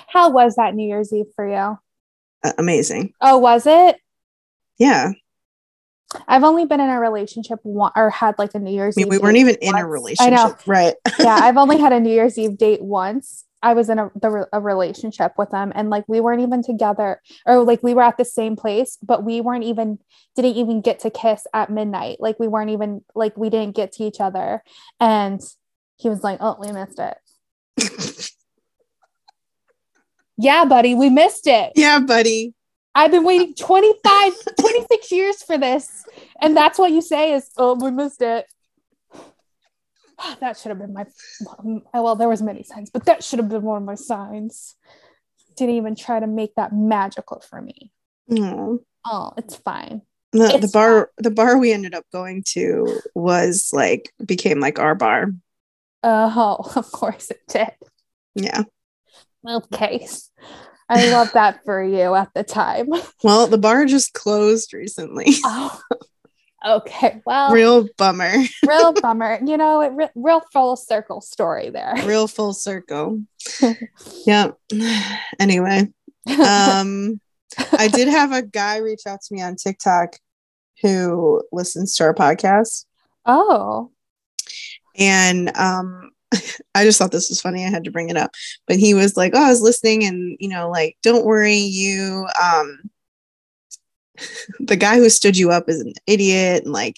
How 0.08 0.30
was 0.30 0.56
that 0.56 0.74
New 0.74 0.86
Year's 0.88 1.12
Eve 1.12 1.26
for 1.36 1.46
you? 1.46 1.78
Amazing. 2.58 3.12
Oh, 3.20 3.38
was 3.38 3.66
it? 3.66 3.96
Yeah. 4.78 5.12
I've 6.28 6.44
only 6.44 6.64
been 6.66 6.80
in 6.80 6.90
a 6.90 7.00
relationship 7.00 7.58
one 7.62 7.92
or 7.96 8.10
had 8.10 8.38
like 8.38 8.54
a 8.54 8.58
New 8.58 8.72
Year's 8.72 8.96
I 8.96 9.00
mean, 9.00 9.06
Eve. 9.06 9.10
we 9.12 9.18
weren't 9.18 9.36
even 9.38 9.56
in 9.56 9.74
a 9.74 9.86
relationship. 9.86 10.32
I 10.32 10.36
know. 10.36 10.56
Right. 10.66 10.94
yeah, 11.18 11.34
I've 11.42 11.56
only 11.56 11.78
had 11.78 11.92
a 11.92 12.00
New 12.00 12.12
Year's 12.12 12.38
Eve 12.38 12.56
date 12.56 12.82
once. 12.82 13.44
I 13.62 13.72
was 13.72 13.88
in 13.88 13.98
a 13.98 14.10
the, 14.14 14.46
a 14.52 14.60
relationship 14.60 15.32
with 15.38 15.50
them, 15.50 15.72
and 15.74 15.88
like 15.88 16.04
we 16.06 16.20
weren't 16.20 16.42
even 16.42 16.62
together, 16.62 17.20
or 17.46 17.64
like 17.64 17.82
we 17.82 17.94
were 17.94 18.02
at 18.02 18.18
the 18.18 18.24
same 18.24 18.56
place, 18.56 18.98
but 19.02 19.24
we 19.24 19.40
weren't 19.40 19.64
even 19.64 19.98
didn't 20.36 20.56
even 20.56 20.82
get 20.82 21.00
to 21.00 21.10
kiss 21.10 21.46
at 21.54 21.70
midnight. 21.70 22.18
Like 22.20 22.38
we 22.38 22.46
weren't 22.46 22.70
even 22.70 23.02
like 23.14 23.36
we 23.38 23.48
didn't 23.48 23.74
get 23.74 23.92
to 23.92 24.04
each 24.04 24.20
other, 24.20 24.62
and 25.00 25.40
he 25.96 26.10
was 26.10 26.22
like, 26.22 26.38
"Oh, 26.42 26.58
we 26.60 26.72
missed 26.72 27.00
it." 27.00 28.30
Yeah, 30.36 30.64
buddy, 30.64 30.94
we 30.94 31.10
missed 31.10 31.46
it. 31.46 31.72
yeah, 31.76 32.00
buddy. 32.00 32.54
I've 32.96 33.10
been 33.10 33.24
waiting 33.24 33.54
25, 33.54 34.32
26 34.60 35.12
years 35.12 35.42
for 35.42 35.58
this. 35.58 36.04
And 36.40 36.56
that's 36.56 36.78
what 36.78 36.92
you 36.92 37.02
say 37.02 37.32
is, 37.32 37.50
oh, 37.56 37.74
we 37.74 37.90
missed 37.90 38.22
it. 38.22 38.46
That 40.40 40.56
should 40.56 40.68
have 40.70 40.78
been 40.78 40.92
my, 40.94 41.06
well, 41.92 42.14
there 42.14 42.28
was 42.28 42.40
many 42.40 42.62
signs, 42.62 42.88
but 42.88 43.04
that 43.06 43.24
should 43.24 43.40
have 43.40 43.48
been 43.48 43.62
one 43.62 43.78
of 43.78 43.82
my 43.82 43.96
signs. 43.96 44.76
Didn't 45.56 45.74
even 45.74 45.96
try 45.96 46.20
to 46.20 46.28
make 46.28 46.54
that 46.54 46.72
magical 46.72 47.40
for 47.40 47.60
me. 47.60 47.90
Aw. 48.30 48.76
Oh, 49.06 49.32
it's 49.36 49.56
fine. 49.56 50.02
The, 50.32 50.38
the 50.38 50.54
It's 50.62 50.72
bar 50.72 51.10
the 51.18 51.30
bar 51.30 51.58
we 51.58 51.72
ended 51.72 51.94
up 51.94 52.06
going 52.12 52.42
to 52.48 53.00
was 53.14 53.70
like 53.72 54.12
became 54.24 54.60
like 54.60 54.78
our 54.78 54.94
bar. 54.94 55.32
Oh, 56.02 56.72
of 56.76 56.90
course 56.92 57.30
it 57.30 57.40
did. 57.48 57.70
Yeah. 58.34 58.62
Okay. 59.48 60.06
I 60.88 61.10
love 61.10 61.32
that 61.32 61.64
for 61.64 61.82
you 61.82 62.14
at 62.14 62.28
the 62.34 62.44
time. 62.44 62.88
Well, 63.22 63.46
the 63.46 63.58
bar 63.58 63.86
just 63.86 64.12
closed 64.12 64.72
recently. 64.72 65.26
Oh, 66.66 66.78
okay. 66.78 67.20
Well, 67.26 67.52
Real 67.52 67.86
bummer. 67.98 68.32
real 68.66 68.92
bummer. 69.02 69.38
You 69.44 69.56
know, 69.58 69.82
it 69.82 69.92
re- 69.92 70.08
real 70.14 70.40
full 70.52 70.76
circle 70.76 71.20
story 71.20 71.68
there. 71.70 71.94
Real 72.06 72.26
full 72.26 72.52
circle. 72.54 73.22
yeah. 74.26 74.52
Anyway, 75.38 75.88
um 76.28 77.20
I 77.72 77.88
did 77.88 78.08
have 78.08 78.32
a 78.32 78.42
guy 78.42 78.78
reach 78.78 79.02
out 79.06 79.20
to 79.22 79.34
me 79.34 79.42
on 79.42 79.56
TikTok 79.56 80.16
who 80.82 81.42
listens 81.52 81.96
to 81.96 82.04
our 82.04 82.14
podcast 82.14 82.86
oh, 83.26 83.90
and 84.96 85.54
um 85.56 86.10
I 86.74 86.84
just 86.84 86.98
thought 86.98 87.12
this 87.12 87.28
was 87.28 87.40
funny. 87.40 87.64
I 87.64 87.70
had 87.70 87.84
to 87.84 87.90
bring 87.90 88.10
it 88.10 88.16
up. 88.16 88.32
But 88.66 88.76
he 88.76 88.94
was 88.94 89.16
like, 89.16 89.32
"Oh, 89.34 89.44
I 89.44 89.50
was 89.50 89.62
listening 89.62 90.04
and, 90.04 90.36
you 90.40 90.48
know, 90.48 90.70
like 90.70 90.96
don't 91.02 91.24
worry, 91.24 91.56
you 91.56 92.26
um 92.42 92.90
the 94.60 94.76
guy 94.76 94.96
who 94.96 95.08
stood 95.08 95.36
you 95.36 95.50
up 95.50 95.68
is 95.68 95.80
an 95.80 95.92
idiot 96.06 96.64
and 96.64 96.72
like 96.72 96.96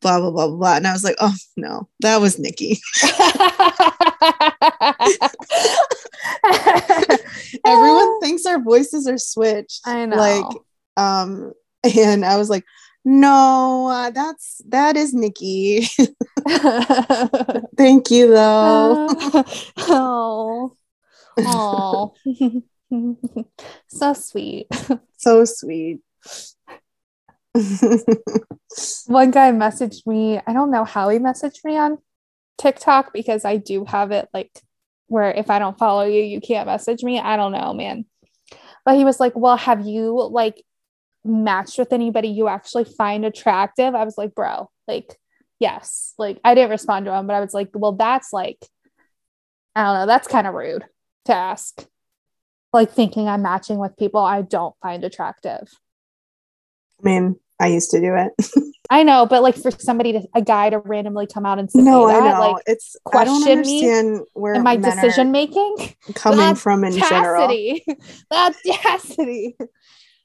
blah 0.00 0.20
blah 0.20 0.30
blah 0.30 0.48
blah." 0.48 0.56
blah. 0.56 0.76
And 0.76 0.86
I 0.86 0.92
was 0.92 1.04
like, 1.04 1.16
"Oh, 1.20 1.34
no. 1.56 1.88
That 2.00 2.20
was 2.20 2.38
Nikki." 2.38 2.80
Everyone 7.64 8.20
thinks 8.20 8.46
our 8.46 8.60
voices 8.60 9.06
are 9.06 9.18
switched. 9.18 9.86
I 9.86 10.06
know. 10.06 10.16
Like 10.16 10.46
um 10.96 11.52
and 11.84 12.24
I 12.24 12.36
was 12.36 12.48
like, 12.48 12.64
"No, 13.04 13.88
uh, 13.88 14.10
that's 14.10 14.60
that 14.68 14.96
is 14.96 15.12
Nikki. 15.14 15.82
Thank 17.76 18.10
you 18.10 18.28
though." 18.28 19.08
oh, 19.78 20.76
oh, 21.38 22.14
so 23.88 24.12
sweet. 24.14 24.66
so 25.16 25.44
sweet. 25.44 26.00
One 29.06 29.30
guy 29.30 29.52
messaged 29.52 30.06
me. 30.06 30.40
I 30.46 30.52
don't 30.52 30.70
know 30.70 30.84
how 30.84 31.08
he 31.10 31.18
messaged 31.18 31.64
me 31.64 31.76
on 31.76 31.98
TikTok 32.58 33.12
because 33.12 33.44
I 33.44 33.56
do 33.56 33.84
have 33.84 34.10
it 34.10 34.28
like 34.32 34.50
where 35.08 35.30
if 35.30 35.50
I 35.50 35.58
don't 35.58 35.78
follow 35.78 36.04
you, 36.04 36.22
you 36.22 36.40
can't 36.40 36.66
message 36.66 37.02
me. 37.02 37.20
I 37.20 37.36
don't 37.36 37.52
know, 37.52 37.74
man. 37.74 38.06
But 38.84 38.96
he 38.96 39.04
was 39.04 39.20
like, 39.20 39.34
"Well, 39.36 39.56
have 39.56 39.86
you 39.86 40.28
like 40.30 40.64
matched 41.24 41.78
with 41.78 41.92
anybody 41.92 42.28
you 42.28 42.48
actually 42.48 42.84
find 42.84 43.24
attractive?" 43.24 43.94
I 43.94 44.04
was 44.04 44.18
like, 44.18 44.34
"Bro, 44.34 44.70
like, 44.86 45.16
yes." 45.58 46.14
Like, 46.18 46.40
I 46.44 46.54
didn't 46.54 46.70
respond 46.70 47.06
to 47.06 47.14
him, 47.14 47.26
but 47.26 47.34
I 47.34 47.40
was 47.40 47.54
like, 47.54 47.70
"Well, 47.74 47.92
that's 47.92 48.32
like, 48.32 48.58
I 49.74 49.84
don't 49.84 49.94
know. 49.94 50.06
That's 50.06 50.28
kind 50.28 50.46
of 50.46 50.54
rude 50.54 50.84
to 51.26 51.34
ask." 51.34 51.86
Like 52.72 52.90
thinking 52.90 53.28
I'm 53.28 53.42
matching 53.42 53.78
with 53.78 53.96
people 53.98 54.20
I 54.20 54.42
don't 54.42 54.74
find 54.80 55.04
attractive. 55.04 55.68
I 57.00 57.02
mean, 57.04 57.36
I 57.60 57.68
used 57.68 57.90
to 57.90 58.00
do 58.00 58.14
it. 58.14 58.32
I 58.90 59.04
know, 59.04 59.24
but 59.24 59.42
like 59.42 59.56
for 59.56 59.70
somebody 59.70 60.12
to 60.12 60.22
a 60.34 60.42
guy 60.42 60.68
to 60.70 60.78
randomly 60.78 61.26
come 61.26 61.46
out 61.46 61.58
and 61.58 61.70
say 61.70 61.80
no, 61.80 62.08
that, 62.08 62.22
I 62.22 62.30
know. 62.32 62.52
like 62.52 62.62
it's 62.66 62.96
I 63.14 63.24
don't 63.24 63.42
question 63.42 64.18
me 64.18 64.20
where 64.34 64.60
my 64.60 64.76
decision 64.76 65.30
making, 65.30 65.94
coming 66.14 66.54
from 66.56 66.84
in 66.84 66.92
general. 66.92 67.48
the 67.48 67.80
audacity. 68.32 69.56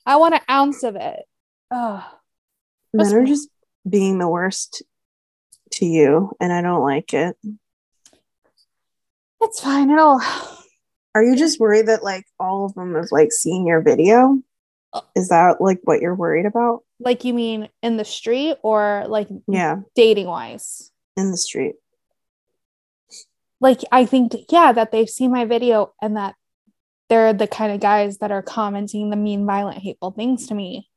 I 0.08 0.16
want 0.16 0.34
an 0.36 0.42
ounce 0.50 0.84
of 0.84 0.96
it. 0.96 1.26
Oh, 1.70 2.04
Men 2.94 3.14
are 3.14 3.26
just 3.26 3.50
being 3.88 4.18
the 4.20 4.28
worst 4.30 4.82
to 5.74 5.86
you, 5.86 6.32
and 6.40 6.52
I 6.54 6.62
don't 6.62 6.82
like 6.82 7.14
it. 7.14 7.36
it's 9.42 9.60
fine. 9.60 9.92
It'll. 9.92 10.22
Are 11.14 11.24
you 11.24 11.36
just 11.36 11.60
worried 11.60 11.88
that 11.88 12.04
like 12.04 12.26
all 12.40 12.66
of 12.66 12.74
them 12.76 12.96
have 12.96 13.12
like 13.12 13.32
seen 13.34 13.68
your 13.68 13.82
video? 13.82 14.40
Uh. 14.94 15.02
Is 15.16 15.28
that 15.30 15.60
like 15.60 15.80
what 15.84 16.02
you're 16.02 16.16
worried 16.16 16.46
about? 16.46 16.84
Like 17.00 17.26
you 17.26 17.34
mean 17.34 17.68
in 17.84 17.98
the 17.98 18.06
street 18.06 18.56
or 18.64 19.04
like 19.08 19.28
Yeah, 19.48 19.82
dating 19.94 20.28
wise? 20.28 20.92
in 21.18 21.32
the 21.32 21.38
street. 21.38 21.76
Like 23.60 23.82
I 23.92 24.06
think 24.06 24.34
yeah 24.50 24.72
that 24.72 24.92
they've 24.92 25.10
seen 25.10 25.32
my 25.32 25.44
video 25.46 25.94
and 26.02 26.16
that 26.16 26.36
they're 27.10 27.34
the 27.34 27.48
kind 27.48 27.72
of 27.72 27.80
guys 27.80 28.18
that 28.20 28.32
are 28.32 28.42
commenting 28.42 29.10
the 29.10 29.16
mean, 29.16 29.46
violent, 29.46 29.78
hateful 29.80 30.12
things 30.12 30.48
to 30.48 30.56
me. 30.56 30.90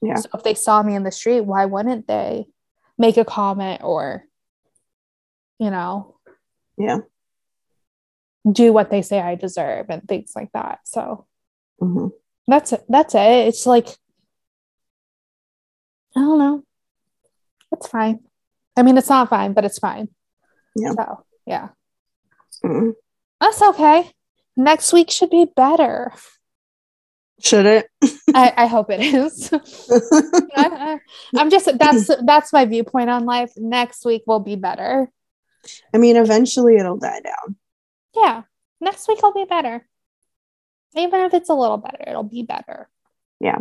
Yeah. 0.00 0.16
So 0.16 0.28
if 0.34 0.42
they 0.42 0.54
saw 0.54 0.82
me 0.82 0.94
in 0.94 1.04
the 1.04 1.12
street, 1.12 1.42
why 1.42 1.64
wouldn't 1.66 2.08
they 2.08 2.46
make 2.98 3.16
a 3.16 3.24
comment 3.24 3.80
or, 3.84 4.24
you 5.58 5.70
know, 5.70 6.16
Yeah. 6.76 6.98
do 8.50 8.72
what 8.72 8.90
they 8.90 9.02
say 9.02 9.20
I 9.20 9.36
deserve 9.36 9.86
and 9.88 10.06
things 10.08 10.32
like 10.34 10.50
that. 10.52 10.80
So 10.84 11.26
hmm 11.78 12.08
that's 12.48 12.72
it. 12.72 12.84
That's 12.88 13.14
it. 13.14 13.46
It's 13.48 13.66
like, 13.66 13.86
I 16.16 16.20
don't 16.20 16.38
know. 16.38 16.64
It's 17.70 17.86
fine. 17.86 18.20
I 18.76 18.82
mean, 18.82 18.98
it's 18.98 19.08
not 19.08 19.30
fine, 19.30 19.52
but 19.52 19.64
it's 19.64 19.78
fine. 19.78 20.08
Yeah. 20.74 20.90
So 20.90 21.24
yeah, 21.46 21.68
hmm 22.64 22.90
that's 23.40 23.62
okay. 23.62 24.10
Next 24.56 24.92
week 24.92 25.10
should 25.10 25.30
be 25.30 25.46
better. 25.56 26.12
Should 27.40 27.66
it? 27.66 27.86
I, 28.34 28.52
I 28.56 28.66
hope 28.66 28.90
it 28.90 29.00
is. 29.00 29.52
I, 30.56 31.00
am 31.36 31.50
just 31.50 31.68
that's 31.78 32.10
that's 32.24 32.52
my 32.52 32.64
viewpoint 32.66 33.10
on 33.10 33.24
life. 33.24 33.52
Next 33.56 34.04
week 34.04 34.22
will 34.26 34.40
be 34.40 34.56
better. 34.56 35.10
I 35.92 35.98
mean, 35.98 36.16
eventually 36.16 36.76
it'll 36.76 36.98
die 36.98 37.20
down. 37.20 37.56
Yeah. 38.14 38.42
Next 38.80 39.08
week 39.08 39.22
will 39.22 39.32
be 39.32 39.44
better. 39.44 39.86
Even 40.96 41.20
if 41.20 41.34
it's 41.34 41.48
a 41.48 41.54
little 41.54 41.78
better, 41.78 42.04
it'll 42.06 42.22
be 42.22 42.42
better. 42.42 42.88
Yeah. 43.40 43.58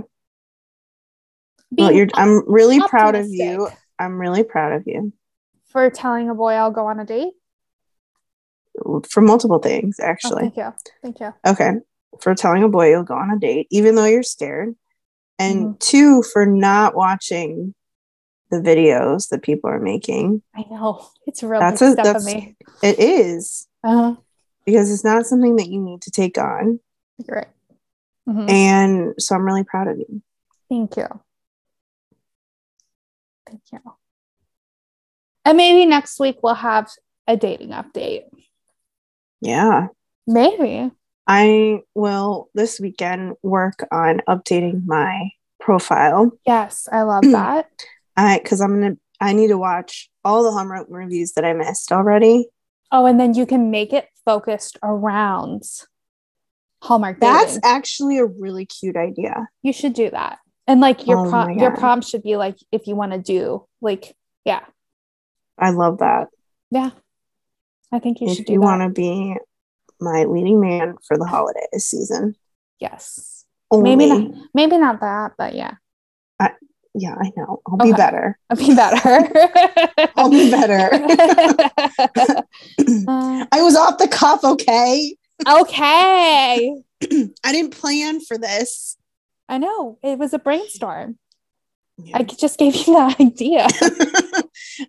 well, 1.71 1.91
you're 1.91 2.07
I'm 2.13 2.43
really 2.47 2.81
optimistic. 2.81 2.89
proud 2.89 3.15
of 3.15 3.27
you. 3.29 3.69
I'm 3.97 4.19
really 4.19 4.43
proud 4.43 4.73
of 4.73 4.83
you. 4.85 5.13
For 5.65 5.89
telling 5.89 6.29
a 6.29 6.35
boy 6.35 6.53
I'll 6.53 6.71
go 6.71 6.87
on 6.87 6.99
a 6.99 7.05
date? 7.05 7.33
For 9.09 9.21
multiple 9.21 9.59
things, 9.59 9.99
actually. 9.99 10.43
Oh, 10.45 10.51
thank 10.51 10.57
you. 10.57 10.73
Thank 11.01 11.19
you. 11.19 11.33
Okay. 11.45 11.71
For 12.21 12.35
telling 12.35 12.63
a 12.63 12.69
boy 12.69 12.89
you'll 12.89 13.03
go 13.03 13.15
on 13.15 13.31
a 13.31 13.39
date, 13.39 13.67
even 13.71 13.95
though 13.95 14.05
you're 14.05 14.23
scared. 14.23 14.75
And 15.39 15.59
mm-hmm. 15.59 15.77
two, 15.79 16.23
for 16.23 16.45
not 16.45 16.95
watching 16.95 17.73
the 18.51 18.57
videos 18.57 19.29
that 19.29 19.41
people 19.41 19.69
are 19.69 19.79
making. 19.79 20.43
I 20.55 20.65
know. 20.69 21.07
It's 21.25 21.41
real 21.41 21.59
that's 21.59 21.81
a, 21.81 21.95
that's, 21.95 22.25
me. 22.25 22.55
It 22.83 22.99
is. 22.99 23.67
Uh-huh. 23.83 24.15
Because 24.65 24.91
it's 24.91 25.03
not 25.03 25.25
something 25.25 25.55
that 25.55 25.69
you 25.69 25.81
need 25.81 26.01
to 26.03 26.11
take 26.11 26.37
on. 26.37 26.79
Right. 27.27 27.47
Mm-hmm. 28.27 28.49
And 28.49 29.13
so 29.17 29.35
I'm 29.35 29.45
really 29.45 29.63
proud 29.63 29.87
of 29.87 29.97
you. 29.97 30.21
Thank 30.69 30.97
you. 30.97 31.07
Thank 33.47 33.61
you. 33.71 33.79
And 35.43 35.57
maybe 35.57 35.85
next 35.85 36.19
week 36.19 36.37
we'll 36.43 36.53
have 36.53 36.89
a 37.27 37.35
dating 37.35 37.69
update. 37.69 38.23
Yeah. 39.41 39.87
Maybe. 40.27 40.91
I 41.27 41.81
will 41.95 42.49
this 42.53 42.79
weekend 42.79 43.35
work 43.43 43.87
on 43.91 44.21
updating 44.27 44.85
my 44.85 45.31
profile. 45.59 46.31
Yes, 46.45 46.87
I 46.91 47.03
love 47.03 47.23
that. 47.31 47.67
I 48.17 48.39
because 48.41 48.61
I'm 48.61 48.81
gonna 48.81 48.97
I 49.19 49.33
need 49.33 49.47
to 49.47 49.57
watch 49.57 50.09
all 50.23 50.43
the 50.43 50.51
Hallmark 50.51 50.87
reviews 50.89 51.33
that 51.33 51.45
I 51.45 51.53
missed 51.53 51.91
already. 51.91 52.47
Oh, 52.91 53.05
and 53.05 53.19
then 53.19 53.33
you 53.33 53.45
can 53.45 53.71
make 53.71 53.93
it 53.93 54.07
focused 54.25 54.77
around 54.83 55.63
Hallmark. 56.81 57.19
That's 57.19 57.53
dating. 57.53 57.61
actually 57.63 58.17
a 58.17 58.25
really 58.25 58.65
cute 58.65 58.97
idea. 58.97 59.47
You 59.61 59.73
should 59.73 59.93
do 59.93 60.09
that. 60.09 60.39
And 60.67 60.81
like 60.81 61.07
your 61.07 61.25
oh 61.25 61.29
prom- 61.29 61.57
your 61.57 61.71
prompt 61.71 62.07
should 62.07 62.23
be 62.23 62.35
like 62.35 62.57
if 62.71 62.87
you 62.87 62.95
want 62.95 63.13
to 63.13 63.19
do 63.19 63.65
like 63.79 64.15
yeah. 64.45 64.65
I 65.57 65.69
love 65.69 65.99
that. 65.99 66.27
Yeah. 66.71 66.91
I 67.91 67.99
think 67.99 68.21
you 68.21 68.27
if 68.27 68.37
should 68.37 68.45
do 68.45 68.53
you 68.53 68.61
want 68.61 68.81
to 68.81 68.89
be 68.89 69.35
my 69.99 70.23
leading 70.23 70.59
man 70.59 70.95
for 71.07 71.17
the 71.17 71.25
holiday 71.25 71.67
season. 71.77 72.35
Yes. 72.79 73.45
Only. 73.69 73.95
Maybe 73.95 74.09
not 74.09 74.31
maybe 74.53 74.77
not 74.77 74.99
that, 74.99 75.33
but 75.37 75.55
yeah. 75.55 75.75
I, 76.39 76.51
yeah, 76.93 77.15
I 77.15 77.31
know. 77.37 77.61
I'll 77.67 77.75
okay. 77.75 77.91
be 77.91 77.93
better. 77.93 78.37
I'll 78.49 78.57
be 78.57 78.75
better. 78.75 80.09
I'll 80.17 80.29
be 80.29 80.51
better. 80.51 80.93
uh, 83.07 83.45
I 83.51 83.61
was 83.61 83.75
off 83.75 83.97
the 83.97 84.09
cuff, 84.09 84.43
okay? 84.43 85.15
Okay. 85.47 86.83
I 87.43 87.51
didn't 87.51 87.71
plan 87.71 88.21
for 88.21 88.37
this. 88.37 88.97
I 89.47 89.57
know. 89.57 89.99
It 90.03 90.17
was 90.17 90.33
a 90.33 90.39
brainstorm. 90.39 91.17
Yeah. 91.97 92.19
I 92.19 92.23
just 92.23 92.57
gave 92.57 92.75
you 92.75 92.93
that 92.93 93.15
idea. 93.19 93.67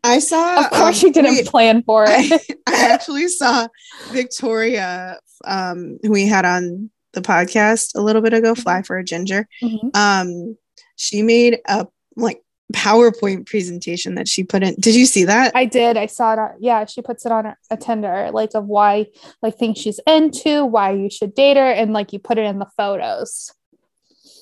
I 0.04 0.18
saw. 0.18 0.64
Of 0.64 0.70
course, 0.70 1.02
um, 1.02 1.08
you 1.08 1.12
didn't 1.12 1.46
plan 1.46 1.82
for 1.82 2.04
it. 2.08 2.32
I, 2.32 2.38
I 2.68 2.92
actually 2.92 3.28
saw 3.28 3.68
Victoria, 4.10 5.18
um, 5.44 5.98
who 6.02 6.10
we 6.12 6.26
had 6.26 6.44
on 6.44 6.90
the 7.12 7.20
podcast 7.20 7.94
a 7.94 8.00
little 8.00 8.22
bit 8.22 8.32
ago, 8.32 8.54
Fly 8.54 8.76
mm-hmm. 8.76 8.82
for 8.84 8.98
a 8.98 9.04
Ginger. 9.04 9.46
Mm-hmm. 9.62 9.88
Um, 9.94 10.56
she 10.96 11.22
made 11.22 11.58
a 11.66 11.86
like 12.16 12.42
PowerPoint 12.72 13.46
presentation 13.46 14.14
that 14.14 14.28
she 14.28 14.44
put 14.44 14.62
in. 14.62 14.74
Did 14.78 14.94
you 14.94 15.06
see 15.06 15.24
that? 15.24 15.52
I 15.54 15.64
did. 15.64 15.96
I 15.96 16.06
saw 16.06 16.34
it. 16.34 16.52
yeah, 16.60 16.84
she 16.86 17.02
puts 17.02 17.24
it 17.26 17.32
on 17.32 17.46
a, 17.46 17.56
a 17.70 17.76
Tinder, 17.76 18.30
like 18.32 18.50
of 18.54 18.66
why, 18.66 19.06
like 19.42 19.56
things 19.58 19.78
she's 19.78 20.00
into, 20.06 20.64
why 20.64 20.92
you 20.92 21.10
should 21.10 21.34
date 21.34 21.56
her, 21.56 21.70
and 21.70 21.92
like 21.92 22.12
you 22.12 22.18
put 22.18 22.38
it 22.38 22.46
in 22.46 22.58
the 22.58 22.68
photos. 22.76 23.52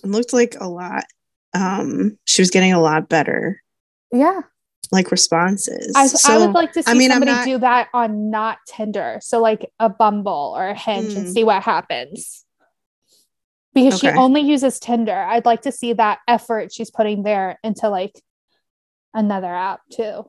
It 0.03 0.09
looked 0.09 0.33
like 0.33 0.57
a 0.59 0.69
lot. 0.69 1.05
Um, 1.53 2.19
she 2.25 2.43
was 2.43 2.51
getting 2.51 2.73
a 2.73 2.81
lot 2.81 3.09
better. 3.09 3.63
Yeah. 4.13 4.41
Like 4.93 5.11
responses. 5.13 5.93
I, 5.95 6.09
so, 6.09 6.33
I 6.33 6.39
would 6.39 6.53
like 6.53 6.73
to 6.73 6.83
see 6.83 6.91
I 6.91 6.95
mean, 6.95 7.11
somebody 7.11 7.31
not... 7.31 7.45
do 7.45 7.59
that 7.59 7.89
on 7.95 8.31
not 8.31 8.59
Tinder. 8.67 9.21
So 9.23 9.41
like 9.41 9.71
a 9.79 9.89
Bumble 9.89 10.55
or 10.57 10.69
a 10.69 10.75
Hinge 10.75 11.13
mm. 11.13 11.17
and 11.17 11.29
see 11.29 11.45
what 11.45 11.63
happens 11.63 12.45
because 13.75 13.95
okay. 13.95 14.13
she 14.13 14.19
only 14.19 14.41
uses 14.41 14.79
Tinder. 14.79 15.15
I'd 15.15 15.47
like 15.47 15.63
to 15.63 15.73
see 15.73 15.93
that 15.95 16.19
effort 16.27 16.73
she's 16.73 16.91
putting 16.91 17.23
there 17.23 17.59
into 17.63 17.89
like 17.89 18.21
another 19.15 19.55
app 19.55 19.81
too. 19.93 20.29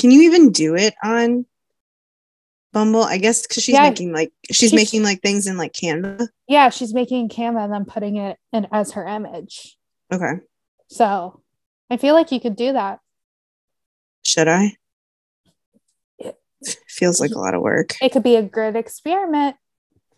Can 0.00 0.10
you 0.10 0.22
even 0.22 0.50
do 0.50 0.74
it 0.74 0.94
on 1.02 1.46
Bumble? 2.72 3.04
I 3.04 3.18
guess 3.18 3.42
because 3.42 3.62
she's 3.62 3.74
yeah, 3.74 3.88
making 3.88 4.12
like 4.12 4.32
she's, 4.50 4.56
she's, 4.56 4.74
making 4.74 5.02
like 5.02 5.22
things 5.22 5.46
in 5.46 5.56
like 5.56 5.72
Canva. 5.72 6.28
Yeah, 6.48 6.70
she's 6.70 6.92
making 6.92 7.28
Canva 7.28 7.64
and 7.64 7.72
then 7.72 7.84
putting 7.84 8.16
it 8.16 8.36
in 8.52 8.66
as 8.72 8.92
her 8.92 9.06
image. 9.06 9.76
Okay. 10.12 10.40
So 10.88 11.40
I 11.90 11.96
feel 11.96 12.14
like 12.14 12.32
you 12.32 12.40
could 12.40 12.56
do 12.56 12.72
that. 12.72 12.98
Should 14.24 14.48
I? 14.48 14.76
It 16.18 16.38
feels 16.88 17.20
like 17.20 17.32
a 17.32 17.38
lot 17.38 17.54
of 17.54 17.60
work. 17.62 17.96
It 18.00 18.12
could 18.12 18.22
be 18.22 18.36
a 18.36 18.42
good 18.42 18.76
experiment. 18.76 19.56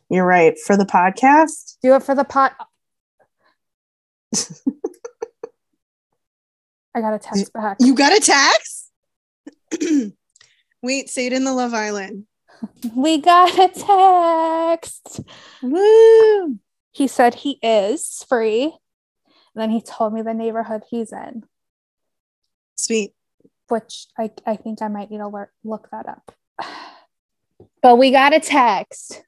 You're 0.09 0.27
right. 0.27 0.57
For 0.59 0.77
the 0.77 0.85
podcast? 0.85 1.79
Do 1.83 1.95
it 1.95 2.03
for 2.03 2.15
the 2.15 2.25
pot. 2.25 2.55
I 6.95 7.01
got 7.01 7.15
a 7.15 7.19
text 7.19 7.53
back. 7.53 7.77
You 7.81 7.95
got 7.95 8.17
a 8.17 8.21
text? 8.21 8.93
Wait, 10.83 11.11
say 11.11 11.27
it 11.27 11.33
in 11.33 11.45
the 11.45 11.53
Love 11.53 11.75
Island. 11.75 12.27
We 12.95 13.19
got 13.19 13.59
a 13.59 13.69
text. 13.69 15.21
Woo! 15.63 16.59
He 16.91 17.07
said 17.07 17.35
he 17.35 17.59
is 17.63 18.25
free. 18.27 18.65
And 18.65 18.73
then 19.55 19.71
he 19.71 19.83
told 19.83 20.15
me 20.15 20.23
the 20.23 20.33
neighborhood 20.33 20.83
he's 20.89 21.13
in. 21.13 21.45
Sweet. 22.77 23.13
Which 23.69 24.07
I, 24.19 24.31
I 24.47 24.57
think 24.57 24.81
I 24.83 24.89
might 24.89 25.11
need 25.11 25.19
to 25.19 25.29
look, 25.29 25.49
look 25.65 25.89
that 25.91 26.09
up. 26.09 26.33
But 27.83 27.97
we 27.97 28.11
got 28.11 28.35
a 28.35 28.41
text. 28.41 29.23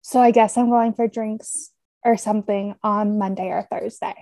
So 0.00 0.20
I 0.20 0.30
guess 0.30 0.56
I'm 0.56 0.70
going 0.70 0.92
for 0.92 1.08
drinks 1.08 1.72
or 2.04 2.16
something 2.16 2.76
on 2.84 3.18
Monday 3.18 3.48
or 3.48 3.66
Thursday. 3.68 4.14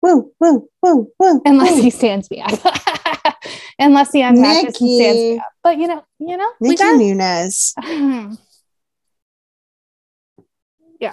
Woo, 0.00 0.32
woo, 0.40 0.68
woo, 0.82 1.12
woo. 1.18 1.42
Unless 1.44 1.76
woo. 1.76 1.82
he 1.82 1.90
stands 1.90 2.30
me 2.30 2.40
up. 2.40 2.52
Unless 3.78 4.12
he 4.12 4.22
unmatches 4.22 4.64
and 4.64 4.74
stands 4.74 5.18
me 5.18 5.38
up. 5.38 5.44
But 5.62 5.78
you 5.78 5.88
know, 5.88 6.04
you 6.18 6.36
know, 6.36 6.50
Nikki 6.60 6.70
we 6.70 6.76
got 6.76 6.96
Nunez. 6.96 7.74
yeah. 11.00 11.12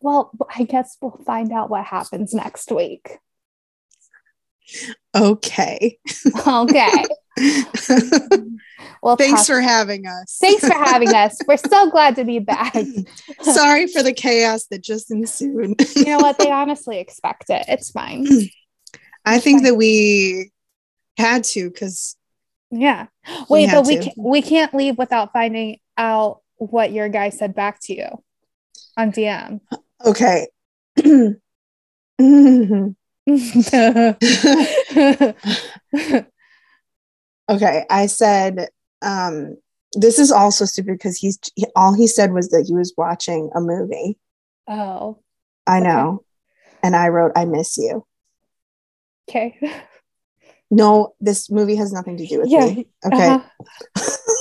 Well, 0.00 0.30
I 0.54 0.62
guess 0.64 0.96
we'll 1.02 1.20
find 1.26 1.52
out 1.52 1.68
what 1.70 1.84
happens 1.84 2.32
next 2.32 2.72
week. 2.72 3.18
Okay. 5.14 5.98
okay. 6.46 7.04
well, 9.02 9.16
thanks 9.16 9.46
for 9.46 9.60
having 9.60 10.06
us. 10.06 10.38
thanks 10.40 10.66
for 10.66 10.74
having 10.74 11.14
us. 11.14 11.38
We're 11.46 11.56
so 11.56 11.90
glad 11.90 12.16
to 12.16 12.24
be 12.24 12.38
back. 12.38 12.74
Sorry 13.42 13.86
for 13.86 14.02
the 14.02 14.12
chaos 14.12 14.66
that 14.66 14.82
just 14.82 15.10
ensued. 15.10 15.80
you 15.96 16.04
know 16.04 16.18
what? 16.18 16.38
They 16.38 16.50
honestly 16.50 16.98
expect 16.98 17.50
it. 17.50 17.64
It's 17.68 17.90
fine. 17.90 18.26
I 19.24 19.36
it's 19.36 19.44
think 19.44 19.58
fine. 19.58 19.64
that 19.64 19.74
we 19.74 20.50
had 21.16 21.44
to 21.44 21.70
because 21.70 22.16
yeah. 22.70 23.06
Wait, 23.48 23.66
we 23.66 23.72
but 23.72 23.86
we 23.86 23.98
can, 23.98 24.12
we 24.16 24.42
can't 24.42 24.74
leave 24.74 24.98
without 24.98 25.32
finding 25.32 25.78
out 25.96 26.40
what 26.56 26.92
your 26.92 27.08
guy 27.08 27.30
said 27.30 27.54
back 27.54 27.80
to 27.82 27.94
you 27.94 28.08
on 28.96 29.12
DM. 29.12 29.60
Okay. 30.04 30.48
okay, 37.50 37.84
I 37.90 38.06
said 38.06 38.68
um 39.02 39.56
this 39.94 40.18
is 40.18 40.32
also 40.32 40.64
stupid 40.64 40.92
because 40.92 41.18
he's 41.18 41.38
he, 41.54 41.66
all 41.76 41.94
he 41.94 42.06
said 42.06 42.32
was 42.32 42.48
that 42.50 42.64
he 42.66 42.74
was 42.74 42.94
watching 42.96 43.50
a 43.54 43.60
movie. 43.60 44.18
Oh. 44.66 45.18
I 45.66 45.80
know. 45.80 46.08
Okay. 46.08 46.24
And 46.84 46.96
I 46.96 47.08
wrote 47.08 47.32
I 47.36 47.44
miss 47.44 47.76
you. 47.76 48.06
Okay. 49.28 49.58
No, 50.70 51.14
this 51.20 51.50
movie 51.50 51.76
has 51.76 51.92
nothing 51.92 52.16
to 52.18 52.26
do 52.26 52.40
with 52.40 52.50
yeah, 52.50 52.66
me. 52.66 52.86
Okay. 53.04 53.38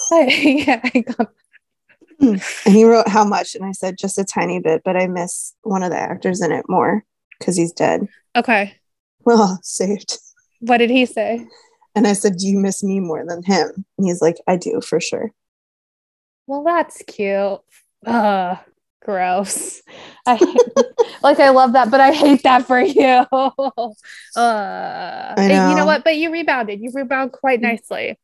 Uh-huh. 0.09 0.25
yeah, 0.29 0.79
I 0.83 1.01
got 1.01 1.33
and 2.19 2.41
he 2.65 2.85
wrote 2.85 3.07
how 3.07 3.25
much 3.25 3.55
and 3.55 3.65
I 3.65 3.73
said 3.73 3.97
just 3.97 4.17
a 4.17 4.23
tiny 4.23 4.59
bit, 4.59 4.81
but 4.85 4.95
I 4.95 5.07
miss 5.07 5.53
one 5.63 5.83
of 5.83 5.91
the 5.91 5.97
actors 5.97 6.41
in 6.41 6.51
it 6.51 6.65
more 6.69 7.03
because 7.39 7.55
he's 7.57 7.71
dead. 7.71 8.07
Okay. 8.35 8.75
Well, 9.25 9.59
saved. 9.63 10.17
What 10.59 10.77
did 10.77 10.89
he 10.89 11.05
say? 11.05 11.45
And 11.95 12.07
I 12.07 12.13
said, 12.13 12.37
Do 12.37 12.47
you 12.47 12.57
miss 12.59 12.83
me 12.83 12.99
more 12.99 13.25
than 13.27 13.43
him? 13.43 13.85
And 13.97 14.07
he's 14.07 14.21
like, 14.21 14.37
I 14.47 14.55
do 14.55 14.81
for 14.81 14.99
sure. 14.99 15.31
Well, 16.45 16.63
that's 16.63 17.01
cute. 17.07 17.59
Uh 18.05 18.55
gross. 19.01 19.81
I 20.25 20.35
hate, 20.37 20.85
like 21.23 21.39
I 21.39 21.49
love 21.49 21.73
that, 21.73 21.89
but 21.89 21.99
I 21.99 22.11
hate 22.11 22.43
that 22.43 22.67
for 22.67 22.79
you. 22.79 23.03
uh 24.35 25.33
and 25.37 25.69
you 25.71 25.75
know 25.75 25.85
what? 25.85 26.03
But 26.03 26.17
you 26.17 26.31
rebounded. 26.31 26.79
You 26.81 26.91
rebound 26.93 27.31
quite 27.31 27.61
nicely. 27.61 28.17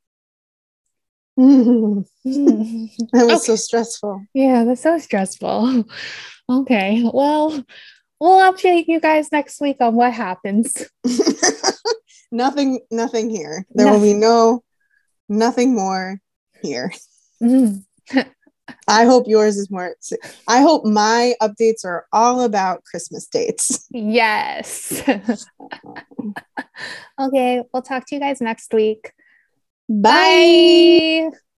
that 1.38 2.06
was 2.26 3.26
okay. 3.28 3.38
so 3.38 3.56
stressful. 3.56 4.24
Yeah, 4.34 4.66
that's 4.66 4.84
so 4.84 5.00
stressful. 5.00 5.86
Okay. 6.50 7.10
Well, 7.12 7.64
we'll 8.20 8.52
update 8.52 8.86
you 8.88 9.00
guys 9.00 9.32
next 9.32 9.60
week 9.62 9.78
on 9.80 9.96
what 9.96 10.14
happens. 10.14 10.76
nothing, 12.32 12.82
nothing 12.92 13.30
here. 13.30 13.66
There 13.72 13.86
nothing. 13.86 14.02
will 14.02 14.08
be 14.08 14.14
no, 14.14 14.64
nothing 15.30 15.74
more 15.74 16.20
here. 16.62 16.92
Mm-hmm. 17.42 18.20
I 18.88 19.06
hope 19.06 19.28
yours 19.28 19.58
is 19.58 19.70
more. 19.70 19.96
I 20.48 20.62
hope 20.62 20.86
my 20.86 21.34
updates 21.42 21.86
are 21.86 22.06
all 22.14 22.42
about 22.42 22.84
Christmas 22.86 23.28
dates. 23.28 23.88
Yes. 23.92 25.04
okay. 27.20 27.64
We'll 27.74 27.82
talk 27.82 28.06
to 28.08 28.16
you 28.16 28.22
guys 28.22 28.42
next 28.42 28.74
week. 28.74 29.12
Bye. 29.90 31.30
Bye. 31.32 31.38